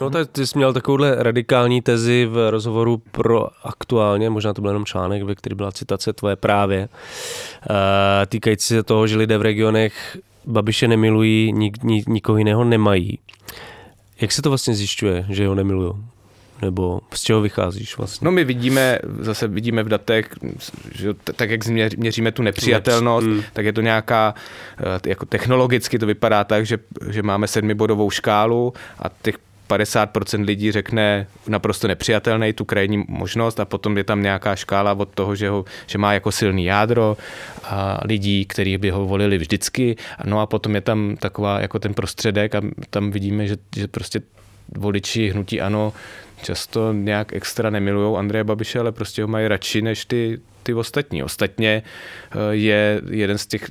No 0.00 0.10
tak 0.10 0.30
ty 0.30 0.46
jsi 0.46 0.58
měl 0.58 0.72
takovouhle 0.72 1.14
radikální 1.18 1.82
tezi 1.82 2.26
v 2.30 2.50
rozhovoru 2.50 3.02
pro 3.10 3.46
aktuálně, 3.64 4.30
možná 4.30 4.54
to 4.54 4.62
byl 4.62 4.70
jenom 4.70 4.84
článek, 4.84 5.22
ve 5.22 5.34
který 5.34 5.56
byla 5.56 5.72
citace 5.72 6.12
tvoje 6.12 6.36
právě, 6.36 6.88
uh, 6.88 7.76
týkající 8.26 8.66
se 8.66 8.82
toho, 8.82 9.06
že 9.06 9.16
lidé 9.16 9.38
v 9.38 9.42
regionech 9.42 10.18
Babiše 10.44 10.88
nemilují, 10.88 11.52
nik, 11.52 11.82
nik, 11.82 12.08
nikoho 12.08 12.38
jiného 12.38 12.64
nemají. 12.64 13.18
Jak 14.20 14.32
se 14.32 14.42
to 14.42 14.48
vlastně 14.48 14.74
zjišťuje, 14.74 15.26
že 15.28 15.46
ho 15.46 15.54
nemilují? 15.54 15.92
Nebo 16.62 17.00
z 17.14 17.22
čeho 17.22 17.40
vycházíš 17.40 17.96
vlastně? 17.96 18.24
No 18.24 18.30
my 18.30 18.44
vidíme, 18.44 18.98
zase 19.18 19.48
vidíme 19.48 19.82
v 19.82 19.88
datech, 19.88 20.28
že 20.92 21.14
tak 21.14 21.50
jak 21.50 21.66
měříme 21.96 22.32
tu 22.32 22.42
nepřijatelnost, 22.42 23.26
mm. 23.26 23.42
tak 23.52 23.64
je 23.64 23.72
to 23.72 23.80
nějaká, 23.80 24.34
eh, 24.78 25.08
jako 25.08 25.26
technologicky 25.26 25.98
to 25.98 26.06
vypadá 26.06 26.44
tak, 26.44 26.66
že, 26.66 26.78
že 27.10 27.22
máme 27.22 27.46
sedmibodovou 27.46 28.10
škálu 28.10 28.72
a 28.98 29.04
těch 29.22 29.36
50% 29.70 30.44
lidí 30.44 30.72
řekne 30.72 31.26
naprosto 31.46 31.88
nepřijatelný 31.88 32.52
tu 32.52 32.64
krajní 32.64 33.04
možnost 33.08 33.60
a 33.60 33.64
potom 33.64 33.96
je 33.96 34.04
tam 34.04 34.22
nějaká 34.22 34.56
škála 34.56 34.92
od 34.92 35.08
toho, 35.08 35.34
že, 35.34 35.48
ho, 35.48 35.64
že 35.86 35.98
má 35.98 36.12
jako 36.12 36.32
silný 36.32 36.64
jádro 36.64 37.16
a 37.64 38.00
lidí, 38.04 38.44
kteří 38.44 38.78
by 38.78 38.90
ho 38.90 39.06
volili 39.06 39.38
vždycky. 39.38 39.96
No 40.24 40.40
a 40.40 40.46
potom 40.46 40.74
je 40.74 40.80
tam 40.80 41.16
taková 41.16 41.60
jako 41.60 41.78
ten 41.78 41.94
prostředek 41.94 42.54
a 42.54 42.60
tam 42.90 43.10
vidíme, 43.10 43.46
že, 43.46 43.56
že 43.76 43.88
prostě 43.88 44.20
voliči 44.76 45.30
hnutí 45.30 45.60
ano 45.60 45.92
často 46.42 46.92
nějak 46.92 47.32
extra 47.32 47.70
nemilují 47.70 48.18
Andreje 48.18 48.44
Babiše, 48.44 48.78
ale 48.78 48.92
prostě 48.92 49.22
ho 49.22 49.28
mají 49.28 49.48
radši 49.48 49.82
než 49.82 50.04
ty, 50.04 50.40
ty 50.62 50.74
ostatní. 50.74 51.22
Ostatně 51.22 51.82
eh, 51.82 52.36
je 52.50 53.00
jeden 53.10 53.38
z 53.38 53.46
těch 53.46 53.70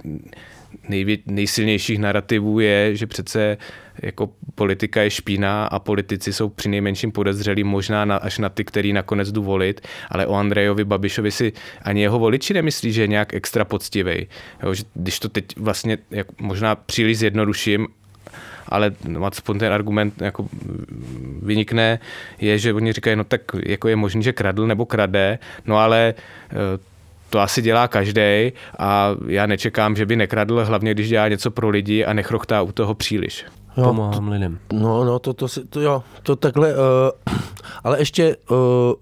nejvě, 0.90 1.18
nejsilnějších 1.26 2.00
narrativů 2.00 2.60
je, 2.60 2.96
že 2.96 3.08
přece 3.08 3.58
jako 4.04 4.30
politika 4.56 5.02
je 5.02 5.10
špína 5.10 5.66
a 5.66 5.80
politici 5.80 6.34
jsou 6.34 6.50
při 6.50 6.70
nejmenším 6.70 7.12
podezřelí 7.12 7.64
možná 7.64 8.06
na, 8.06 8.18
až 8.18 8.38
na 8.38 8.50
ty, 8.50 8.64
který 8.66 8.94
nakonec 8.94 9.32
jdu 9.32 9.44
volit, 9.44 9.82
ale 10.10 10.28
o 10.28 10.36
Andrejovi 10.36 10.84
Babišovi 10.84 11.32
si 11.32 11.54
ani 11.82 12.02
jeho 12.02 12.20
voliči 12.20 12.54
nemyslí, 12.54 12.94
že 12.94 13.02
je 13.02 13.08
nějak 13.08 13.34
extra 13.34 13.66
poctivý. 13.66 14.28
když 14.94 15.20
to 15.20 15.30
teď 15.30 15.46
vlastně 15.58 15.98
jak 16.12 16.42
možná 16.42 16.76
příliš 16.76 17.18
zjednoduším, 17.18 17.88
ale 18.68 18.92
aspoň 19.24 19.60
ten 19.60 19.74
argument 19.74 20.22
jako 20.22 20.50
vynikne, 21.42 22.00
je, 22.40 22.58
že 22.58 22.74
oni 22.74 22.94
říkají, 22.94 23.16
no 23.16 23.24
tak 23.24 23.42
jako 23.66 23.88
je 23.88 23.96
možný, 23.96 24.24
že 24.24 24.34
kradl 24.34 24.68
nebo 24.68 24.86
krade, 24.86 25.40
no 25.66 25.78
ale 25.78 26.14
to 27.30 27.40
asi 27.40 27.62
dělá 27.62 27.88
každý 27.88 28.52
a 28.80 29.16
já 29.28 29.46
nečekám, 29.46 29.96
že 29.96 30.06
by 30.06 30.16
nekradl, 30.16 30.66
hlavně 30.66 30.94
když 30.94 31.10
dělá 31.10 31.28
něco 31.28 31.52
pro 31.52 31.70
lidi 31.70 32.06
a 32.06 32.14
nechrochtá 32.14 32.62
u 32.62 32.72
toho 32.72 32.96
příliš. 32.96 33.46
Jo, 33.80 33.86
Pomáhám 33.86 34.28
lidem. 34.28 34.60
No, 34.74 35.04
no, 35.04 35.20
to, 35.20 35.34
to, 35.34 35.48
to, 35.70 35.82
jo, 35.82 36.04
to 36.24 36.36
takhle, 36.36 36.74
uh, 36.74 36.80
ale 37.84 38.00
ještě, 38.00 38.36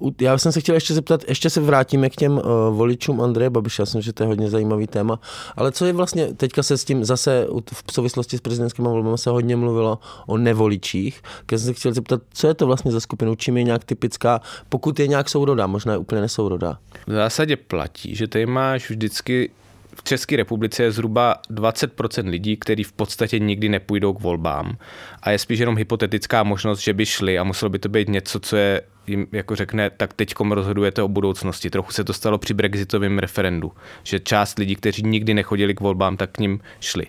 uh, 0.01 0.11
já 0.21 0.37
jsem 0.37 0.51
se 0.51 0.61
chtěl 0.61 0.75
ještě 0.75 0.93
zeptat, 0.93 1.21
ještě 1.27 1.49
se 1.49 1.61
vrátíme 1.61 2.09
k 2.09 2.15
těm 2.15 2.33
uh, 2.33 2.41
voličům 2.69 3.21
Andreje 3.21 3.49
Babiše, 3.49 3.81
já 3.81 3.85
jsem, 3.85 4.01
že 4.01 4.13
to 4.13 4.23
je 4.23 4.27
hodně 4.27 4.49
zajímavý 4.49 4.87
téma, 4.87 5.19
ale 5.55 5.71
co 5.71 5.85
je 5.85 5.93
vlastně, 5.93 6.33
teďka 6.33 6.63
se 6.63 6.77
s 6.77 6.85
tím 6.85 7.05
zase 7.05 7.47
v 7.87 7.93
souvislosti 7.93 8.37
s 8.37 8.41
prezidentskými 8.41 8.87
volbami 8.87 9.17
se 9.17 9.29
hodně 9.29 9.55
mluvilo 9.55 9.99
o 10.27 10.37
nevoličích, 10.37 11.21
já 11.51 11.57
jsem 11.57 11.67
se 11.67 11.73
chtěl 11.73 11.93
zeptat, 11.93 12.21
co 12.33 12.47
je 12.47 12.53
to 12.53 12.67
vlastně 12.67 12.91
za 12.91 12.99
skupinu, 12.99 13.35
čím 13.35 13.57
je 13.57 13.63
nějak 13.63 13.83
typická, 13.83 14.41
pokud 14.69 14.99
je 14.99 15.07
nějak 15.07 15.29
sourodá, 15.29 15.67
možná 15.67 15.93
je 15.93 15.97
úplně 15.97 16.21
nesourodá. 16.21 16.77
V 17.07 17.11
zásadě 17.11 17.55
platí, 17.55 18.15
že 18.15 18.27
tady 18.27 18.45
máš 18.45 18.89
vždycky 18.89 19.49
v 19.97 20.03
České 20.03 20.35
republice 20.35 20.83
je 20.83 20.91
zhruba 20.91 21.35
20% 21.51 22.29
lidí, 22.29 22.57
kteří 22.57 22.83
v 22.83 22.91
podstatě 22.91 23.39
nikdy 23.39 23.69
nepůjdou 23.69 24.13
k 24.13 24.21
volbám. 24.21 24.77
A 25.23 25.31
je 25.31 25.39
spíš 25.39 25.59
jenom 25.59 25.77
hypotetická 25.77 26.43
možnost, 26.43 26.79
že 26.79 26.93
by 26.93 27.05
šli 27.05 27.39
a 27.39 27.43
muselo 27.43 27.69
by 27.69 27.79
to 27.79 27.89
být 27.89 28.09
něco, 28.09 28.39
co 28.39 28.55
je 28.55 28.81
jim 29.07 29.27
jako 29.31 29.55
řekne, 29.55 29.89
tak 29.89 30.13
teď 30.13 30.33
rozhodujete 30.49 31.01
o 31.01 31.07
budoucnosti. 31.07 31.69
Trochu 31.69 31.91
se 31.91 32.03
to 32.03 32.13
stalo 32.13 32.37
při 32.37 32.53
brexitovém 32.53 33.19
referendu, 33.19 33.71
že 34.03 34.19
část 34.19 34.59
lidí, 34.59 34.75
kteří 34.75 35.03
nikdy 35.03 35.33
nechodili 35.33 35.75
k 35.75 35.79
volbám, 35.79 36.17
tak 36.17 36.31
k 36.31 36.39
ním 36.39 36.59
šli. 36.79 37.07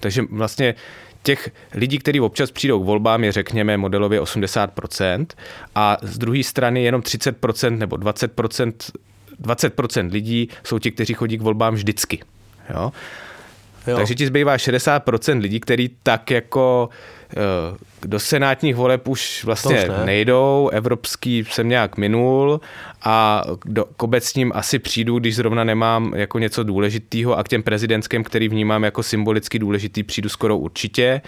Takže 0.00 0.22
vlastně 0.30 0.74
těch 1.22 1.50
lidí, 1.74 1.98
kteří 1.98 2.20
občas 2.20 2.50
přijdou 2.50 2.82
k 2.82 2.86
volbám, 2.86 3.24
je 3.24 3.32
řekněme 3.32 3.76
modelově 3.76 4.20
80% 4.20 5.26
a 5.74 5.96
z 6.02 6.18
druhé 6.18 6.42
strany 6.42 6.82
jenom 6.82 7.00
30% 7.00 7.78
nebo 7.78 7.96
20% 7.96 8.72
20% 9.42 10.12
lidí 10.12 10.48
jsou 10.64 10.78
ti, 10.78 10.90
kteří 10.90 11.14
chodí 11.14 11.38
k 11.38 11.42
volbám 11.42 11.74
vždycky. 11.74 12.20
Jo? 12.74 12.92
Jo. 13.86 13.96
Takže 13.96 14.14
ti 14.14 14.26
zbývá 14.26 14.56
60% 14.56 15.40
lidí, 15.40 15.60
kteří 15.60 15.90
tak 16.02 16.30
jako 16.30 16.88
eh, 17.30 18.06
do 18.06 18.20
senátních 18.20 18.76
voleb 18.76 19.08
už 19.08 19.44
vlastně 19.44 19.82
už 19.82 19.88
ne. 19.88 20.04
nejdou, 20.04 20.70
evropský 20.72 21.44
jsem 21.50 21.68
nějak 21.68 21.96
minul 21.96 22.60
a 23.04 23.44
do, 23.64 23.84
k 23.96 24.02
obecním 24.02 24.52
asi 24.54 24.78
přijdu, 24.78 25.18
když 25.18 25.36
zrovna 25.36 25.64
nemám 25.64 26.12
jako 26.16 26.38
něco 26.38 26.62
důležitého 26.62 27.38
a 27.38 27.44
k 27.44 27.48
těm 27.48 27.62
prezidentským, 27.62 28.24
který 28.24 28.48
vnímám 28.48 28.84
jako 28.84 29.02
symbolicky 29.02 29.58
důležitý, 29.58 30.02
přijdu 30.02 30.28
skoro 30.28 30.58
určitě. 30.58 31.20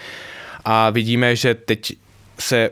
A 0.65 0.89
vidíme, 0.89 1.35
že 1.35 1.55
teď 1.55 1.93
se 2.39 2.57
eh, 2.57 2.69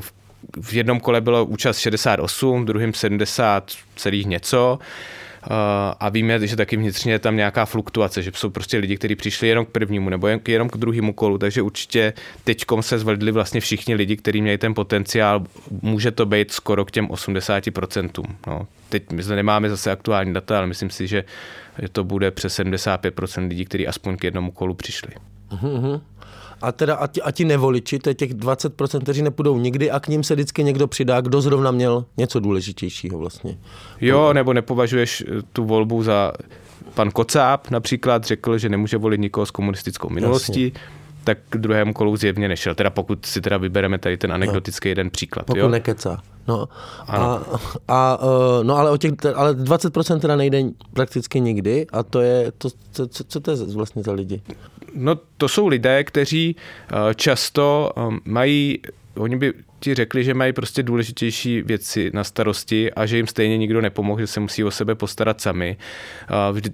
v 0.00 0.12
v 0.60 0.74
jednom 0.74 1.00
kole 1.00 1.20
bylo 1.20 1.44
účast 1.44 1.78
68, 1.78 2.62
v 2.62 2.66
druhém 2.66 2.94
70 2.94 3.72
celých 3.96 4.26
něco. 4.26 4.78
Uh, 5.50 5.56
a 6.00 6.08
víme, 6.08 6.46
že 6.46 6.56
taky 6.56 6.76
vnitřně 6.76 7.12
je 7.12 7.18
tam 7.18 7.36
nějaká 7.36 7.66
fluktuace, 7.66 8.22
že 8.22 8.30
jsou 8.34 8.50
prostě 8.50 8.78
lidi, 8.78 8.96
kteří 8.96 9.16
přišli 9.16 9.48
jenom 9.48 9.66
k 9.66 9.68
prvnímu 9.68 10.10
nebo 10.10 10.26
jen- 10.26 10.40
jenom 10.48 10.68
k 10.68 10.76
druhému 10.76 11.12
kolu, 11.12 11.38
takže 11.38 11.62
určitě 11.62 12.12
teďkom 12.44 12.82
se 12.82 12.98
zvedli 12.98 13.32
vlastně 13.32 13.60
všichni 13.60 13.94
lidi, 13.94 14.16
kteří 14.16 14.42
měli 14.42 14.58
ten 14.58 14.74
potenciál, 14.74 15.44
může 15.82 16.10
to 16.10 16.26
být 16.26 16.52
skoro 16.52 16.84
k 16.84 16.90
těm 16.90 17.06
80%. 17.08 18.24
No, 18.46 18.66
teď 18.88 19.12
my 19.12 19.22
zde 19.22 19.36
nemáme 19.36 19.70
zase 19.70 19.90
aktuální 19.90 20.32
data, 20.34 20.58
ale 20.58 20.66
myslím 20.66 20.90
si, 20.90 21.06
že 21.06 21.24
to 21.92 22.04
bude 22.04 22.30
přes 22.30 22.58
75% 22.58 23.48
lidí, 23.48 23.64
kteří 23.64 23.86
aspoň 23.86 24.16
k 24.16 24.24
jednomu 24.24 24.50
kolu 24.50 24.74
přišli. 24.74 25.12
A 26.62 26.72
teda 26.72 26.94
a 26.94 27.06
ti, 27.06 27.22
a 27.22 27.30
ti 27.30 27.44
nevoliči, 27.44 27.98
to 27.98 28.10
je 28.10 28.14
těch 28.14 28.34
20%, 28.34 29.00
kteří 29.00 29.22
nepůjdou 29.22 29.58
nikdy 29.58 29.90
a 29.90 30.00
k 30.00 30.08
ním 30.08 30.24
se 30.24 30.34
vždycky 30.34 30.64
někdo 30.64 30.86
přidá, 30.86 31.20
kdo 31.20 31.40
zrovna 31.40 31.70
měl 31.70 32.04
něco 32.16 32.40
důležitějšího 32.40 33.18
vlastně. 33.18 33.58
Jo, 34.00 34.32
nebo 34.32 34.52
nepovažuješ 34.52 35.24
eh, 35.28 35.42
tu 35.52 35.64
volbu 35.64 36.02
za... 36.02 36.32
Pan 36.94 37.10
Kocáb 37.10 37.70
například 37.70 38.24
řekl, 38.24 38.58
že 38.58 38.68
nemůže 38.68 38.96
volit 38.96 39.20
nikoho 39.20 39.46
s 39.46 39.50
komunistickou 39.50 40.08
minulostí, 40.08 40.64
Jasně. 40.64 40.80
tak 41.24 41.38
k 41.50 41.56
druhému 41.56 41.92
kolu 41.92 42.16
zjevně 42.16 42.48
nešel. 42.48 42.74
Teda 42.74 42.90
pokud 42.90 43.26
si 43.26 43.40
teda 43.40 43.56
vybereme 43.56 43.98
tady 43.98 44.16
ten 44.16 44.32
anekdotický 44.32 44.88
jeden 44.88 45.10
příklad. 45.10 45.46
Pokud 45.46 45.58
jo? 45.58 45.68
nekecá. 45.68 46.22
No, 46.48 46.68
a, 47.08 47.42
a, 47.88 48.18
uh, 48.22 48.64
no 48.64 48.76
ale, 48.76 48.90
o 48.90 48.96
těch, 48.96 49.12
ale 49.34 49.54
20% 49.54 50.20
teda 50.20 50.36
nejde 50.36 50.62
prakticky 50.92 51.40
nikdy 51.40 51.86
a 51.92 52.02
to 52.02 52.20
je, 52.20 52.52
to, 52.58 52.68
co, 52.92 53.06
co, 53.08 53.24
co 53.24 53.40
to 53.40 53.50
je 53.50 53.56
vlastně 53.56 54.02
za 54.02 54.12
lidi? 54.12 54.42
No 54.94 55.14
to 55.36 55.48
jsou 55.48 55.66
lidé, 55.66 56.04
kteří 56.04 56.56
eh, 56.56 57.14
často 57.14 57.92
eh, 57.96 58.00
mají, 58.24 58.78
oni 59.14 59.36
by 59.36 59.52
ti 59.80 59.94
řekli, 59.94 60.24
že 60.24 60.34
mají 60.34 60.52
prostě 60.52 60.82
důležitější 60.82 61.62
věci 61.62 62.10
na 62.14 62.24
starosti 62.24 62.92
a 62.92 63.06
že 63.06 63.16
jim 63.16 63.26
stejně 63.26 63.58
nikdo 63.58 63.80
nepomohl, 63.80 64.20
že 64.20 64.26
se 64.26 64.40
musí 64.40 64.64
o 64.64 64.70
sebe 64.70 64.94
postarat 64.94 65.40
sami. 65.40 65.76
Eh, 66.56 66.70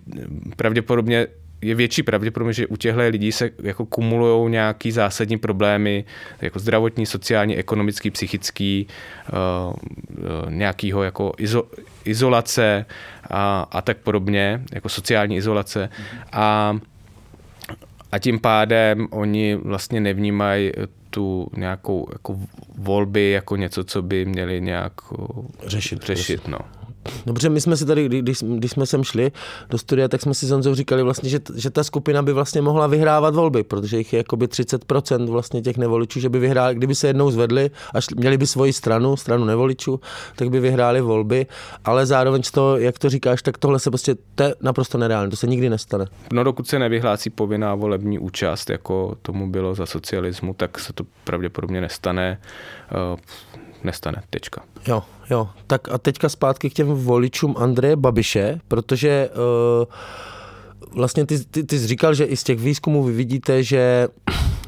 pravděpodobně 0.56 1.26
je 1.62 1.74
větší 1.74 2.02
pravděpodobně, 2.02 2.52
že 2.52 2.66
u 2.66 2.76
těchto 2.76 3.00
lidí 3.00 3.32
se 3.32 3.50
jako 3.62 3.86
kumulují 3.86 4.50
nějaký 4.50 4.92
zásadní 4.92 5.38
problémy, 5.38 6.04
jako 6.40 6.58
zdravotní, 6.58 7.06
sociální, 7.06 7.56
ekonomický, 7.56 8.10
psychický, 8.10 8.86
uh, 9.66 10.50
nějakýho 10.50 11.02
jako 11.02 11.32
izo, 11.38 11.64
izolace 12.04 12.86
a, 13.30 13.66
a 13.70 13.82
tak 13.82 13.96
podobně, 13.96 14.62
jako 14.72 14.88
sociální 14.88 15.36
izolace. 15.36 15.88
A 16.32 16.78
a 18.12 18.18
tím 18.18 18.38
pádem 18.38 19.09
oni 19.11 19.54
vlastně 19.54 20.00
nevnímají 20.00 20.72
tu 21.11 21.48
nějakou 21.56 22.09
jako 22.12 22.38
volby 22.78 23.30
jako 23.30 23.56
něco, 23.56 23.84
co 23.84 24.02
by 24.02 24.24
měli 24.24 24.61
nějak 24.61 24.92
Řešit, 25.66 26.02
řešit 26.02 26.48
no. 26.48 26.59
Dobře, 27.26 27.48
my 27.48 27.61
jsme 27.61 27.76
si 27.76 27.86
tady, 27.86 28.04
kdy- 28.04 28.18
když, 28.22 28.38
když 28.42 28.70
jsme 28.70 28.86
sem 28.86 29.04
šli 29.04 29.32
do 29.70 29.78
studia, 29.78 30.09
tak 30.09 30.22
jsme 30.22 30.34
si 30.34 30.46
s 30.46 30.50
Honzou 30.50 30.74
říkali 30.74 31.02
vlastně, 31.02 31.30
že, 31.30 31.40
že 31.54 31.70
ta 31.70 31.84
skupina 31.84 32.22
by 32.22 32.32
vlastně 32.32 32.62
mohla 32.62 32.86
vyhrávat 32.86 33.34
volby, 33.34 33.62
protože 33.62 33.98
jich 33.98 34.12
je 34.12 34.16
jakoby 34.16 34.46
30% 34.46 35.26
vlastně 35.26 35.62
těch 35.62 35.76
nevoličů, 35.76 36.20
že 36.20 36.28
by 36.28 36.38
vyhráli, 36.38 36.74
kdyby 36.74 36.94
se 36.94 37.06
jednou 37.06 37.30
zvedli 37.30 37.70
a 37.94 38.00
šli, 38.00 38.16
měli 38.18 38.38
by 38.38 38.46
svoji 38.46 38.72
stranu, 38.72 39.16
stranu 39.16 39.44
nevoličů, 39.44 40.00
tak 40.36 40.50
by 40.50 40.61
vyhráli 40.61 41.00
volby, 41.00 41.46
ale 41.84 42.06
zároveň 42.06 42.42
to, 42.52 42.76
jak 42.76 42.98
to 42.98 43.11
říkáš, 43.11 43.42
tak 43.42 43.59
tohle 43.59 43.78
se 43.78 43.90
prostě, 43.90 44.14
to 44.34 44.42
je 44.42 44.54
naprosto 44.61 44.98
nereálné, 44.98 45.30
to 45.30 45.36
se 45.36 45.46
nikdy 45.46 45.70
nestane. 45.70 46.04
No 46.32 46.44
dokud 46.44 46.68
se 46.68 46.78
nevyhlásí 46.78 47.30
povinná 47.30 47.74
volební 47.74 48.18
účast, 48.18 48.70
jako 48.70 49.16
tomu 49.22 49.50
bylo 49.50 49.74
za 49.74 49.86
socialismu, 49.86 50.54
tak 50.54 50.78
se 50.78 50.92
to 50.92 51.04
pravděpodobně 51.24 51.80
nestane. 51.80 52.38
Nestane, 53.84 54.22
tečka. 54.30 54.62
Jo, 54.86 55.02
jo. 55.30 55.48
Tak 55.66 55.88
a 55.88 55.98
teďka 55.98 56.28
zpátky 56.28 56.70
k 56.70 56.72
těm 56.72 56.86
voličům 56.86 57.54
Andreje 57.58 57.96
Babiše, 57.96 58.60
protože 58.68 59.30
uh, 59.30 59.84
vlastně 60.94 61.26
ty, 61.26 61.44
ty, 61.44 61.64
ty 61.64 61.78
jsi 61.78 61.86
říkal, 61.86 62.14
že 62.14 62.24
i 62.24 62.36
z 62.36 62.44
těch 62.44 62.58
výzkumů 62.58 63.04
vy 63.04 63.12
vidíte, 63.12 63.62
že, 63.62 64.08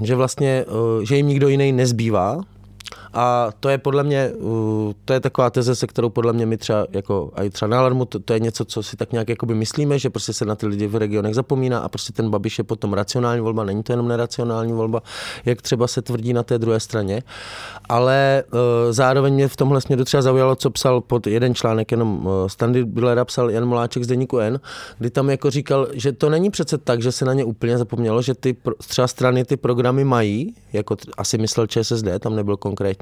že 0.03 0.15
vlastně, 0.15 0.65
uh, 0.65 1.05
že 1.05 1.17
jim 1.17 1.29
nikdo 1.29 1.49
jiný 1.49 1.73
nezbývá, 1.73 2.41
a 3.15 3.51
to 3.61 3.69
je 3.69 3.79
podle 3.79 4.05
mě, 4.05 4.33
to 5.05 5.13
je 5.13 5.21
taková 5.21 5.51
teze, 5.51 5.75
se 5.75 5.87
kterou 5.87 6.09
podle 6.09 6.33
mě 6.33 6.47
my 6.47 6.57
třeba, 6.57 6.87
jako 6.91 7.33
i 7.35 7.51
třeba 7.51 7.69
na 7.69 7.79
Alarmu, 7.79 8.05
to, 8.05 8.19
to 8.19 8.33
je 8.33 8.41
něco, 8.41 8.65
co 8.65 8.83
si 8.83 8.97
tak 8.97 9.13
nějak 9.13 9.29
jakoby 9.29 9.55
myslíme, 9.55 9.99
že 9.99 10.11
prostě 10.11 10.33
se 10.33 10.45
na 10.45 10.55
ty 10.55 10.67
lidi 10.67 10.87
v 10.87 10.97
regionech 10.97 11.35
zapomíná 11.35 11.79
a 11.79 11.89
prostě 11.89 12.13
ten 12.13 12.31
Babiš 12.31 12.59
je 12.59 12.65
potom 12.65 12.93
racionální 12.93 13.41
volba, 13.41 13.65
není 13.65 13.83
to 13.83 13.93
jenom 13.93 14.09
neracionální 14.09 14.73
volba, 14.73 15.03
jak 15.45 15.63
třeba 15.63 15.87
se 15.87 16.03
tvrdí 16.03 16.33
na 16.33 16.43
té 16.43 16.59
druhé 16.59 16.81
straně. 16.81 17.23
Ale 17.89 18.45
uh, 18.53 18.59
zároveň 18.91 19.35
mě 19.35 19.49
v 19.49 19.57
tomhle 19.57 19.81
směru 19.81 20.05
třeba 20.05 20.23
zaujalo, 20.23 20.57
co 20.57 20.71
psal 20.71 21.01
pod 21.01 21.27
jeden 21.27 21.55
článek, 21.55 21.91
jenom 21.91 22.27
uh, 22.27 22.33
Standy 22.47 22.85
Billera 22.85 23.25
psal 23.25 23.51
Jan 23.51 23.67
Moláček 23.67 24.05
z 24.05 24.07
Deníku 24.07 24.39
N, 24.39 24.61
kdy 24.99 25.11
tam 25.11 25.31
jako 25.31 25.51
říkal, 25.51 25.89
že 25.93 26.13
to 26.13 26.31
není 26.31 26.51
přece 26.51 26.79
tak, 26.79 27.03
že 27.03 27.13
se 27.13 27.25
na 27.25 27.35
ně 27.35 27.45
úplně 27.45 27.79
zapomnělo, 27.79 28.23
že 28.23 28.35
ty 28.35 28.57
třeba 28.89 29.09
strany 29.09 29.45
ty 29.45 29.57
programy 29.57 30.05
mají, 30.05 30.55
jako 30.73 30.97
asi 31.17 31.39
myslel 31.39 31.67
ČSSD, 31.67 32.07
tam 32.21 32.37
nebyl 32.37 32.57
konkrétní, 32.57 33.00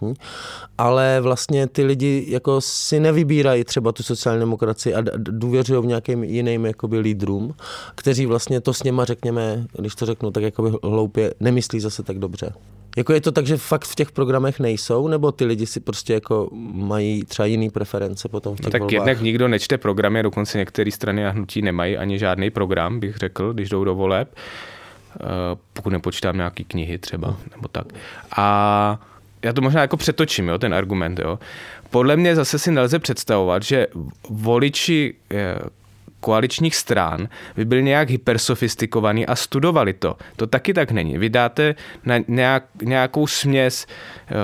ale 0.78 1.20
vlastně 1.20 1.66
ty 1.66 1.84
lidi 1.84 2.26
jako 2.28 2.60
si 2.60 3.00
nevybírají 3.00 3.64
třeba 3.64 3.92
tu 3.92 4.02
sociální 4.02 4.40
demokracii 4.40 4.94
a 4.94 5.02
důvěřují 5.16 5.82
v 5.82 5.86
nějakým 5.86 6.24
jiným 6.24 6.66
jakoby 6.66 6.98
lídrům, 6.98 7.54
kteří 7.94 8.26
vlastně 8.26 8.60
to 8.60 8.74
s 8.74 8.82
něma, 8.82 9.04
řekněme, 9.04 9.66
když 9.78 9.94
to 9.94 10.06
řeknu 10.06 10.30
tak 10.30 10.42
jakoby 10.42 10.70
hloupě, 10.82 11.34
nemyslí 11.40 11.80
zase 11.80 12.02
tak 12.02 12.18
dobře. 12.18 12.52
Jako 12.96 13.12
je 13.12 13.20
to 13.20 13.32
tak, 13.32 13.46
že 13.46 13.56
fakt 13.56 13.84
v 13.84 13.94
těch 13.94 14.12
programech 14.12 14.60
nejsou, 14.60 15.08
nebo 15.08 15.32
ty 15.32 15.44
lidi 15.44 15.66
si 15.66 15.80
prostě 15.80 16.14
jako 16.14 16.48
mají 16.72 17.24
třeba 17.24 17.46
jiný 17.46 17.70
preference 17.70 18.28
potom 18.28 18.54
v 18.56 18.58
těch 18.58 18.64
No 18.64 18.70
tak 18.70 18.80
volbách? 18.80 18.92
jednak 18.92 19.20
nikdo 19.20 19.48
nečte 19.48 19.78
programy, 19.78 20.22
dokonce 20.22 20.58
některé 20.58 20.90
strany 20.90 21.26
a 21.26 21.30
hnutí 21.30 21.62
nemají 21.62 21.96
ani 21.96 22.18
žádný 22.18 22.50
program, 22.50 23.00
bych 23.00 23.16
řekl, 23.16 23.52
když 23.52 23.68
jdou 23.68 23.84
do 23.84 23.94
voleb, 23.94 24.28
Eh, 25.20 25.56
pokud 25.72 25.90
nepočítám 25.90 26.36
nějaký 26.36 26.64
knihy 26.64 26.98
třeba, 26.98 27.36
nebo 27.56 27.68
tak. 27.68 27.86
A 28.36 29.00
já 29.48 29.52
to 29.52 29.60
možná 29.60 29.80
jako 29.80 29.96
přetočím, 29.96 30.48
jo, 30.48 30.58
ten 30.58 30.74
argument. 30.74 31.18
Jo. 31.18 31.38
Podle 31.90 32.16
mě 32.16 32.36
zase 32.36 32.58
si 32.58 32.72
nelze 32.72 32.98
představovat, 32.98 33.62
že 33.62 33.86
voliči 34.28 35.14
eh, 35.30 35.54
koaličních 36.20 36.76
stran 36.76 37.28
by 37.56 37.64
byli 37.64 37.82
nějak 37.82 38.10
hypersofistikovaní 38.10 39.26
a 39.26 39.36
studovali 39.36 39.92
to. 39.92 40.16
To 40.36 40.46
taky 40.46 40.74
tak 40.74 40.90
není. 40.90 41.18
Vy 41.18 41.28
dáte 41.28 41.74
na 42.04 42.14
nějak, 42.28 42.64
nějakou 42.82 43.26
směs 43.26 43.86
eh, 43.86 44.34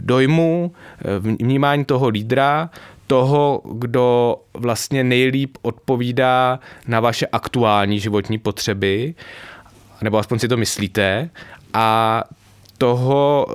dojmů, 0.00 0.72
eh, 0.98 1.04
vnímání 1.18 1.84
toho 1.84 2.08
lídra, 2.08 2.70
toho, 3.06 3.62
kdo 3.72 4.36
vlastně 4.54 5.04
nejlíp 5.04 5.56
odpovídá 5.62 6.60
na 6.86 7.00
vaše 7.00 7.26
aktuální 7.26 8.00
životní 8.00 8.38
potřeby, 8.38 9.14
nebo 10.02 10.18
aspoň 10.18 10.38
si 10.38 10.48
to 10.48 10.56
myslíte, 10.56 11.30
a 11.74 12.24
toho, 12.78 13.46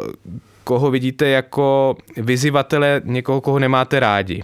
koho 0.64 0.91
vidíte 0.91 1.28
jako 1.28 1.95
vyzývatele 2.18 3.01
někoho, 3.03 3.41
koho 3.41 3.59
nemáte 3.59 3.99
rádi. 3.99 4.43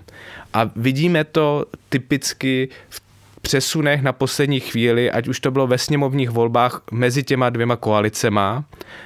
A 0.54 0.70
vidíme 0.76 1.24
to 1.24 1.66
typicky 1.90 2.70
v 2.90 3.09
přesunech 3.50 4.02
na 4.02 4.14
poslední 4.14 4.60
chvíli, 4.60 5.12
ať 5.12 5.28
už 5.28 5.40
to 5.40 5.52
bylo 5.52 5.68
ve 5.68 5.78
sněmovních 5.78 6.30
volbách 6.30 6.82
mezi 6.92 7.24
těma 7.24 7.50
dvěma 7.50 7.76
koalicema, 7.76 8.64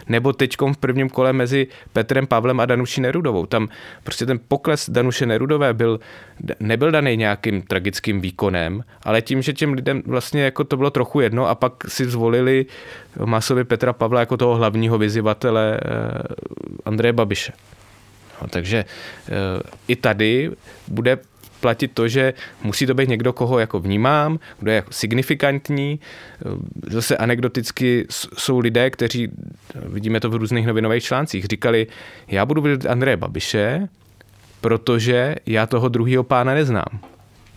nebo 0.08 0.34
teďkom 0.34 0.74
v 0.74 0.78
prvním 0.78 1.10
kole 1.10 1.34
mezi 1.34 1.68
Petrem 1.94 2.28
Pavlem 2.28 2.60
a 2.60 2.66
Danuší 2.66 3.02
Nerudovou. 3.02 3.46
Tam 3.46 3.70
prostě 4.04 4.26
ten 4.26 4.40
pokles 4.48 4.90
Danuše 4.90 5.26
Nerudové 5.26 5.74
byl, 5.74 6.00
nebyl 6.60 6.92
daný 6.92 7.18
nějakým 7.18 7.62
tragickým 7.62 8.22
výkonem, 8.22 8.84
ale 9.04 9.22
tím, 9.22 9.42
že 9.42 9.54
těm 9.54 9.74
lidem 9.74 10.04
vlastně 10.06 10.44
jako 10.44 10.64
to 10.64 10.78
bylo 10.78 10.90
trochu 10.90 11.20
jedno 11.20 11.48
a 11.48 11.56
pak 11.56 11.74
si 11.88 12.06
zvolili 12.06 12.66
masově 13.26 13.64
Petra 13.64 13.94
Pavla 13.94 14.20
jako 14.20 14.38
toho 14.38 14.56
hlavního 14.56 14.98
vyzývatele 14.98 15.80
eh, 15.80 15.88
Andreje 16.86 17.14
Babiše. 17.14 17.54
No, 18.42 18.48
takže 18.48 18.86
eh, 18.86 19.32
i 19.88 19.96
tady 19.96 20.52
bude 20.88 21.18
platit 21.64 21.92
to, 21.94 22.08
že 22.08 22.34
musí 22.64 22.86
to 22.86 22.94
být 22.94 23.10
někdo, 23.10 23.34
koho 23.34 23.60
jako 23.60 23.80
vnímám, 23.80 24.40
kdo 24.60 24.72
je 24.72 24.76
jako 24.76 24.92
signifikantní. 24.92 26.00
Zase 26.90 27.18
anekdoticky 27.18 28.08
jsou 28.38 28.60
lidé, 28.60 28.90
kteří, 28.90 29.32
vidíme 29.76 30.20
to 30.20 30.30
v 30.30 30.36
různých 30.36 30.68
novinových 30.68 31.04
článcích, 31.04 31.46
říkali, 31.46 31.88
já 32.28 32.46
budu 32.46 32.62
vidět 32.62 32.86
Andreje 32.86 33.18
Babiše, 33.18 33.88
protože 34.62 35.36
já 35.46 35.66
toho 35.66 35.90
druhého 35.90 36.24
pána 36.24 36.54
neznám. 36.54 37.00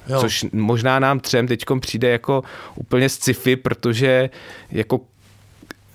Jo. 0.08 0.20
Což 0.20 0.46
možná 0.52 0.98
nám 0.98 1.20
třem 1.20 1.46
teď 1.46 1.64
přijde 1.80 2.08
jako 2.10 2.44
úplně 2.74 3.08
sci-fi, 3.08 3.56
protože 3.56 4.30
jako 4.70 5.00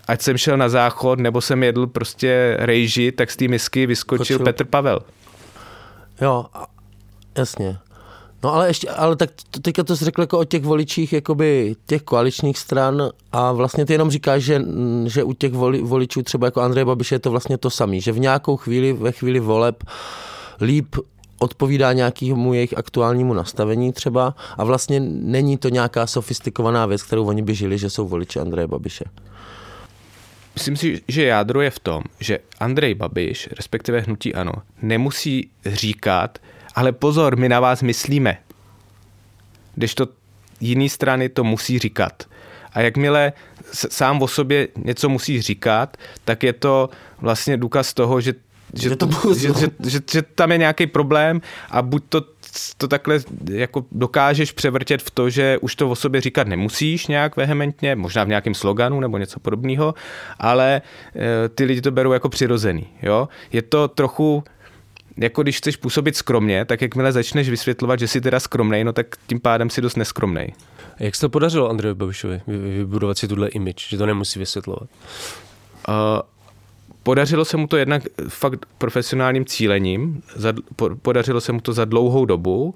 ať 0.08 0.22
jsem 0.22 0.38
šel 0.38 0.58
na 0.58 0.70
záchod, 0.70 1.20
nebo 1.20 1.42
jsem 1.42 1.64
jedl 1.64 1.88
prostě 1.88 2.56
rejži, 2.60 3.12
tak 3.12 3.32
z 3.32 3.36
té 3.36 3.48
misky 3.48 3.86
vyskočil 3.86 4.38
Kočil. 4.38 4.46
Petr 4.46 4.66
Pavel. 4.66 5.00
Jo, 6.22 6.46
jasně. 7.38 7.78
No 8.44 8.54
ale 8.54 8.68
ještě, 8.68 8.90
ale 8.90 9.16
tak 9.16 9.30
teďka 9.62 9.84
to 9.84 9.98
jsi 9.98 10.06
řekl 10.06 10.22
jako 10.22 10.40
o 10.40 10.44
těch 10.44 10.64
voličích 10.64 11.14
jakoby 11.14 11.76
těch 11.86 12.02
koaličních 12.02 12.58
stran 12.58 13.10
a 13.32 13.52
vlastně 13.52 13.86
ty 13.86 13.94
jenom 13.94 14.12
říkáš, 14.12 14.44
že, 14.44 14.62
že 15.06 15.24
u 15.24 15.34
těch 15.34 15.54
voli, 15.54 15.82
voličů 15.82 16.24
třeba 16.24 16.48
jako 16.48 16.62
Andrej 16.62 16.86
Babiš 16.86 17.12
je 17.12 17.20
to 17.20 17.32
vlastně 17.32 17.58
to 17.58 17.70
samý, 17.70 18.02
že 18.02 18.12
v 18.12 18.20
nějakou 18.20 18.58
chvíli, 18.58 18.94
ve 18.94 19.12
chvíli 19.12 19.40
voleb 19.40 19.84
líp 20.62 20.96
odpovídá 21.40 21.94
nějakému 21.94 22.54
jejich 22.54 22.78
aktuálnímu 22.78 23.34
nastavení 23.34 23.94
třeba 23.94 24.36
a 24.58 24.64
vlastně 24.64 25.00
není 25.10 25.58
to 25.58 25.70
nějaká 25.70 26.08
sofistikovaná 26.08 26.86
věc, 26.86 27.04
kterou 27.04 27.26
oni 27.26 27.42
by 27.42 27.56
žili, 27.56 27.78
že 27.78 27.90
jsou 27.90 28.08
voliči 28.08 28.40
Andreje 28.40 28.68
Babiše. 28.68 29.06
Myslím 30.54 30.78
si, 30.78 31.02
že 31.08 31.24
jádro 31.24 31.62
je 31.62 31.70
v 31.70 31.80
tom, 31.80 32.04
že 32.20 32.40
Andrej 32.60 32.96
Babiš, 32.96 33.50
respektive 33.58 34.00
hnutí 34.00 34.34
ano, 34.34 34.52
nemusí 34.82 35.50
říkat, 35.66 36.40
ale 36.76 36.92
pozor, 36.92 37.38
my 37.38 37.50
na 37.50 37.60
vás 37.60 37.82
myslíme. 37.82 38.38
Když 39.76 39.96
to 39.96 40.08
jiný 40.60 40.90
strany 40.90 41.30
to 41.30 41.44
musí 41.44 41.80
říkat. 41.80 42.24
A 42.74 42.82
jakmile 42.82 43.34
sám 43.74 44.22
o 44.22 44.28
sobě 44.28 44.68
něco 44.78 45.10
musí 45.10 45.42
říkat, 45.42 45.98
tak 46.26 46.44
je 46.44 46.54
to 46.54 46.90
vlastně 47.22 47.58
důkaz 47.58 47.94
toho, 47.94 48.22
že 48.22 48.34
že, 48.74 48.96
to, 48.96 49.10
že, 49.36 49.48
že, 49.60 49.68
že, 49.86 50.00
že 50.12 50.22
tam 50.22 50.52
je 50.52 50.58
nějaký 50.58 50.88
problém 50.88 51.42
a 51.70 51.82
buď 51.82 52.04
to, 52.10 52.22
to 52.78 52.88
takhle 52.88 53.20
jako 53.52 53.86
dokážeš 53.92 54.52
převrtět 54.52 55.02
v 55.02 55.12
to, 55.12 55.30
že 55.30 55.58
už 55.62 55.76
to 55.76 55.90
o 55.90 55.96
sobě 55.96 56.22
říkat 56.22 56.48
nemusíš 56.48 57.08
nějak 57.08 57.36
vehementně, 57.36 57.96
možná 57.96 58.24
v 58.24 58.28
nějakém 58.28 58.54
sloganu 58.54 59.00
nebo 59.00 59.18
něco 59.18 59.40
podobného, 59.40 59.94
ale 60.40 60.82
e, 61.16 61.50
ty 61.50 61.64
lidi 61.64 61.82
to 61.82 61.92
berou 61.92 62.12
jako 62.12 62.30
přirozený. 62.30 62.88
Jo? 63.02 63.28
Je 63.52 63.62
to 63.62 63.88
trochu 63.88 64.44
jako 65.18 65.44
když 65.44 65.58
chceš 65.58 65.76
působit 65.76 66.16
skromně, 66.16 66.66
tak 66.66 66.82
jakmile 66.82 67.12
začneš 67.12 67.50
vysvětlovat, 67.50 68.00
že 68.00 68.08
jsi 68.08 68.22
teda 68.22 68.40
skromnej, 68.40 68.84
no 68.84 68.94
tak 68.94 69.08
tím 69.28 69.40
pádem 69.40 69.70
si 69.70 69.82
dost 69.82 69.96
neskromnej. 69.96 70.54
Jak 71.00 71.16
se 71.16 71.22
to 71.22 71.30
podařilo 71.30 71.70
Andrejovi 71.70 71.98
Babišovi 71.98 72.42
vybudovat 72.48 73.18
si 73.18 73.28
tuhle 73.28 73.50
image, 73.50 73.90
že 73.90 73.98
to 73.98 74.06
nemusí 74.06 74.40
vysvětlovat? 74.40 74.90
Uh, 75.88 75.96
Podařilo 77.04 77.46
se 77.46 77.58
mu 77.58 77.68
to 77.68 77.78
jednak 77.78 78.04
fakt 78.28 78.66
profesionálním 78.78 79.46
cílením, 79.46 80.22
podařilo 81.02 81.42
se 81.42 81.52
mu 81.52 81.62
to 81.62 81.74
za 81.74 81.86
dlouhou 81.86 82.26
dobu, 82.26 82.76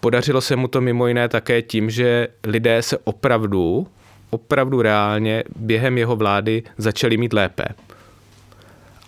podařilo 0.00 0.40
se 0.40 0.56
mu 0.56 0.68
to 0.68 0.80
mimo 0.80 1.06
jiné 1.06 1.28
také 1.28 1.62
tím, 1.62 1.90
že 1.90 2.28
lidé 2.44 2.82
se 2.82 2.98
opravdu, 3.04 3.86
opravdu 4.30 4.82
reálně 4.82 5.44
během 5.56 5.98
jeho 5.98 6.16
vlády 6.16 6.62
začali 6.78 7.16
mít 7.16 7.32
lépe. 7.32 7.64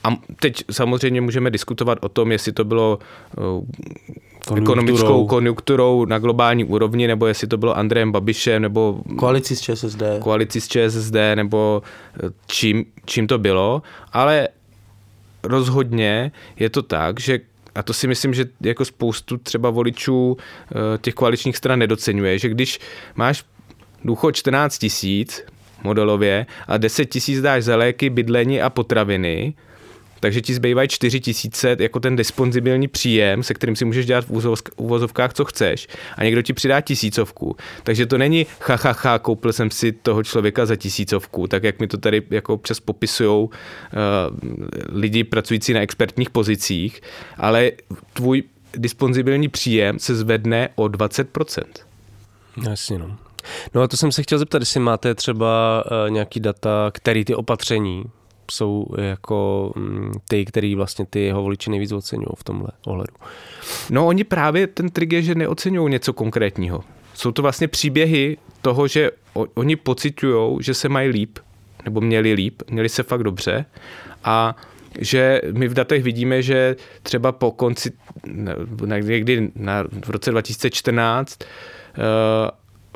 A 0.07 0.17
teď 0.41 0.65
samozřejmě 0.71 1.21
můžeme 1.21 1.51
diskutovat 1.51 1.99
o 2.03 2.09
tom, 2.09 2.33
jestli 2.33 2.53
to 2.53 2.65
bylo 2.65 2.99
konjunkturou. 4.47 4.63
ekonomickou 4.63 5.27
konjunkturou 5.27 6.05
na 6.05 6.19
globální 6.19 6.65
úrovni, 6.65 7.07
nebo 7.07 7.27
jestli 7.27 7.47
to 7.47 7.57
bylo 7.57 7.77
Andrejem 7.77 8.13
Babišem, 8.13 8.63
nebo 8.63 9.01
koalici 9.19 9.57
s 9.57 9.61
ČSSD. 9.61 10.03
Koalici 10.21 10.61
s 10.61 10.69
ČSSD, 10.69 11.15
nebo 11.35 11.83
eh, 12.25 12.31
čím, 12.47 12.85
čím 13.05 13.27
to 13.27 13.39
bylo. 13.39 13.83
Ale 14.13 14.49
rozhodně 15.43 16.33
je 16.57 16.71
to 16.71 16.83
tak, 16.83 17.21
že 17.21 17.39
a 17.75 17.83
to 17.83 17.93
si 17.93 18.09
myslím, 18.09 18.35
že 18.35 18.45
jako 18.61 18.85
spoustu 18.85 19.37
třeba 19.37 19.71
voličů 19.71 20.37
eh, 20.37 20.99
těch 20.99 21.15
koaličních 21.15 21.57
stran 21.57 21.79
nedocenuje, 21.79 22.39
že 22.39 22.49
když 22.49 22.81
máš 23.15 23.45
důchod 24.05 24.33
14 24.33 24.79
tisíc 24.79 25.45
modelově 25.85 26.47
a 26.69 26.77
10 26.77 27.05
tisíc 27.05 27.41
dáš 27.41 27.65
za 27.65 27.77
léky, 27.77 28.11
bydlení 28.11 28.63
a 28.63 28.71
potraviny, 28.71 29.55
takže 30.21 30.41
ti 30.41 30.55
zbývají 30.55 30.89
4 30.89 31.21
tisíce 31.21 31.77
jako 31.79 32.01
ten 32.01 32.17
disponzibilní 32.17 32.89
příjem, 32.89 33.43
se 33.43 33.55
kterým 33.55 33.77
si 33.77 33.85
můžeš 33.85 34.07
dělat 34.07 34.25
v 34.25 34.55
uvozovkách, 34.77 35.35
co 35.35 35.45
chceš 35.45 35.89
a 36.17 36.25
někdo 36.25 36.43
ti 36.43 36.53
přidá 36.53 36.81
tisícovku. 36.81 37.57
Takže 37.83 38.07
to 38.07 38.19
není 38.19 38.47
ha, 38.61 38.79
ha, 38.83 38.97
ha 38.99 39.19
koupil 39.19 39.53
jsem 39.53 39.71
si 39.71 39.93
toho 39.93 40.23
člověka 40.23 40.67
za 40.67 40.77
tisícovku, 40.77 41.47
tak 41.47 41.63
jak 41.65 41.81
mi 41.81 41.87
to 41.87 41.99
tady 41.99 42.23
jako 42.31 42.55
občas 42.55 42.81
popisují 42.81 43.45
uh, 43.45 43.51
lidi 44.89 45.25
pracující 45.25 45.73
na 45.73 45.81
expertních 45.81 46.31
pozicích, 46.31 47.01
ale 47.37 47.71
tvůj 48.13 48.43
disponzibilní 48.77 49.49
příjem 49.49 49.99
se 49.99 50.15
zvedne 50.15 50.69
o 50.75 50.85
20%. 50.85 51.63
Jasně, 52.69 52.99
no. 52.99 53.17
No 53.75 53.83
a 53.83 53.89
to 53.89 53.97
jsem 53.97 54.13
se 54.13 54.23
chtěl 54.23 54.39
zeptat, 54.39 54.63
jestli 54.63 54.81
máte 54.81 55.15
třeba 55.15 55.85
uh, 55.87 56.11
nějaký 56.11 56.41
data, 56.41 56.91
který 56.95 57.25
ty 57.25 57.35
opatření 57.35 58.05
jsou 58.53 58.87
jako 58.99 59.73
mm, 59.77 60.13
ty, 60.29 60.45
který 60.45 60.75
vlastně 60.75 61.07
ty 61.11 61.21
jeho 61.21 61.43
voliči 61.43 61.71
nejvíc 61.71 61.93
oceňují 61.93 62.27
v 62.37 62.45
tomhle 62.45 62.69
ohledu. 62.87 63.15
No 63.91 64.07
oni 64.07 64.25
právě, 64.25 64.67
ten 64.67 64.89
trik 64.89 65.13
je, 65.13 65.23
že 65.23 65.35
neocenují 65.35 65.91
něco 65.91 66.13
konkrétního. 66.13 66.85
Jsou 67.15 67.33
to 67.33 67.43
vlastně 67.43 67.69
příběhy 67.69 68.37
toho, 68.63 68.89
že 68.89 69.11
oni 69.55 69.77
pocitují, 69.77 70.59
že 70.63 70.75
se 70.75 70.89
mají 70.89 71.09
líp, 71.09 71.39
nebo 71.85 72.01
měli 72.01 72.33
líp, 72.33 72.63
měli 72.71 72.89
se 72.89 73.03
fakt 73.03 73.23
dobře 73.23 73.65
a 74.25 74.57
že 74.99 75.41
my 75.53 75.69
v 75.69 75.75
datech 75.75 76.03
vidíme, 76.03 76.43
že 76.43 76.77
třeba 77.03 77.33
po 77.33 77.51
konci, 77.51 77.93
někdy 79.01 79.51
na, 79.55 79.85
v 80.05 80.11
roce 80.11 80.31
2014, 80.31 81.39
uh, 81.43 81.47
eh, 81.99 82.51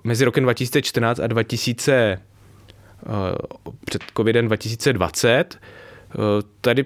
mezi 0.04 0.24
rokem 0.24 0.44
2014 0.44 1.20
a 1.20 1.26
2000 1.26 1.92
Eh, 1.92 2.29
před 3.84 4.02
covidem 4.16 4.46
2020, 4.46 5.58
eh, 5.58 6.16
tady 6.60 6.84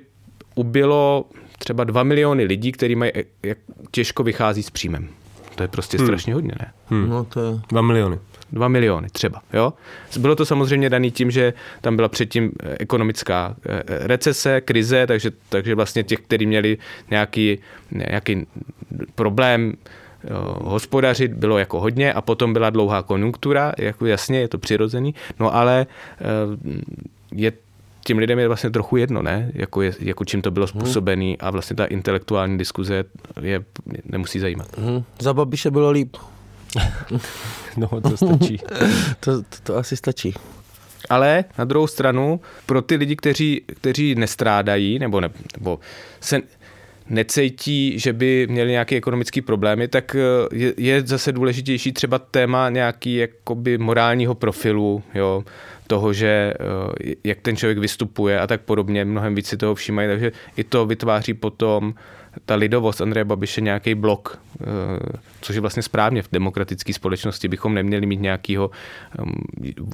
ubylo 0.55 1.25
třeba 1.59 1.85
2 1.85 2.03
miliony 2.03 2.45
lidí, 2.45 2.73
kteří 2.73 2.95
mají 2.95 3.13
jak 3.43 3.59
těžko 3.91 4.23
vychází 4.23 4.63
s 4.63 4.71
příjmem. 4.71 5.09
To 5.55 5.63
je 5.63 5.69
prostě 5.69 5.97
hmm. 5.97 6.07
strašně 6.07 6.35
hodně, 6.35 6.53
ne? 6.61 6.73
Hmm. 6.89 7.09
No 7.09 7.25
to 7.25 7.41
je 7.41 7.61
2 7.69 7.83
miliony. 7.83 8.19
2 8.53 8.69
miliony 8.69 9.09
třeba, 9.13 9.43
jo. 9.53 9.73
Bylo 10.19 10.37
to 10.37 10.45
samozřejmě 10.45 10.91
daný 10.91 11.11
tím, 11.11 11.31
že 11.31 11.53
tam 11.81 11.97
byla 11.97 12.09
předtím 12.09 12.53
eh, 12.63 12.77
ekonomická 12.81 13.57
recese, 13.87 14.61
krize, 14.61 15.07
takže, 15.07 15.31
takže 15.49 15.75
vlastně 15.75 16.03
těch, 16.03 16.19
kteří 16.21 16.47
měli 16.47 16.79
nějaký, 17.11 17.59
nějaký 17.91 18.47
problém, 19.15 19.73
hospodařit 20.63 21.35
bylo 21.35 21.59
jako 21.59 21.81
hodně 21.81 22.13
a 22.13 22.21
potom 22.21 22.53
byla 22.53 22.71
dlouhá 22.71 23.03
konjunktura, 23.03 23.73
jako 23.79 24.07
jasně, 24.07 24.39
je 24.41 24.49
to 24.49 24.59
přirozený, 24.59 25.15
no 25.41 25.55
ale 25.55 25.87
eh, 26.21 26.25
je 27.33 27.53
těm 28.05 28.19
lidem 28.19 28.39
je 28.39 28.49
vlastně 28.49 28.71
trochu 28.71 28.97
jedno, 28.97 29.23
ne? 29.23 29.51
Jako, 29.55 29.83
je, 29.83 29.93
jako 30.01 30.25
čím 30.25 30.43
to 30.43 30.51
bylo 30.51 30.67
mhm. 30.67 30.81
způsobený 30.81 31.39
a 31.39 31.51
vlastně 31.51 31.77
ta 31.77 31.85
intelektuální 31.85 32.59
diskuze 32.59 33.05
je 33.41 33.65
nemusí 34.05 34.41
zajímat. 34.41 34.79
Hmm. 34.79 35.05
Za 35.21 35.35
Babiše 35.35 35.71
bylo 35.71 35.91
líp. 35.91 36.17
no, 37.77 37.89
to 38.01 38.17
stačí. 38.17 38.59
to, 39.21 39.43
to, 39.43 39.47
to 39.63 39.77
asi 39.77 39.97
stačí. 39.97 40.35
Ale 41.11 41.45
na 41.59 41.65
druhou 41.65 41.87
stranu, 41.87 42.41
pro 42.67 42.83
ty 42.83 42.97
lidi, 42.97 43.17
kteří, 43.17 43.63
kteří 43.67 44.15
nestrádají, 44.15 44.99
nebo, 44.99 45.21
ne, 45.21 45.31
nebo 45.59 45.81
se, 46.21 46.41
necítí, 47.09 47.99
že 47.99 48.13
by 48.13 48.47
měli 48.51 48.71
nějaké 48.71 48.97
ekonomické 48.97 49.43
problémy, 49.43 49.89
tak 49.89 50.17
eh, 50.17 50.19
je, 50.53 50.75
je 50.77 51.03
zase 51.03 51.33
důležitější 51.33 51.93
třeba 51.93 52.19
téma 52.19 52.71
nějaký 52.71 53.17
jakoby 53.17 53.79
morálního 53.79 54.35
profilu, 54.35 55.03
jo, 55.15 55.45
toho, 55.87 56.13
že 56.13 56.55
eh, 57.07 57.15
jak 57.25 57.41
ten 57.41 57.57
člověk 57.57 57.79
vystupuje 57.79 58.41
a 58.41 58.47
tak 58.47 58.61
podobně, 58.61 59.05
mnohem 59.05 59.35
víc 59.35 59.47
si 59.47 59.57
toho 59.57 59.75
všímají, 59.75 60.09
takže 60.09 60.33
i 60.57 60.65
to 60.65 60.87
vytváří 60.87 61.35
potom 61.35 61.95
ta 62.47 62.55
lidovost 62.55 63.01
Andreje 63.01 63.25
Babiše 63.25 63.61
nějaký 63.61 63.95
blok, 63.95 64.39
eh, 64.61 64.65
což 65.41 65.55
je 65.55 65.61
vlastně 65.61 65.83
správně 65.83 66.23
v 66.23 66.29
demokratické 66.33 66.93
společnosti, 66.93 67.49
bychom 67.49 67.75
neměli 67.75 68.07
mít 68.07 68.21
nějakého 68.21 68.71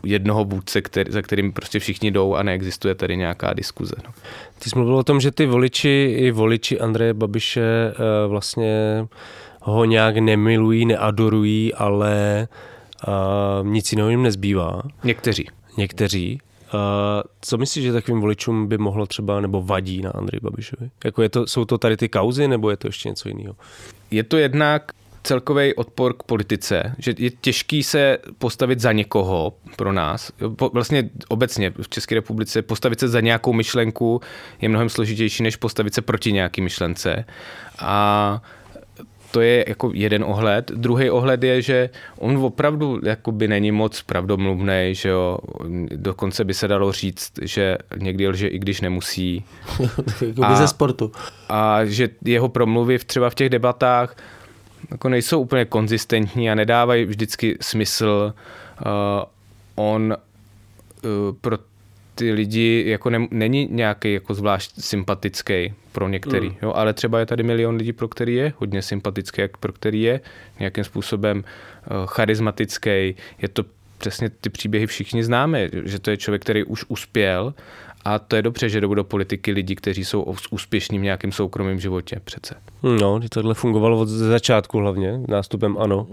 jednoho 0.04 0.44
vůdce, 0.44 0.82
který, 0.82 1.12
za 1.12 1.22
kterým 1.22 1.52
prostě 1.52 1.78
všichni 1.78 2.10
jdou 2.10 2.34
a 2.34 2.42
neexistuje 2.42 2.94
tady 2.94 3.16
nějaká 3.16 3.54
diskuze. 3.54 3.94
No. 4.06 4.12
Ty 4.58 4.70
jsi 4.70 4.78
mluvil 4.78 4.96
o 4.96 5.04
tom, 5.04 5.20
že 5.20 5.30
ty 5.30 5.46
voliči 5.46 6.14
i 6.18 6.30
voliči 6.30 6.80
Andreje 6.80 7.14
Babiše 7.14 7.62
eh, 7.92 8.26
vlastně 8.28 9.06
ho 9.62 9.84
nějak 9.84 10.16
nemilují, 10.16 10.86
neadorují, 10.86 11.74
ale 11.74 12.48
uh, 13.08 13.66
nic 13.66 13.92
jiného 13.92 14.10
jim 14.10 14.22
nezbývá. 14.22 14.82
Někteří. 15.04 15.48
Někteří. 15.76 16.40
Uh, 16.74 16.80
co 17.40 17.58
myslíš, 17.58 17.84
že 17.84 17.92
takovým 17.92 18.20
voličům 18.20 18.66
by 18.66 18.78
mohlo 18.78 19.06
třeba 19.06 19.40
nebo 19.40 19.62
vadí 19.62 20.02
na 20.02 20.10
Andrej 20.10 20.40
Babišovi? 20.42 20.90
Jako 21.04 21.22
je 21.22 21.28
to, 21.28 21.46
jsou 21.46 21.64
to 21.64 21.78
tady 21.78 21.96
ty 21.96 22.08
kauzy 22.08 22.48
nebo 22.48 22.70
je 22.70 22.76
to 22.76 22.88
ještě 22.88 23.08
něco 23.08 23.28
jiného? 23.28 23.56
Je 24.10 24.22
to 24.22 24.36
jednak 24.36 24.92
celkový 25.22 25.74
odpor 25.74 26.14
k 26.14 26.22
politice, 26.22 26.94
že 26.98 27.14
je 27.18 27.30
těžký 27.30 27.82
se 27.82 28.18
postavit 28.38 28.80
za 28.80 28.92
někoho 28.92 29.52
pro 29.76 29.92
nás. 29.92 30.32
Vlastně 30.72 31.10
obecně 31.28 31.72
v 31.82 31.88
České 31.88 32.14
republice 32.14 32.62
postavit 32.62 33.00
se 33.00 33.08
za 33.08 33.20
nějakou 33.20 33.52
myšlenku 33.52 34.20
je 34.60 34.68
mnohem 34.68 34.88
složitější, 34.88 35.42
než 35.42 35.56
postavit 35.56 35.94
se 35.94 36.02
proti 36.02 36.32
nějaký 36.32 36.60
myšlence. 36.60 37.24
A 37.78 38.42
to 39.30 39.40
je 39.40 39.64
jako 39.68 39.90
jeden 39.94 40.24
ohled. 40.24 40.70
Druhý 40.74 41.10
ohled 41.10 41.42
je, 41.42 41.62
že 41.62 41.90
on 42.18 42.36
opravdu 42.36 43.00
jakoby 43.04 43.48
není 43.48 43.72
moc 43.72 44.02
pravdomluvný, 44.02 44.88
že 44.90 45.08
jo. 45.08 45.38
Dokonce 45.86 46.44
by 46.44 46.54
se 46.54 46.68
dalo 46.68 46.92
říct, 46.92 47.32
že 47.42 47.78
někdy 47.96 48.28
lže, 48.28 48.48
i 48.48 48.58
když 48.58 48.80
nemusí. 48.80 49.44
a, 50.42 50.56
ze 50.56 50.68
sportu. 50.68 51.12
A 51.48 51.84
že 51.84 52.08
jeho 52.24 52.48
promluvy 52.48 52.98
třeba 52.98 53.30
v 53.30 53.34
těch 53.34 53.48
debatách 53.48 54.16
jako 54.90 55.08
nejsou 55.08 55.40
úplně 55.40 55.64
konzistentní 55.64 56.50
a 56.50 56.54
nedávají 56.54 57.04
vždycky 57.04 57.58
smysl. 57.60 58.34
Uh, 58.86 59.22
on 59.74 60.16
uh, 61.04 61.36
pro 61.40 61.58
ty 62.20 62.32
lidi 62.32 62.84
jako 62.86 63.10
ne, 63.10 63.26
není 63.30 63.68
nějaký 63.70 64.12
jako 64.12 64.34
zvlášť 64.34 64.72
sympatický 64.78 65.74
pro 65.92 66.08
některý, 66.08 66.48
mm. 66.48 66.56
jo, 66.62 66.72
ale 66.72 66.92
třeba 66.92 67.18
je 67.18 67.26
tady 67.26 67.42
milion 67.42 67.76
lidí, 67.76 67.92
pro 67.92 68.08
který 68.08 68.34
je 68.34 68.52
hodně 68.56 68.82
sympatický, 68.82 69.40
jak 69.40 69.56
pro 69.56 69.72
který 69.72 70.02
je 70.02 70.20
nějakým 70.58 70.84
způsobem 70.84 71.38
uh, 71.38 72.06
charismatický, 72.06 73.16
je 73.42 73.48
to 73.52 73.64
přesně 73.98 74.30
ty 74.30 74.50
příběhy 74.50 74.86
všichni 74.86 75.24
známe, 75.24 75.68
že 75.84 75.98
to 75.98 76.10
je 76.10 76.16
člověk, 76.16 76.42
který 76.42 76.64
už 76.64 76.84
uspěl 76.88 77.54
a 78.04 78.18
to 78.18 78.36
je 78.36 78.42
dobře, 78.42 78.68
že 78.68 78.80
jdou 78.80 78.94
do 78.94 79.04
politiky 79.04 79.52
lidi, 79.52 79.76
kteří 79.76 80.04
jsou 80.04 80.34
úspěšní 80.50 80.98
v 80.98 81.02
nějakém 81.02 81.32
soukromém 81.32 81.80
životě 81.80 82.20
přece. 82.24 82.54
No, 82.82 83.20
tohle 83.28 83.54
fungovalo 83.54 83.98
od 83.98 84.08
začátku 84.08 84.78
hlavně, 84.78 85.20
nástupem 85.28 85.76
ano. 85.78 86.06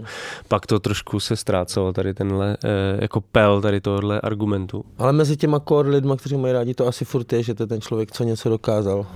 Pak 0.48 0.66
to 0.66 0.80
trošku 0.80 1.20
se 1.20 1.36
ztrácelo, 1.36 1.92
tady 1.92 2.14
tenhle 2.14 2.56
eh, 2.64 2.68
jako 3.00 3.20
pel 3.20 3.60
tady 3.60 3.80
tohle 3.80 4.20
argumentu. 4.20 4.84
Ale 4.98 5.12
mezi 5.12 5.36
těma 5.36 5.60
core 5.60 5.90
lidma, 5.90 6.16
kteří 6.16 6.36
mají 6.36 6.52
rádi, 6.52 6.74
to 6.74 6.86
asi 6.86 7.04
furt 7.04 7.32
je, 7.32 7.42
že 7.42 7.54
to 7.54 7.62
je 7.62 7.66
ten 7.66 7.80
člověk, 7.80 8.12
co 8.12 8.24
něco 8.24 8.48
dokázal. 8.48 9.06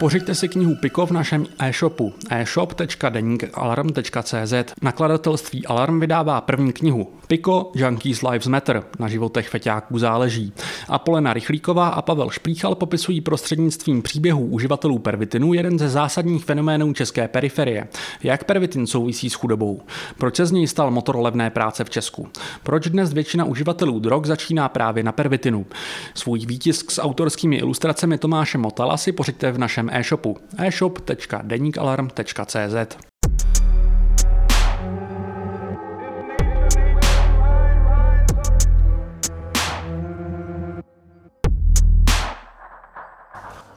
Pořiďte 0.00 0.34
si 0.34 0.48
knihu 0.48 0.74
Piko 0.74 1.06
v 1.06 1.10
našem 1.10 1.46
e-shopu 1.58 2.14
e-shop.denikalarm.cz. 2.30 4.54
Nakladatelství 4.82 5.66
Alarm 5.66 6.00
vydává 6.00 6.40
první 6.40 6.72
knihu 6.72 7.12
Piko 7.30 7.70
Junkies 7.74 8.22
Lives 8.22 8.46
Matter, 8.46 8.84
na 8.98 9.08
životech 9.08 9.48
feťáků 9.48 9.98
záleží. 9.98 10.52
A 10.88 10.98
Polena 10.98 11.32
Rychlíková 11.32 11.88
a 11.88 12.02
Pavel 12.02 12.30
Šplíchal 12.30 12.74
popisují 12.74 13.20
prostřednictvím 13.20 14.02
příběhů 14.02 14.46
uživatelů 14.46 14.98
pervitinu 14.98 15.52
jeden 15.52 15.78
ze 15.78 15.88
zásadních 15.88 16.44
fenoménů 16.44 16.92
české 16.92 17.28
periferie. 17.28 17.88
Jak 18.22 18.44
pervitin 18.44 18.86
souvisí 18.86 19.30
s 19.30 19.34
chudobou? 19.34 19.80
Proč 20.18 20.36
se 20.36 20.46
z 20.46 20.52
něj 20.52 20.66
stal 20.66 20.90
motor 20.90 21.16
levné 21.16 21.50
práce 21.50 21.84
v 21.84 21.90
Česku? 21.90 22.28
Proč 22.62 22.88
dnes 22.88 23.12
většina 23.12 23.44
uživatelů 23.44 23.98
drog 23.98 24.26
začíná 24.26 24.68
právě 24.68 25.02
na 25.02 25.12
pervitinu? 25.12 25.66
Svůj 26.14 26.46
výtisk 26.46 26.90
s 26.90 27.00
autorskými 27.00 27.56
ilustracemi 27.56 28.18
Tomáše 28.18 28.58
Motala 28.58 28.96
si 28.96 29.12
pořiďte 29.12 29.52
v 29.52 29.58
našem 29.58 29.90
e-shopu 29.92 30.36
e-shop.denikalarm.cz. 30.58 33.10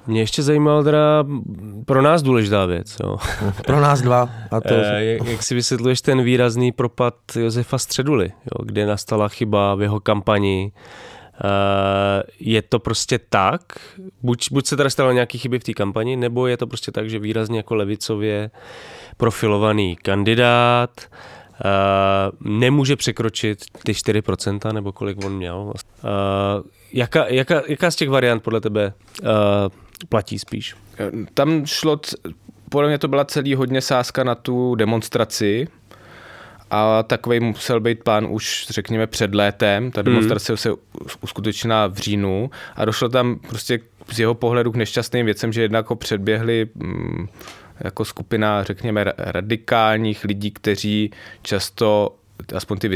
Mě 0.08 0.22
ještě 0.22 0.44
zajímala 0.44 0.84
teda 0.84 1.26
pro 1.86 2.02
nás 2.02 2.22
důležitá 2.22 2.66
věc. 2.66 2.96
Jo. 3.04 3.18
Pro 3.66 3.82
nás 3.82 4.02
dva. 4.02 4.30
A 4.52 4.62
to... 4.62 4.74
Eh, 4.74 5.04
jak, 5.04 5.28
jak 5.28 5.44
si 5.44 5.56
vysvětluješ 5.56 6.02
ten 6.02 6.24
výrazný 6.24 6.72
propad 6.72 7.16
Josefa 7.36 7.78
Středuly, 7.78 8.26
jo, 8.26 8.66
kde 8.66 8.86
nastala 8.86 9.28
chyba 9.28 9.76
v 9.76 9.82
jeho 9.82 10.00
kampani, 10.00 10.72
Eh, 11.34 12.24
je 12.40 12.62
to 12.62 12.80
prostě 12.80 13.20
tak, 13.30 13.62
buď, 14.22 14.52
buď 14.52 14.66
se 14.66 14.78
teda 14.78 14.90
stalo 14.90 15.12
nějaké 15.12 15.38
chyby 15.38 15.60
v 15.60 15.64
té 15.64 15.74
kampani, 15.74 16.16
nebo 16.16 16.48
je 16.48 16.58
to 16.58 16.68
prostě 16.68 16.92
tak, 16.92 17.10
že 17.10 17.20
výrazně 17.20 17.58
jako 17.58 17.76
levicově 17.76 18.52
profilovaný 19.18 19.96
kandidát 19.96 21.02
uh, 21.02 22.50
nemůže 22.60 22.96
překročit 22.96 23.66
ty 23.84 23.92
4%, 23.92 24.74
nebo 24.74 24.92
kolik 24.92 25.26
on 25.26 25.36
měl. 25.36 25.74
Jaká, 26.94 27.28
jaká, 27.28 27.62
jaká 27.68 27.92
z 27.92 27.96
těch 27.96 28.10
variant 28.10 28.44
podle 28.44 28.62
tebe 28.62 28.94
uh, 29.22 29.28
platí 30.10 30.40
spíš? 30.40 30.76
Tam 31.34 31.66
šlo, 31.66 32.00
podle 32.70 32.88
mě 32.88 32.98
to 32.98 33.08
byla 33.08 33.26
celý 33.26 33.56
hodně 33.56 33.82
sázka 33.82 34.24
na 34.24 34.36
tu 34.36 34.76
demonstraci, 34.76 35.68
a 36.76 37.04
takový 37.04 37.40
musel 37.40 37.80
být 37.80 38.04
plán 38.04 38.28
už, 38.30 38.68
řekněme, 38.70 39.08
před 39.08 39.36
létem. 39.36 39.92
Ta 39.92 40.02
hmm. 40.02 40.06
demonstrace 40.06 40.54
mm. 40.54 40.58
se 40.58 40.70
uskutečnila 41.22 41.88
v 41.88 41.98
říjnu 41.98 42.52
a 42.76 42.86
došlo 42.86 43.10
tam 43.10 43.40
prostě 43.48 43.80
z 44.12 44.20
jeho 44.20 44.34
pohledu 44.34 44.72
k 44.72 44.76
nešťastným 44.76 45.26
věcem, 45.26 45.54
že 45.54 45.62
jednak 45.62 45.90
ho 45.90 45.96
předběhli 45.96 46.68
mm, 46.76 47.28
jako 47.80 48.06
skupina, 48.06 48.64
řekněme, 48.64 49.06
radikálních 49.18 50.24
lidí, 50.24 50.52
kteří 50.52 51.12
často 51.42 52.16
aspoň 52.56 52.78
ty, 52.78 52.96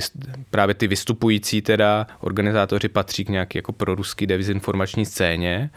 právě 0.50 0.76
ty 0.76 0.88
vystupující 0.88 1.62
teda 1.62 2.08
organizátoři 2.20 2.90
patří 2.90 3.26
k 3.26 3.30
nějaké 3.30 3.58
jako 3.58 3.72
proruský 3.72 4.28
dezinformační 4.28 5.06
scéně, 5.06 5.70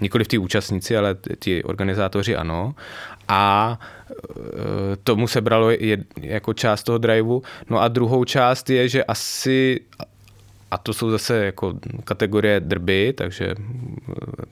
nikoli 0.00 0.24
v 0.24 0.28
ty 0.28 0.38
účastníci, 0.38 0.96
ale 0.96 1.16
ti 1.38 1.64
organizátoři 1.64 2.36
ano. 2.36 2.74
A 3.28 3.78
e, 4.10 4.96
tomu 4.96 5.28
se 5.28 5.40
bralo 5.40 5.70
jako 6.20 6.52
část 6.52 6.82
toho 6.82 6.98
driveu. 6.98 7.42
No 7.70 7.80
a 7.80 7.88
druhou 7.88 8.24
část 8.24 8.70
je, 8.70 8.88
že 8.88 9.04
asi 9.04 9.80
a 10.70 10.78
to 10.78 10.92
jsou 10.92 11.10
zase 11.10 11.44
jako 11.44 11.74
kategorie 12.04 12.60
drby, 12.60 13.12
takže 13.16 13.46
e, 13.46 13.54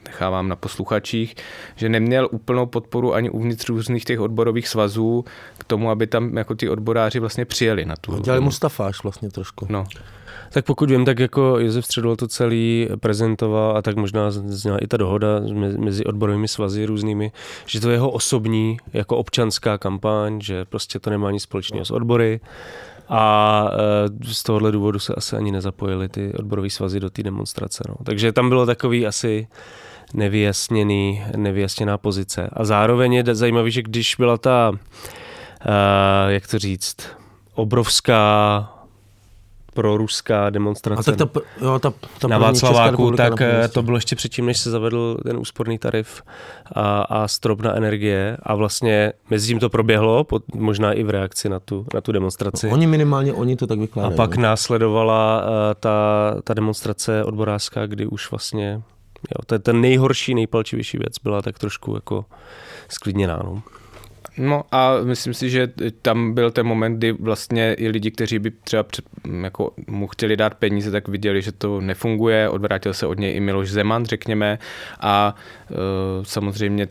nechávám 0.07 0.49
na 0.49 0.57
posluchačích, 0.57 1.35
že 1.77 1.89
neměl 1.89 2.29
úplnou 2.31 2.67
podporu 2.67 3.15
ani 3.15 3.31
uvnitř 3.31 3.69
různých 3.69 4.05
těch 4.05 4.21
odborových 4.21 4.69
svazů 4.69 5.25
k 5.59 5.65
tomu, 5.65 5.91
aby 5.91 6.07
tam 6.07 6.37
jako 6.37 6.55
ty 6.55 6.69
odboráři 6.69 7.19
vlastně 7.19 7.45
přijeli 7.45 7.85
na 7.85 7.95
tu. 8.01 8.21
Dělali 8.21 8.41
Mustafáš 8.41 9.03
vlastně 9.03 9.31
trošku. 9.31 9.67
No. 9.69 9.87
Tak 10.51 10.65
pokud 10.65 10.91
vím, 10.91 11.05
tak 11.05 11.19
jako 11.19 11.59
Josef 11.59 11.85
Středul 11.85 12.17
to 12.17 12.29
celý 12.29 12.89
prezentoval 13.01 13.77
a 13.77 13.83
tak 13.83 13.97
možná 13.97 14.31
zněla 14.31 14.79
i 14.79 14.87
ta 14.87 14.97
dohoda 14.97 15.29
mezi 15.79 16.05
odborovými 16.05 16.49
svazy 16.49 16.87
různými, 16.87 17.33
že 17.67 17.81
to 17.81 17.91
je 17.91 17.95
jeho 17.95 18.11
osobní 18.11 18.77
jako 18.93 19.17
občanská 19.17 19.79
kampaň, 19.79 20.41
že 20.41 20.65
prostě 20.65 20.99
to 20.99 21.11
nemá 21.11 21.31
nic 21.31 21.43
společného 21.43 21.85
s 21.85 21.91
odbory 21.91 22.41
a 23.09 23.65
e, 24.23 24.35
z 24.35 24.43
tohohle 24.43 24.73
důvodu 24.73 24.99
se 24.99 25.15
asi 25.15 25.37
ani 25.37 25.53
nezapojili 25.53 26.09
ty 26.09 26.33
odborové 26.39 26.71
svazy 26.71 27.01
do 27.01 27.11
té 27.11 27.23
demonstrace. 27.23 27.85
No. 27.89 27.95
Takže 28.05 28.33
tam 28.33 28.49
bylo 28.49 28.67
takový 28.67 29.07
asi 29.07 29.49
nevyjasněný, 30.15 31.25
nevyjasněná 31.37 31.99
pozice. 31.99 32.51
A 32.53 32.65
zároveň 32.65 33.13
je 33.13 33.35
zajímavý, 33.35 33.71
že 33.71 33.83
když 33.83 34.15
byla 34.19 34.39
ta, 34.39 34.71
uh, 34.71 34.79
jak 36.29 36.47
to 36.47 36.59
říct, 36.59 36.97
obrovská 37.55 38.76
pro 39.77 39.97
ruská 39.97 40.51
demonstrace 40.51 41.13
a 41.13 41.17
tak 41.17 41.31
ta, 41.31 41.41
jo, 41.61 41.79
ta, 41.79 41.93
ta 42.19 42.29
na 42.29 42.39
Václaváku, 42.39 43.11
tak 43.11 43.41
na 43.41 43.69
to 43.69 43.83
bylo 43.83 43.97
ještě 43.97 44.17
předtím, 44.17 44.47
než 44.47 44.59
se 44.59 44.71
zavedl 44.71 45.17
ten 45.25 45.37
úsporný 45.37 45.79
tarif 45.79 46.23
a, 46.75 47.03
a 47.03 47.29
strop 47.29 47.61
na 47.61 47.75
energie 47.75 48.37
a 48.43 48.55
vlastně 48.55 49.13
mezi 49.31 49.47
tím 49.47 49.59
to 49.59 49.71
proběhlo, 49.71 50.25
pod, 50.25 50.55
možná 50.55 50.93
i 50.93 51.03
v 51.03 51.11
reakci 51.11 51.49
na 51.49 51.61
tu, 51.61 51.87
na 51.95 52.01
tu 52.01 52.13
demonstraci. 52.13 52.67
No, 52.67 52.73
oni 52.73 52.87
minimálně, 52.87 53.33
oni 53.33 53.57
to 53.57 53.67
tak 53.67 53.79
vykládají. 53.79 54.15
A 54.15 54.17
pak 54.17 54.37
ne? 54.37 54.43
následovala 54.43 55.43
uh, 55.43 55.51
ta, 55.81 55.97
ta 56.45 56.55
demonstrace 56.55 57.25
odborářská, 57.25 57.87
kdy 57.87 58.07
už 58.07 58.31
vlastně 58.31 58.83
jo, 59.31 59.45
to 59.47 59.55
je 59.55 59.59
ten 59.59 59.81
nejhorší, 59.81 60.35
nejpalčivější 60.35 60.99
věc 60.99 61.15
byla 61.23 61.43
tak 61.43 61.59
trošku 61.59 61.95
jako 61.95 62.25
sklidněná. 62.89 63.41
No. 63.45 63.63
No 64.39 64.65
a 64.73 64.95
myslím 65.05 65.35
si, 65.35 65.51
že 65.51 65.73
tam 66.03 66.35
byl 66.35 66.51
ten 66.51 66.67
moment, 66.67 66.97
kdy 66.97 67.13
vlastně 67.13 67.75
i 67.75 67.89
lidi, 67.89 68.11
kteří 68.11 68.39
by 68.39 68.51
třeba 68.51 68.83
před, 68.83 69.05
jako 69.43 69.73
mu 69.87 70.07
chtěli 70.07 70.37
dát 70.37 70.55
peníze, 70.55 70.91
tak 70.91 71.09
viděli, 71.09 71.43
že 71.43 71.53
to 71.53 71.81
nefunguje, 71.81 72.49
odvrátil 72.49 72.95
se 72.95 73.07
od 73.07 73.19
něj 73.19 73.37
i 73.37 73.41
Miloš 73.41 73.71
Zeman, 73.71 74.05
řekněme, 74.05 74.59
a 75.01 75.35
e, 75.71 75.75
samozřejmě 76.23 76.89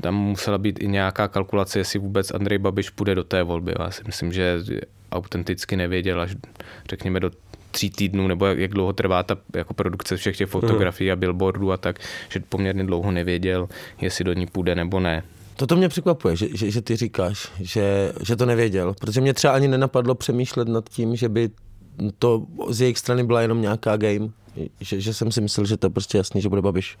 tam 0.00 0.14
musela 0.14 0.58
být 0.58 0.82
i 0.82 0.88
nějaká 0.88 1.28
kalkulace, 1.28 1.78
jestli 1.78 1.98
vůbec 1.98 2.30
Andrej 2.30 2.58
Babiš 2.58 2.90
půjde 2.90 3.14
do 3.14 3.24
té 3.24 3.42
volby. 3.42 3.74
Já 3.78 3.90
si 3.90 4.02
myslím, 4.06 4.32
že 4.32 4.58
autenticky 5.12 5.76
nevěděl 5.76 6.20
až, 6.20 6.36
řekněme, 6.90 7.20
do 7.20 7.30
tří 7.70 7.90
týdnů, 7.90 8.28
nebo 8.28 8.46
jak, 8.46 8.58
jak 8.58 8.70
dlouho 8.70 8.92
trvá 8.92 9.22
ta 9.22 9.36
jako 9.56 9.74
produkce 9.74 10.16
všech 10.16 10.36
těch 10.36 10.48
fotografií 10.48 11.12
a 11.12 11.16
billboardů 11.16 11.72
a 11.72 11.76
tak, 11.76 11.98
že 12.28 12.40
poměrně 12.40 12.84
dlouho 12.84 13.10
nevěděl, 13.10 13.68
jestli 14.00 14.24
do 14.24 14.32
ní 14.32 14.46
půjde 14.46 14.74
nebo 14.74 15.00
ne. 15.00 15.22
Toto 15.58 15.76
mě 15.76 15.88
překvapuje, 15.88 16.36
že, 16.36 16.48
že, 16.54 16.70
že 16.70 16.82
ty 16.82 16.96
říkáš, 16.96 17.48
že, 17.60 18.12
že 18.22 18.36
to 18.36 18.46
nevěděl, 18.46 18.94
protože 19.00 19.20
mě 19.20 19.34
třeba 19.34 19.52
ani 19.52 19.68
nenapadlo 19.68 20.14
přemýšlet 20.14 20.68
nad 20.68 20.88
tím, 20.88 21.16
že 21.16 21.28
by 21.28 21.50
to 22.18 22.46
z 22.68 22.80
jejich 22.80 22.98
strany 22.98 23.24
byla 23.24 23.42
jenom 23.42 23.62
nějaká 23.62 23.96
game, 23.96 24.28
že, 24.80 25.00
že 25.00 25.14
jsem 25.14 25.32
si 25.32 25.40
myslel, 25.40 25.66
že 25.66 25.76
to 25.76 25.86
je 25.86 25.90
prostě 25.90 26.18
jasný, 26.18 26.40
že 26.40 26.48
bude 26.48 26.62
Babiš. 26.62 26.98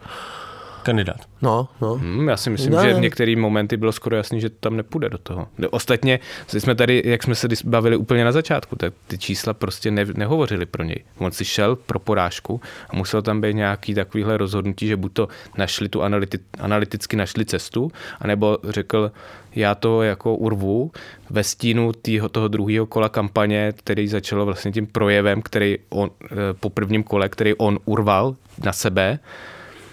Kandidát. 0.88 1.20
No, 1.42 1.68
no. 1.80 1.94
Hmm, 1.94 2.28
já 2.28 2.36
si 2.36 2.50
myslím, 2.50 2.72
No, 2.72 2.82
že 2.82 2.92
no. 2.92 2.98
v 2.98 3.00
některý 3.00 3.36
momenty 3.36 3.76
bylo 3.76 3.92
skoro 3.92 4.16
jasný, 4.16 4.40
že 4.40 4.50
tam 4.50 4.76
nepůjde 4.76 5.08
do 5.08 5.18
toho. 5.18 5.48
Ostatně 5.70 6.20
jsme 6.48 6.74
tady, 6.74 7.02
jak 7.04 7.22
jsme 7.22 7.34
se 7.34 7.48
bavili 7.64 7.96
úplně 7.96 8.24
na 8.24 8.32
začátku, 8.32 8.76
tak 8.76 8.94
ty 9.06 9.18
čísla 9.18 9.54
prostě 9.54 9.90
ne, 9.90 10.04
nehovořily 10.14 10.66
pro 10.66 10.82
něj. 10.84 11.04
On 11.18 11.32
si 11.32 11.44
šel 11.44 11.76
pro 11.76 11.98
porážku 11.98 12.60
a 12.90 12.96
musel 12.96 13.22
tam 13.22 13.40
být 13.40 13.54
nějaký 13.54 13.94
takovýhle 13.94 14.36
rozhodnutí, 14.36 14.86
že 14.86 14.96
buď 14.96 15.12
to 15.12 15.28
našli 15.58 15.88
tu 15.88 16.02
analyti, 16.02 16.38
analyticky 16.58 17.16
našli 17.16 17.44
cestu, 17.44 17.92
anebo 18.20 18.58
řekl, 18.68 19.12
já 19.54 19.74
to 19.74 20.02
jako 20.02 20.36
urvu 20.36 20.90
ve 21.30 21.44
stínu 21.44 21.92
týho, 21.92 22.28
toho 22.28 22.48
druhého 22.48 22.86
kola 22.86 23.08
kampaně, 23.08 23.72
který 23.76 24.08
začalo 24.08 24.44
vlastně 24.46 24.72
tím 24.72 24.86
projevem, 24.86 25.42
který 25.42 25.78
on, 25.88 26.10
eh, 26.24 26.26
po 26.60 26.70
prvním 26.70 27.02
kole, 27.02 27.28
který 27.28 27.54
on 27.54 27.78
urval 27.84 28.36
na 28.64 28.72
sebe, 28.72 29.18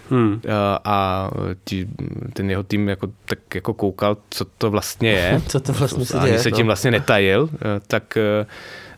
Hmm. 0.10 0.41
a, 0.53 0.80
a 0.86 1.30
ti, 1.64 1.88
ten 2.34 2.49
jeho 2.49 2.64
tým 2.64 2.89
jako, 2.89 3.08
tak 3.26 3.56
jako 3.56 3.74
koukal, 3.74 4.18
co 4.30 4.45
to 4.45 4.72
vlastně 4.72 5.12
je. 5.12 5.41
Co 5.47 5.60
to 5.60 5.74
vlastně 5.74 6.06
se 6.06 6.18
Ani 6.18 6.30
děje, 6.30 6.39
se 6.39 6.49
no. 6.49 6.58
tím 6.58 6.66
vlastně 6.66 6.91
netajil, 6.91 7.49
eh, 7.56 7.60
tak 7.88 8.18
eh, 8.18 8.45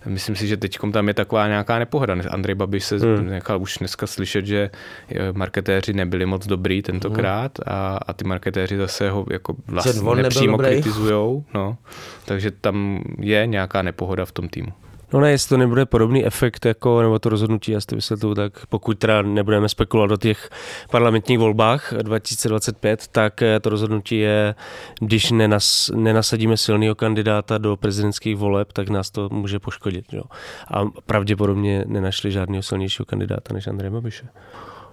myslím 0.05 0.35
si, 0.35 0.47
že 0.47 0.57
teď 0.57 0.77
tam 0.93 1.07
je 1.07 1.13
taková 1.13 1.47
nějaká 1.47 1.79
nepohoda. 1.79 2.15
Andrej 2.29 2.55
Babiš 2.55 2.83
se 2.85 2.97
Hmm. 2.97 3.29
nechal 3.29 3.61
už 3.61 3.77
dneska 3.77 4.07
slyšet, 4.07 4.45
že 4.45 4.69
eh, 5.09 5.15
marketéři 5.33 5.93
nebyli 5.93 6.25
moc 6.25 6.47
dobrý 6.47 6.81
tentokrát 6.81 7.59
a, 7.65 7.97
a 8.07 8.13
ty 8.13 8.23
marketéři 8.23 8.77
zase 8.77 9.09
ho 9.09 9.25
jako 9.31 9.55
vlastně 9.67 10.01
nepřímo 10.21 10.57
kritizujou. 10.57 11.43
No. 11.53 11.77
Takže 12.25 12.51
tam 12.51 13.03
je 13.19 13.47
nějaká 13.47 13.81
nepohoda 13.81 14.25
v 14.25 14.31
tom 14.31 14.49
týmu. 14.49 14.73
No 15.13 15.19
ne, 15.19 15.31
jestli 15.31 15.49
to 15.49 15.57
nebude 15.57 15.85
podobný 15.85 16.25
efekt, 16.25 16.65
jako, 16.65 17.01
nebo 17.01 17.19
to 17.19 17.29
rozhodnutí, 17.29 17.71
já 17.71 17.81
si 17.81 18.17
to 18.17 18.35
tak 18.35 18.65
pokud 18.65 18.99
teda 18.99 19.21
nebudeme 19.21 19.69
spekulovat 19.69 20.11
o 20.11 20.17
těch 20.17 20.49
parlamentních 20.91 21.39
volbách 21.39 21.93
2025, 22.01 23.07
tak 23.07 23.41
eh, 23.41 23.59
to 23.59 23.69
rozhodnutí 23.69 24.17
je, 24.17 24.55
když 24.99 25.31
nenas, 25.31 25.91
nenasadíme 25.95 26.57
silného 26.57 26.95
kandidáta 26.95 27.57
do 27.57 27.77
prezidentských 27.77 28.35
voleb, 28.35 28.73
tak 28.73 28.89
nás 28.89 29.11
to 29.11 29.29
může 29.31 29.59
poškodit. 29.59 30.13
Jo. 30.13 30.23
A 30.73 30.85
pravděpodobně 31.05 31.83
nenašli 31.87 32.31
žádného 32.31 32.63
silnějšího 32.63 33.05
kandidáta 33.05 33.53
než 33.53 33.67
Andrej 33.67 33.89
Babiše. 33.91 34.27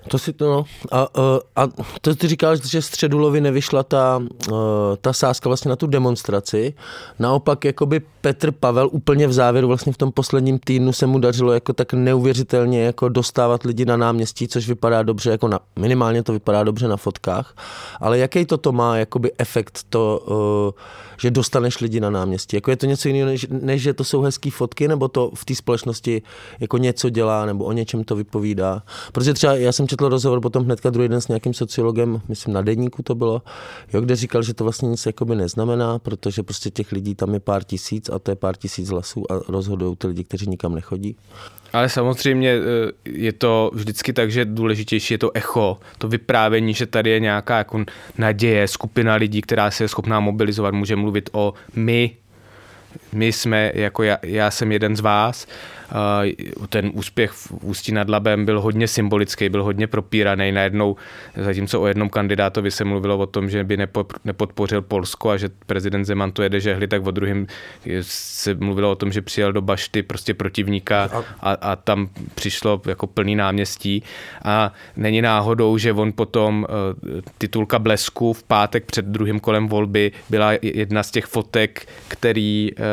To 0.09 0.19
si 0.19 0.33
to, 0.33 0.53
no. 0.53 0.65
A, 0.93 1.01
a, 1.01 1.09
a 1.57 1.69
to 2.01 2.15
ty 2.15 2.29
říkal, 2.29 2.57
že 2.57 2.83
Středulovi 2.83 3.41
nevyšla 3.41 3.83
ta, 3.83 4.23
eh, 4.49 4.53
ta 5.01 5.13
sázka 5.13 5.49
vlastně 5.49 5.69
na 5.69 5.77
tu 5.77 5.87
demonstraci. 5.87 6.75
Naopak, 7.19 7.65
jakoby 7.65 8.01
Petr 8.21 8.53
Pavel 8.53 8.89
úplně 8.93 9.27
v 9.27 9.33
závěru, 9.33 9.69
vlastně 9.69 9.93
v 9.93 9.97
tom 9.97 10.13
posledním 10.13 10.59
týdnu 10.59 10.93
se 10.93 11.07
mu 11.07 11.19
dařilo 11.19 11.53
jako 11.53 11.73
tak 11.73 11.93
neuvěřitelně 11.93 12.83
jako 12.83 13.09
dostávat 13.09 13.63
lidi 13.63 13.85
na 13.85 13.97
náměstí, 13.97 14.49
což 14.49 14.69
vypadá 14.69 15.03
dobře, 15.03 15.31
jako 15.31 15.49
na, 15.49 15.61
minimálně 15.77 16.23
to 16.23 16.33
vypadá 16.33 16.65
dobře 16.65 16.89
na 16.89 16.97
fotkách. 16.97 17.57
Ale 18.01 18.19
jaký 18.19 18.45
toto 18.45 18.73
má 18.73 18.97
jakoby 18.97 19.33
efekt 19.39 19.81
to, 19.89 20.27
eh, 20.79 21.14
že 21.19 21.31
dostaneš 21.31 21.81
lidi 21.81 22.01
na 22.01 22.11
náměstí? 22.11 22.57
Jako 22.57 22.71
je 22.71 22.77
to 22.77 22.87
něco 22.87 23.09
jiného, 23.09 23.27
než, 23.27 23.47
než 23.51 23.83
že 23.83 23.95
to 23.95 24.05
jsou 24.05 24.23
hezké 24.23 24.51
fotky, 24.51 24.89
nebo 24.89 25.09
to 25.09 25.31
v 25.35 25.45
té 25.45 25.55
společnosti 25.55 26.23
jako 26.61 26.79
něco 26.79 27.11
dělá, 27.11 27.47
nebo 27.47 27.65
o 27.65 27.73
něčem 27.73 28.05
to 28.05 28.17
vypovídá? 28.17 28.83
Protože 29.13 29.35
třeba 29.35 29.55
já 29.55 29.73
jsem 29.73 29.89
četl 29.89 30.09
rozhovor 30.09 30.41
potom 30.41 30.65
hnedka 30.65 30.91
druhý 30.91 31.09
den 31.09 31.21
s 31.21 31.29
nějakým 31.29 31.55
sociologem, 31.55 32.21
myslím 32.29 32.55
na 32.55 32.63
denníku 32.63 33.03
to 33.03 33.15
bylo, 33.15 33.43
jo, 33.93 34.01
kde 34.01 34.17
říkal, 34.17 34.43
že 34.43 34.55
to 34.55 34.65
vlastně 34.65 34.89
nic 34.89 35.07
jakoby 35.07 35.37
neznamená, 35.37 35.99
protože 35.99 36.43
prostě 36.43 36.71
těch 36.71 36.93
lidí 36.93 37.15
tam 37.15 37.35
je 37.35 37.41
pár 37.41 37.65
tisíc 37.65 38.09
a 38.09 38.19
to 38.19 38.31
je 38.31 38.35
pár 38.35 38.57
tisíc 38.57 38.89
hlasů 38.89 39.33
a 39.33 39.41
rozhodují 39.49 39.97
ty 39.97 40.07
lidi, 40.07 40.25
kteří 40.25 40.47
nikam 40.47 40.75
nechodí. 40.75 41.17
Ale 41.75 41.89
samozřejmě 41.89 42.51
eh, 42.51 42.93
je 43.05 43.33
to 43.33 43.71
vždycky 43.75 44.13
tak, 44.13 44.31
že 44.31 44.45
důležitější 44.45 45.15
je 45.15 45.19
to 45.19 45.31
echo, 45.35 45.79
to 45.99 46.09
vyprávění, 46.09 46.75
že 46.75 46.87
tady 46.87 47.11
je 47.11 47.21
nějaká 47.21 47.59
jako 47.59 47.85
naděje, 48.19 48.69
skupina 48.69 49.15
lidí, 49.15 49.43
která 49.43 49.71
se 49.71 49.85
je 49.85 49.89
schopná 49.89 50.21
mobilizovat, 50.21 50.75
může 50.75 50.97
mluvit 50.97 51.31
o 51.33 51.55
my, 51.75 52.11
my 53.13 53.33
jsme, 53.33 53.73
jako 53.75 54.03
já, 54.03 54.19
já 54.23 54.51
jsem 54.51 54.73
jeden 54.73 54.97
z 54.97 55.01
vás. 55.01 55.47
Uh, 55.47 56.67
Ten 56.67 56.91
úspěch 56.95 57.31
v 57.31 57.53
Ústí 57.63 57.93
nad 57.93 58.09
Labem 58.09 58.45
byl 58.45 58.61
hodně 58.61 58.89
symbolický, 58.89 59.49
byl 59.49 59.65
hodně 59.65 59.87
propíraný. 59.87 60.53
Najednou, 60.53 60.97
zatímco 61.37 61.81
o 61.81 61.87
jednom 61.87 62.09
kandidátovi 62.09 62.71
se 62.71 62.85
mluvilo 62.85 63.19
o 63.19 63.27
tom, 63.27 63.51
že 63.51 63.65
by 63.65 63.77
nepo, 63.77 64.07
nepodpořil 64.25 64.83
Polsko 64.83 65.31
a 65.31 65.37
že 65.37 65.49
prezident 65.67 66.05
Zeman 66.05 66.33
to 66.33 66.43
jede 66.43 66.61
žehli, 66.61 66.89
tak 66.89 67.07
o 67.07 67.11
druhém 67.11 67.47
se 68.01 68.55
mluvilo 68.55 68.91
o 68.91 68.95
tom, 68.95 69.13
že 69.13 69.23
přijel 69.23 69.53
do 69.53 69.63
bašty 69.63 70.03
prostě 70.03 70.35
protivníka 70.35 71.11
a, 71.41 71.53
a 71.53 71.77
tam 71.77 72.09
přišlo 72.35 72.83
jako 72.87 73.07
plný 73.07 73.37
náměstí. 73.37 74.03
A 74.45 74.73
není 74.97 75.23
náhodou, 75.23 75.79
že 75.79 75.93
on 75.93 76.13
potom 76.13 76.67
uh, 76.69 77.21
titulka 77.39 77.79
Blesku 77.79 78.33
v 78.33 78.43
pátek 78.43 78.85
před 78.85 79.05
druhým 79.05 79.41
kolem 79.41 79.69
volby 79.69 80.13
byla 80.31 80.53
jedna 80.63 81.03
z 81.03 81.11
těch 81.11 81.25
fotek, 81.25 81.87
který, 82.09 82.71
uh, 82.79 82.84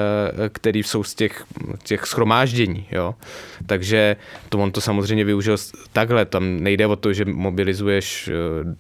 který 0.50 0.84
jsou 0.84 1.04
z 1.04 1.16
těch, 1.16 1.44
těch 1.84 2.06
schromáždění. 2.06 2.86
Jo? 2.92 3.16
Takže 3.66 4.16
to 4.50 4.58
on 4.58 4.72
to 4.72 4.82
samozřejmě 4.82 5.26
využil 5.26 5.58
takhle. 5.94 6.26
Tam 6.26 6.60
nejde 6.60 6.88
o 6.88 6.96
to, 6.96 7.14
že 7.14 7.26
mobilizuješ 7.26 8.28
eh, 8.28 8.34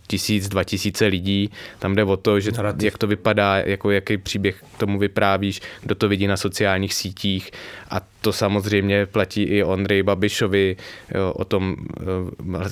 tisíc, 0.07 0.49
dva 0.49 0.63
tisíce 0.63 1.05
lidí, 1.05 1.49
tam 1.79 1.95
jde 1.95 2.03
o 2.03 2.17
to, 2.17 2.39
že 2.39 2.51
jak 2.81 2.97
to 2.97 3.07
vypadá, 3.07 3.57
jako 3.57 3.91
jaký 3.91 4.17
příběh 4.17 4.63
k 4.75 4.79
tomu 4.79 4.99
vyprávíš, 4.99 5.61
kdo 5.81 5.95
to 5.95 6.09
vidí 6.09 6.27
na 6.27 6.37
sociálních 6.37 6.93
sítích 6.93 7.51
a 7.89 8.01
to 8.21 8.33
samozřejmě 8.33 9.05
platí 9.05 9.43
i 9.43 9.63
o 9.63 9.67
Ondřeji 9.67 10.03
Babišovi, 10.03 10.75
jo, 11.15 11.33
o 11.33 11.45
tom, 11.45 11.75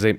eh, 0.04 0.14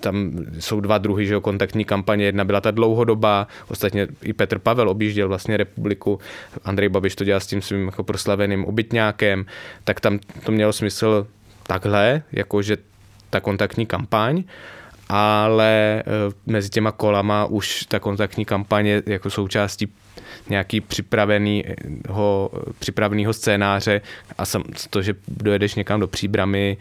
tam 0.00 0.32
jsou 0.58 0.80
dva 0.80 0.98
druhy, 0.98 1.26
že 1.26 1.34
jo, 1.34 1.40
kontaktní 1.40 1.84
kampaně, 1.84 2.24
jedna 2.24 2.44
byla 2.44 2.60
ta 2.60 2.70
dlouhodobá, 2.70 3.46
ostatně 3.68 4.08
i 4.22 4.32
Petr 4.32 4.58
Pavel 4.58 4.88
objížděl 4.88 5.28
vlastně 5.28 5.56
republiku, 5.56 6.18
Andrej 6.64 6.88
Babiš 6.88 7.14
to 7.14 7.24
dělal 7.24 7.40
s 7.40 7.46
tím 7.46 7.61
svým 7.62 7.86
jako 7.86 8.04
proslaveným 8.04 8.64
obytňákem, 8.64 9.46
tak 9.84 10.00
tam 10.00 10.18
to 10.44 10.52
mělo 10.52 10.72
smysl 10.72 11.26
takhle, 11.62 12.22
jakože 12.32 12.76
ta 13.30 13.40
kontaktní 13.40 13.86
kampaň, 13.86 14.44
ale 15.08 16.02
eh, 16.06 16.32
mezi 16.46 16.68
těma 16.68 16.92
kolama 16.92 17.44
už 17.44 17.84
ta 17.84 18.00
kontaktní 18.00 18.44
kampaň 18.44 18.86
je 18.86 19.02
jako 19.06 19.30
součástí 19.30 19.92
nějaký 20.48 20.80
připraveného, 20.80 22.50
připraveného 22.78 23.32
scénáře 23.32 24.00
a 24.38 24.44
sam, 24.44 24.62
to, 24.90 25.02
že 25.02 25.14
dojedeš 25.28 25.74
někam 25.74 26.00
do 26.00 26.08
příbramy, 26.08 26.76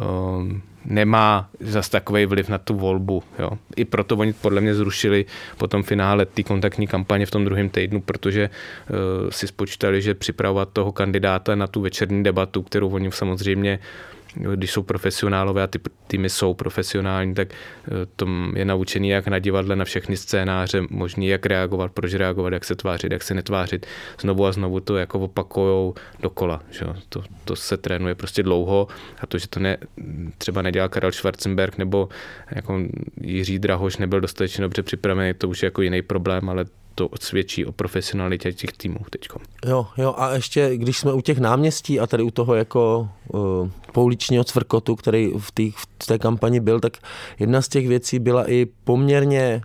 um, 0.00 0.62
nemá 0.84 1.48
zas 1.60 1.88
takový 1.88 2.26
vliv 2.26 2.48
na 2.48 2.58
tu 2.58 2.74
volbu. 2.74 3.22
Jo. 3.38 3.50
I 3.76 3.84
proto 3.84 4.16
oni 4.16 4.32
podle 4.32 4.60
mě 4.60 4.74
zrušili 4.74 5.24
po 5.58 5.66
tom 5.66 5.82
finále 5.82 6.26
ty 6.26 6.44
kontaktní 6.44 6.86
kampaně 6.86 7.26
v 7.26 7.30
tom 7.30 7.44
druhém 7.44 7.68
týdnu, 7.68 8.00
protože 8.00 8.50
uh, 8.50 9.30
si 9.30 9.46
spočítali, 9.46 10.02
že 10.02 10.14
připravovat 10.14 10.68
toho 10.72 10.92
kandidáta 10.92 11.54
na 11.54 11.66
tu 11.66 11.80
večerní 11.80 12.24
debatu, 12.24 12.62
kterou 12.62 12.88
oni 12.88 13.12
samozřejmě 13.12 13.78
když 14.34 14.70
jsou 14.70 14.82
profesionálové 14.82 15.62
a 15.62 15.66
ty 15.66 15.78
týmy 16.06 16.30
jsou 16.30 16.54
profesionální, 16.54 17.34
tak 17.34 17.48
eh, 17.52 17.90
to 18.16 18.26
je 18.54 18.64
naučený 18.64 19.08
jak 19.08 19.28
na 19.28 19.38
divadle, 19.38 19.76
na 19.76 19.84
všechny 19.84 20.16
scénáře, 20.16 20.82
možný 20.90 21.26
jak 21.26 21.46
reagovat, 21.46 21.92
proč 21.92 22.14
reagovat, 22.14 22.52
jak 22.52 22.64
se 22.64 22.74
tvářit, 22.74 23.12
jak 23.12 23.22
se 23.22 23.34
netvářit. 23.34 23.86
Znovu 24.20 24.46
a 24.46 24.52
znovu 24.52 24.80
to 24.80 24.96
jako 24.96 25.20
opakujou 25.20 25.94
dokola. 26.20 26.62
Že? 26.70 26.84
To, 27.08 27.22
to 27.44 27.56
se 27.56 27.76
trénuje 27.76 28.14
prostě 28.14 28.42
dlouho 28.42 28.88
a 29.20 29.26
to, 29.26 29.38
že 29.38 29.48
to 29.48 29.60
ne, 29.60 29.76
třeba 30.38 30.62
nedělal 30.62 30.88
Karel 30.88 31.12
Schwarzenberg 31.12 31.78
nebo 31.78 32.08
jako 32.50 32.80
Jiří 33.20 33.58
Drahoš 33.58 33.96
nebyl 33.96 34.20
dostatečně 34.20 34.62
dobře 34.62 34.82
připravený, 34.82 35.34
to 35.34 35.48
už 35.48 35.62
je 35.62 35.66
jako 35.66 35.82
jiný 35.82 36.02
problém, 36.02 36.48
ale 36.48 36.64
to 36.98 37.08
svědčí 37.20 37.66
o 37.66 37.72
profesionalitě 37.72 38.52
těch 38.52 38.72
týmů 38.72 38.98
teďko. 39.10 39.40
Jo, 39.66 39.86
jo, 39.96 40.14
a 40.18 40.34
ještě, 40.34 40.76
když 40.76 40.98
jsme 40.98 41.12
u 41.12 41.20
těch 41.20 41.38
náměstí 41.38 42.00
a 42.00 42.06
tady 42.06 42.22
u 42.22 42.30
toho 42.30 42.54
jako 42.54 43.08
uh, 43.28 43.70
pouličního 43.92 44.44
cvrkotu, 44.44 44.96
který 44.96 45.32
v, 45.38 45.52
tý, 45.52 45.70
v 45.70 46.06
té 46.06 46.18
kampani 46.18 46.60
byl, 46.60 46.80
tak 46.80 46.96
jedna 47.38 47.62
z 47.62 47.68
těch 47.68 47.88
věcí 47.88 48.18
byla 48.18 48.50
i 48.50 48.66
poměrně 48.84 49.62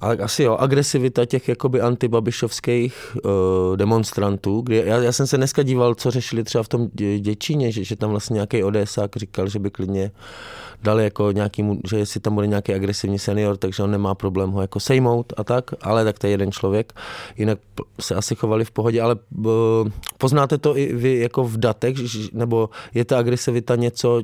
ale 0.00 0.16
asi 0.16 0.42
jo, 0.42 0.56
agresivita 0.56 1.24
těch 1.24 1.48
jakoby 1.48 1.80
antibabišovských 1.80 3.16
uh, 3.24 3.76
demonstrantů, 3.76 4.60
kdy 4.60 4.82
já, 4.86 4.96
já 4.96 5.12
jsem 5.12 5.26
se 5.26 5.36
dneska 5.36 5.62
díval, 5.62 5.94
co 5.94 6.10
řešili 6.10 6.44
třeba 6.44 6.62
v 6.64 6.68
tom 6.68 6.86
Dě- 6.86 7.18
Děčíně, 7.20 7.72
že, 7.72 7.84
že 7.84 7.96
tam 7.96 8.10
vlastně 8.10 8.34
nějaký 8.34 8.64
ODSák 8.64 9.16
říkal, 9.16 9.48
že 9.48 9.58
by 9.58 9.70
klidně 9.70 10.10
dali 10.82 11.04
jako 11.04 11.32
nějaký, 11.32 11.80
že 11.88 11.98
jestli 11.98 12.20
tam 12.20 12.34
bude 12.34 12.46
nějaký 12.46 12.74
agresivní 12.74 13.18
senior, 13.18 13.56
takže 13.56 13.82
on 13.82 13.90
nemá 13.90 14.14
problém 14.14 14.50
ho 14.50 14.60
jako 14.60 14.80
sejmout 14.80 15.32
a 15.36 15.44
tak, 15.44 15.70
ale 15.80 16.04
tak 16.04 16.18
to 16.18 16.26
je 16.26 16.30
jeden 16.30 16.52
člověk. 16.52 16.92
Jinak 17.36 17.58
se 18.00 18.14
asi 18.14 18.34
chovali 18.34 18.64
v 18.64 18.70
pohodě, 18.70 19.00
ale 19.02 19.16
uh, 19.38 19.50
poznáte 20.18 20.58
to 20.58 20.76
i 20.76 20.92
vy 20.94 21.18
jako 21.18 21.44
v 21.44 21.56
datech, 21.56 21.96
že- 21.96 22.28
nebo 22.32 22.70
je 22.94 23.04
ta 23.04 23.18
agresivita 23.18 23.76
něco, 23.76 24.22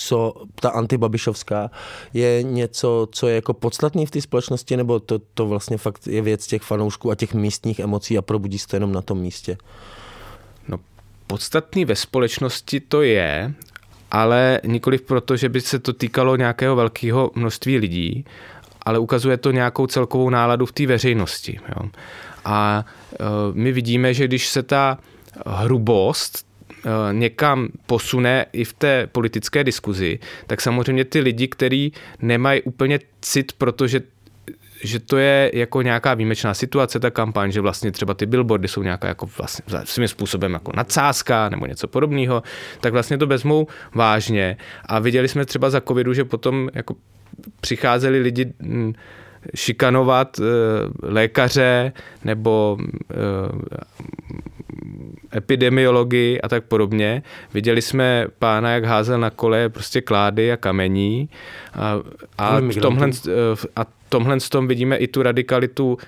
co 0.00 0.34
ta 0.54 0.68
antibabišovská 0.68 1.70
je 2.14 2.42
něco, 2.42 3.08
co 3.12 3.28
je 3.28 3.34
jako 3.34 3.54
podstatný 3.54 4.06
v 4.06 4.10
té 4.10 4.20
společnosti, 4.20 4.76
nebo 4.76 5.00
to, 5.00 5.18
to 5.34 5.46
vlastně 5.46 5.78
fakt 5.78 6.06
je 6.06 6.22
věc 6.22 6.46
těch 6.46 6.62
fanoušků 6.62 7.10
a 7.10 7.14
těch 7.14 7.34
místních 7.34 7.78
emocí 7.78 8.18
a 8.18 8.22
probudí 8.22 8.58
se 8.58 8.68
to 8.68 8.76
jenom 8.76 8.92
na 8.92 9.02
tom 9.02 9.18
místě? 9.18 9.56
No, 10.68 10.78
podstatný 11.26 11.84
ve 11.84 11.96
společnosti 11.96 12.80
to 12.80 13.02
je, 13.02 13.54
ale 14.10 14.60
nikoliv 14.64 15.02
proto, 15.02 15.36
že 15.36 15.48
by 15.48 15.60
se 15.60 15.78
to 15.78 15.92
týkalo 15.92 16.36
nějakého 16.36 16.76
velkého 16.76 17.30
množství 17.34 17.78
lidí, 17.78 18.24
ale 18.82 18.98
ukazuje 18.98 19.36
to 19.36 19.50
nějakou 19.50 19.86
celkovou 19.86 20.30
náladu 20.30 20.66
v 20.66 20.72
té 20.72 20.86
veřejnosti. 20.86 21.60
Jo. 21.68 21.90
A 22.44 22.84
my 23.52 23.72
vidíme, 23.72 24.14
že 24.14 24.24
když 24.24 24.48
se 24.48 24.62
ta 24.62 24.98
hrubost 25.46 26.47
někam 27.12 27.68
posune 27.86 28.46
i 28.52 28.64
v 28.64 28.72
té 28.72 29.06
politické 29.06 29.64
diskuzi, 29.64 30.18
tak 30.46 30.60
samozřejmě 30.60 31.04
ty 31.04 31.20
lidi, 31.20 31.48
kteří 31.48 31.92
nemají 32.22 32.62
úplně 32.62 32.98
cit, 33.20 33.52
protože 33.52 34.00
že 34.84 34.98
to 34.98 35.16
je 35.16 35.50
jako 35.54 35.82
nějaká 35.82 36.14
výjimečná 36.14 36.54
situace, 36.54 37.00
ta 37.00 37.10
kampaň, 37.10 37.52
že 37.52 37.60
vlastně 37.60 37.92
třeba 37.92 38.14
ty 38.14 38.26
billboardy 38.26 38.68
jsou 38.68 38.82
nějaká 38.82 39.08
jako 39.08 39.28
vlastně 39.38 39.64
svým 39.84 40.08
způsobem 40.08 40.52
jako 40.52 40.72
nadsázka 40.76 41.48
nebo 41.48 41.66
něco 41.66 41.88
podobného, 41.88 42.42
tak 42.80 42.92
vlastně 42.92 43.18
to 43.18 43.26
vezmou 43.26 43.66
vážně. 43.94 44.56
A 44.84 44.98
viděli 44.98 45.28
jsme 45.28 45.44
třeba 45.44 45.70
za 45.70 45.80
covidu, 45.80 46.12
že 46.12 46.24
potom 46.24 46.68
jako 46.74 46.94
přicházeli 47.60 48.20
lidi 48.20 48.52
mm, 48.58 48.94
šikanovat 49.54 50.38
e, 50.38 50.42
lékaře 51.02 51.92
nebo 52.24 52.78
e, 52.80 53.14
epidemiologii 55.36 56.40
a 56.40 56.48
tak 56.48 56.64
podobně. 56.64 57.22
Viděli 57.54 57.82
jsme 57.82 58.26
pána, 58.38 58.70
jak 58.70 58.84
házel 58.84 59.20
na 59.20 59.30
kole 59.30 59.68
prostě 59.68 60.00
klády 60.00 60.52
a 60.52 60.56
kamení. 60.56 61.28
A, 61.74 62.00
a, 62.38 62.60
v 62.60 62.76
tomhle, 62.80 63.10
a 63.76 63.86
tomhle 64.08 64.36
tom 64.50 64.68
vidíme 64.68 64.96
i 64.96 65.06
tu 65.06 65.22
radikalitu 65.22 65.98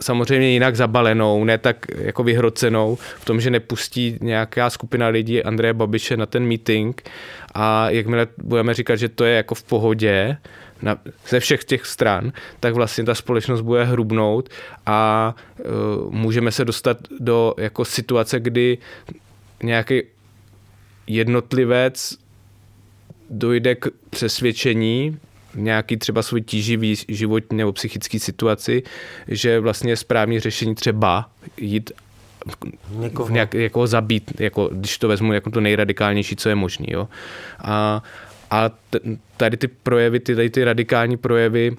samozřejmě 0.00 0.50
jinak 0.50 0.76
zabalenou, 0.76 1.44
ne 1.44 1.58
tak 1.58 1.86
jako 1.98 2.22
vyhrocenou, 2.22 2.96
v 2.96 3.24
tom, 3.24 3.40
že 3.40 3.50
nepustí 3.50 4.18
nějaká 4.20 4.70
skupina 4.70 5.08
lidí 5.08 5.42
Andreje 5.42 5.74
Babiše 5.74 6.16
na 6.16 6.26
ten 6.26 6.46
meeting. 6.46 7.02
A 7.54 7.90
jakmile 7.90 8.26
budeme 8.42 8.74
říkat, 8.74 8.96
že 8.96 9.08
to 9.08 9.24
je 9.24 9.36
jako 9.36 9.54
v 9.54 9.62
pohodě, 9.62 10.36
na, 10.82 10.98
ze 11.28 11.40
všech 11.40 11.64
těch 11.64 11.86
stran, 11.86 12.32
tak 12.60 12.74
vlastně 12.74 13.04
ta 13.04 13.14
společnost 13.14 13.60
bude 13.60 13.84
hrubnout 13.84 14.48
a 14.86 15.34
uh, 15.58 16.14
můžeme 16.14 16.52
se 16.52 16.64
dostat 16.64 16.98
do 17.20 17.54
jako 17.58 17.84
situace, 17.84 18.40
kdy 18.40 18.78
nějaký 19.62 20.02
jednotlivec 21.06 22.18
dojde 23.30 23.74
k 23.74 23.88
přesvědčení, 24.10 25.18
nějaký 25.54 25.96
třeba 25.96 26.22
svůj 26.22 26.42
tíživý 26.42 26.94
životní 27.08 27.58
nebo 27.58 27.72
psychický 27.72 28.18
situaci, 28.18 28.82
že 29.28 29.60
vlastně 29.60 29.92
je 29.92 29.96
správný 29.96 30.40
řešení 30.40 30.74
třeba 30.74 31.30
jít 31.56 31.90
někoho, 32.90 33.28
nějak, 33.28 33.54
jako 33.54 33.86
zabít, 33.86 34.40
jako, 34.40 34.70
když 34.72 34.98
to 34.98 35.08
vezmu 35.08 35.32
jako 35.32 35.50
to 35.50 35.60
nejradikálnější, 35.60 36.36
co 36.36 36.48
je 36.48 36.54
možné. 36.54 36.86
A, 37.58 38.02
a 38.50 38.70
tady 39.36 39.56
ty 39.56 39.68
projevy, 39.68 40.20
ty, 40.20 40.36
tady 40.36 40.50
ty 40.50 40.64
radikální 40.64 41.16
projevy 41.16 41.76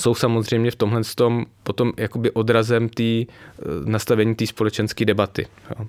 jsou 0.00 0.14
samozřejmě 0.14 0.70
v 0.70 0.76
tomhle 0.76 1.00
tom 1.14 1.46
potom 1.66 1.92
jakoby 1.96 2.30
odrazem 2.30 2.88
té 2.88 3.02
eh, 3.02 3.26
nastavení 3.84 4.34
té 4.34 4.46
společenské 4.46 5.04
debaty. 5.04 5.46
Jo. 5.70 5.86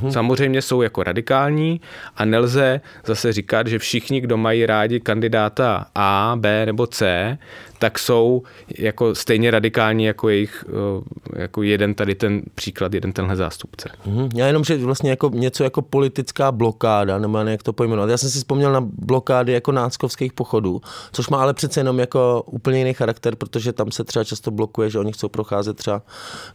Mhm. 0.00 0.12
Samozřejmě 0.12 0.62
jsou 0.62 0.82
jako 0.82 1.02
radikální 1.02 1.80
a 2.16 2.24
nelze 2.24 2.80
zase 3.06 3.32
říkat, 3.32 3.66
že 3.66 3.78
všichni, 3.78 4.20
kdo 4.20 4.36
mají 4.36 4.66
rádi 4.66 5.00
kandidáta 5.00 5.86
A, 5.94 6.36
B 6.40 6.66
nebo 6.66 6.86
C, 6.86 7.38
tak 7.78 7.98
jsou 7.98 8.42
jako 8.78 9.14
stejně 9.14 9.50
radikální 9.50 10.04
jako 10.04 10.28
jejich, 10.28 10.64
eh, 10.68 11.40
jako 11.42 11.62
jeden 11.62 11.94
tady 11.94 12.14
ten 12.14 12.42
příklad, 12.54 12.94
jeden 12.94 13.12
tenhle 13.12 13.36
zástupce. 13.36 13.88
Mhm. 14.06 14.28
Já 14.34 14.46
jenom, 14.46 14.64
že 14.64 14.76
vlastně 14.76 15.10
jako 15.10 15.30
něco 15.34 15.64
jako 15.64 15.82
politická 15.82 16.52
blokáda, 16.52 17.18
nebo 17.18 17.38
jak 17.38 17.62
to 17.62 17.72
pojmenovat. 17.72 18.10
Já 18.10 18.16
jsem 18.16 18.30
si 18.30 18.38
vzpomněl 18.38 18.72
na 18.72 18.80
blokády 18.80 19.52
jako 19.52 19.72
náckovských 19.72 20.32
pochodů, 20.32 20.80
což 21.12 21.28
má 21.28 21.42
ale 21.42 21.54
přece 21.54 21.80
jenom 21.80 21.98
jako 21.98 22.42
úplně 22.46 22.78
jiný 22.78 22.94
charakter, 22.94 23.36
protože 23.36 23.72
tam 23.72 23.90
se 23.92 24.04
třeba 24.04 24.24
často 24.24 24.50
blokuje, 24.50 24.90
že 24.90 24.98
oni 25.00 25.12
chcou 25.12 25.28
procházet 25.28 25.76
třeba 25.76 26.02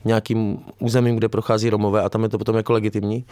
nějakým 0.06 0.58
územím, 0.80 1.16
kde 1.16 1.30
prochází 1.30 1.70
Romové 1.70 2.02
a 2.02 2.10
tam 2.10 2.24
je 2.24 2.30
to 2.30 2.38
potom 2.38 2.56
jako 2.56 2.74
legitimní 2.74 3.26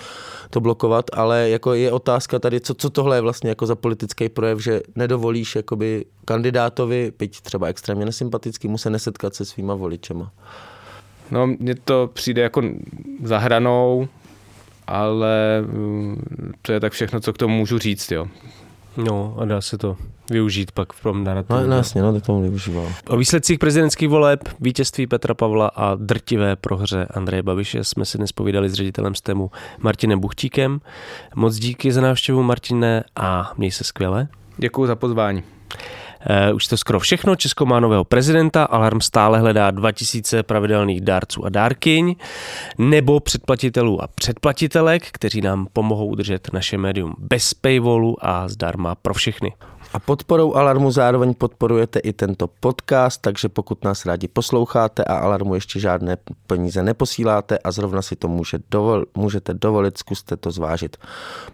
to 0.49 0.61
blokovat, 0.61 1.05
ale 1.13 1.49
jako 1.49 1.73
je 1.73 1.91
otázka 1.91 2.39
tady, 2.39 2.61
co, 2.61 2.73
co 2.73 2.89
tohle 2.89 3.17
je 3.17 3.21
vlastně 3.21 3.49
jako 3.49 3.65
za 3.65 3.75
politický 3.75 4.29
projev, 4.29 4.59
že 4.59 4.81
nedovolíš 4.95 5.55
jakoby 5.55 6.05
kandidátovi, 6.25 7.11
byť 7.19 7.41
třeba 7.41 7.67
extrémně 7.67 8.05
nesympatický, 8.05 8.67
mu 8.67 8.77
se 8.77 8.89
nesetkat 8.89 9.35
se 9.35 9.45
svýma 9.45 9.75
voličema. 9.75 10.31
No, 11.31 11.47
mně 11.47 11.75
to 11.75 12.09
přijde 12.13 12.41
jako 12.41 12.61
za 13.23 13.37
hranou, 13.37 14.07
ale 14.87 15.61
mm, 15.61 16.51
to 16.61 16.71
je 16.71 16.79
tak 16.79 16.93
všechno, 16.93 17.19
co 17.19 17.33
k 17.33 17.37
tomu 17.37 17.57
můžu 17.57 17.79
říct, 17.79 18.11
jo. 18.11 18.27
No 18.97 19.35
a 19.39 19.45
dá 19.45 19.61
se 19.61 19.77
to 19.77 19.97
využít 20.29 20.71
pak 20.71 20.93
v 20.93 21.03
tom 21.03 21.23
narrativu. 21.23 21.59
No, 21.59 21.67
no 21.67 21.75
jasně, 21.75 22.01
no, 22.01 22.13
tak 22.13 22.25
tomu 22.25 22.41
využíval. 22.41 22.87
O 23.07 23.17
výsledcích 23.17 23.59
prezidentských 23.59 24.09
voleb, 24.09 24.39
vítězství 24.59 25.07
Petra 25.07 25.33
Pavla 25.33 25.67
a 25.67 25.95
drtivé 25.95 26.55
prohře 26.55 27.07
Andreje 27.13 27.43
Babiše 27.43 27.83
jsme 27.83 28.05
si 28.05 28.17
dnes 28.17 28.31
povídali 28.31 28.69
s 28.69 28.73
ředitelem 28.73 29.15
STEMu 29.15 29.51
Martinem 29.79 30.19
Buchtíkem. 30.19 30.81
Moc 31.35 31.55
díky 31.55 31.91
za 31.91 32.01
návštěvu, 32.01 32.43
Martine, 32.43 33.03
a 33.15 33.53
měj 33.57 33.71
se 33.71 33.83
skvěle. 33.83 34.27
Děkuji 34.57 34.87
za 34.87 34.95
pozvání. 34.95 35.43
Uh, 36.49 36.55
už 36.55 36.67
to 36.67 36.77
skoro 36.77 36.99
všechno. 36.99 37.35
Česko 37.35 37.65
má 37.65 37.79
nového 37.79 38.03
prezidenta, 38.03 38.63
Alarm 38.63 39.01
stále 39.01 39.39
hledá 39.39 39.71
2000 39.71 40.43
pravidelných 40.43 41.01
dárců 41.01 41.45
a 41.45 41.49
dárkyň, 41.49 42.15
nebo 42.77 43.19
předplatitelů 43.19 44.03
a 44.03 44.07
předplatitelek, 44.07 45.03
kteří 45.11 45.41
nám 45.41 45.67
pomohou 45.73 46.07
udržet 46.07 46.53
naše 46.53 46.77
médium 46.77 47.15
bez 47.19 47.53
paywallu 47.53 48.15
a 48.21 48.47
zdarma 48.47 48.95
pro 48.95 49.13
všechny. 49.13 49.53
A 49.93 49.99
podporou 49.99 50.53
Alarmu 50.53 50.91
zároveň 50.91 51.33
podporujete 51.33 51.99
i 51.99 52.13
tento 52.13 52.47
podcast, 52.47 53.21
takže 53.21 53.49
pokud 53.49 53.83
nás 53.83 54.05
rádi 54.05 54.27
posloucháte 54.27 55.03
a 55.03 55.17
Alarmu 55.17 55.55
ještě 55.55 55.79
žádné 55.79 56.17
peníze 56.47 56.83
neposíláte 56.83 57.57
a 57.57 57.71
zrovna 57.71 58.01
si 58.01 58.15
to 58.15 58.27
může 58.27 58.59
dovol, 58.71 59.05
můžete 59.15 59.53
dovolit, 59.53 59.97
zkuste 59.97 60.37
to 60.37 60.51
zvážit. 60.51 60.97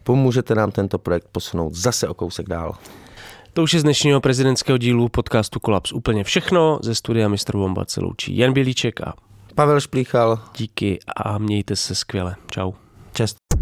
Pomůžete 0.03 0.55
nám 0.55 0.71
tento 0.71 0.97
projekt 0.97 1.27
posunout 1.31 1.73
zase 1.73 2.07
o 2.07 2.13
kousek 2.13 2.47
dál. 2.49 2.75
To 3.59 3.63
už 3.63 3.73
je 3.73 3.79
z 3.79 3.83
dnešního 3.83 4.21
prezidentského 4.21 4.77
dílu 4.77 5.09
podcastu 5.09 5.59
Kolaps 5.59 5.91
úplně 5.91 6.23
všechno. 6.23 6.79
Ze 6.83 6.95
studia 6.95 7.27
Mr. 7.27 7.51
Bomba 7.53 7.85
se 7.87 8.01
loučí 8.01 8.37
Jan 8.37 8.53
Bělíček 8.53 9.01
a 9.01 9.13
Pavel 9.55 9.79
Šplíchal. 9.79 10.39
Díky 10.57 10.99
a 11.15 11.37
mějte 11.37 11.75
se 11.75 11.95
skvěle. 11.95 12.35
Čau. 12.51 12.71
Čest. 13.13 13.58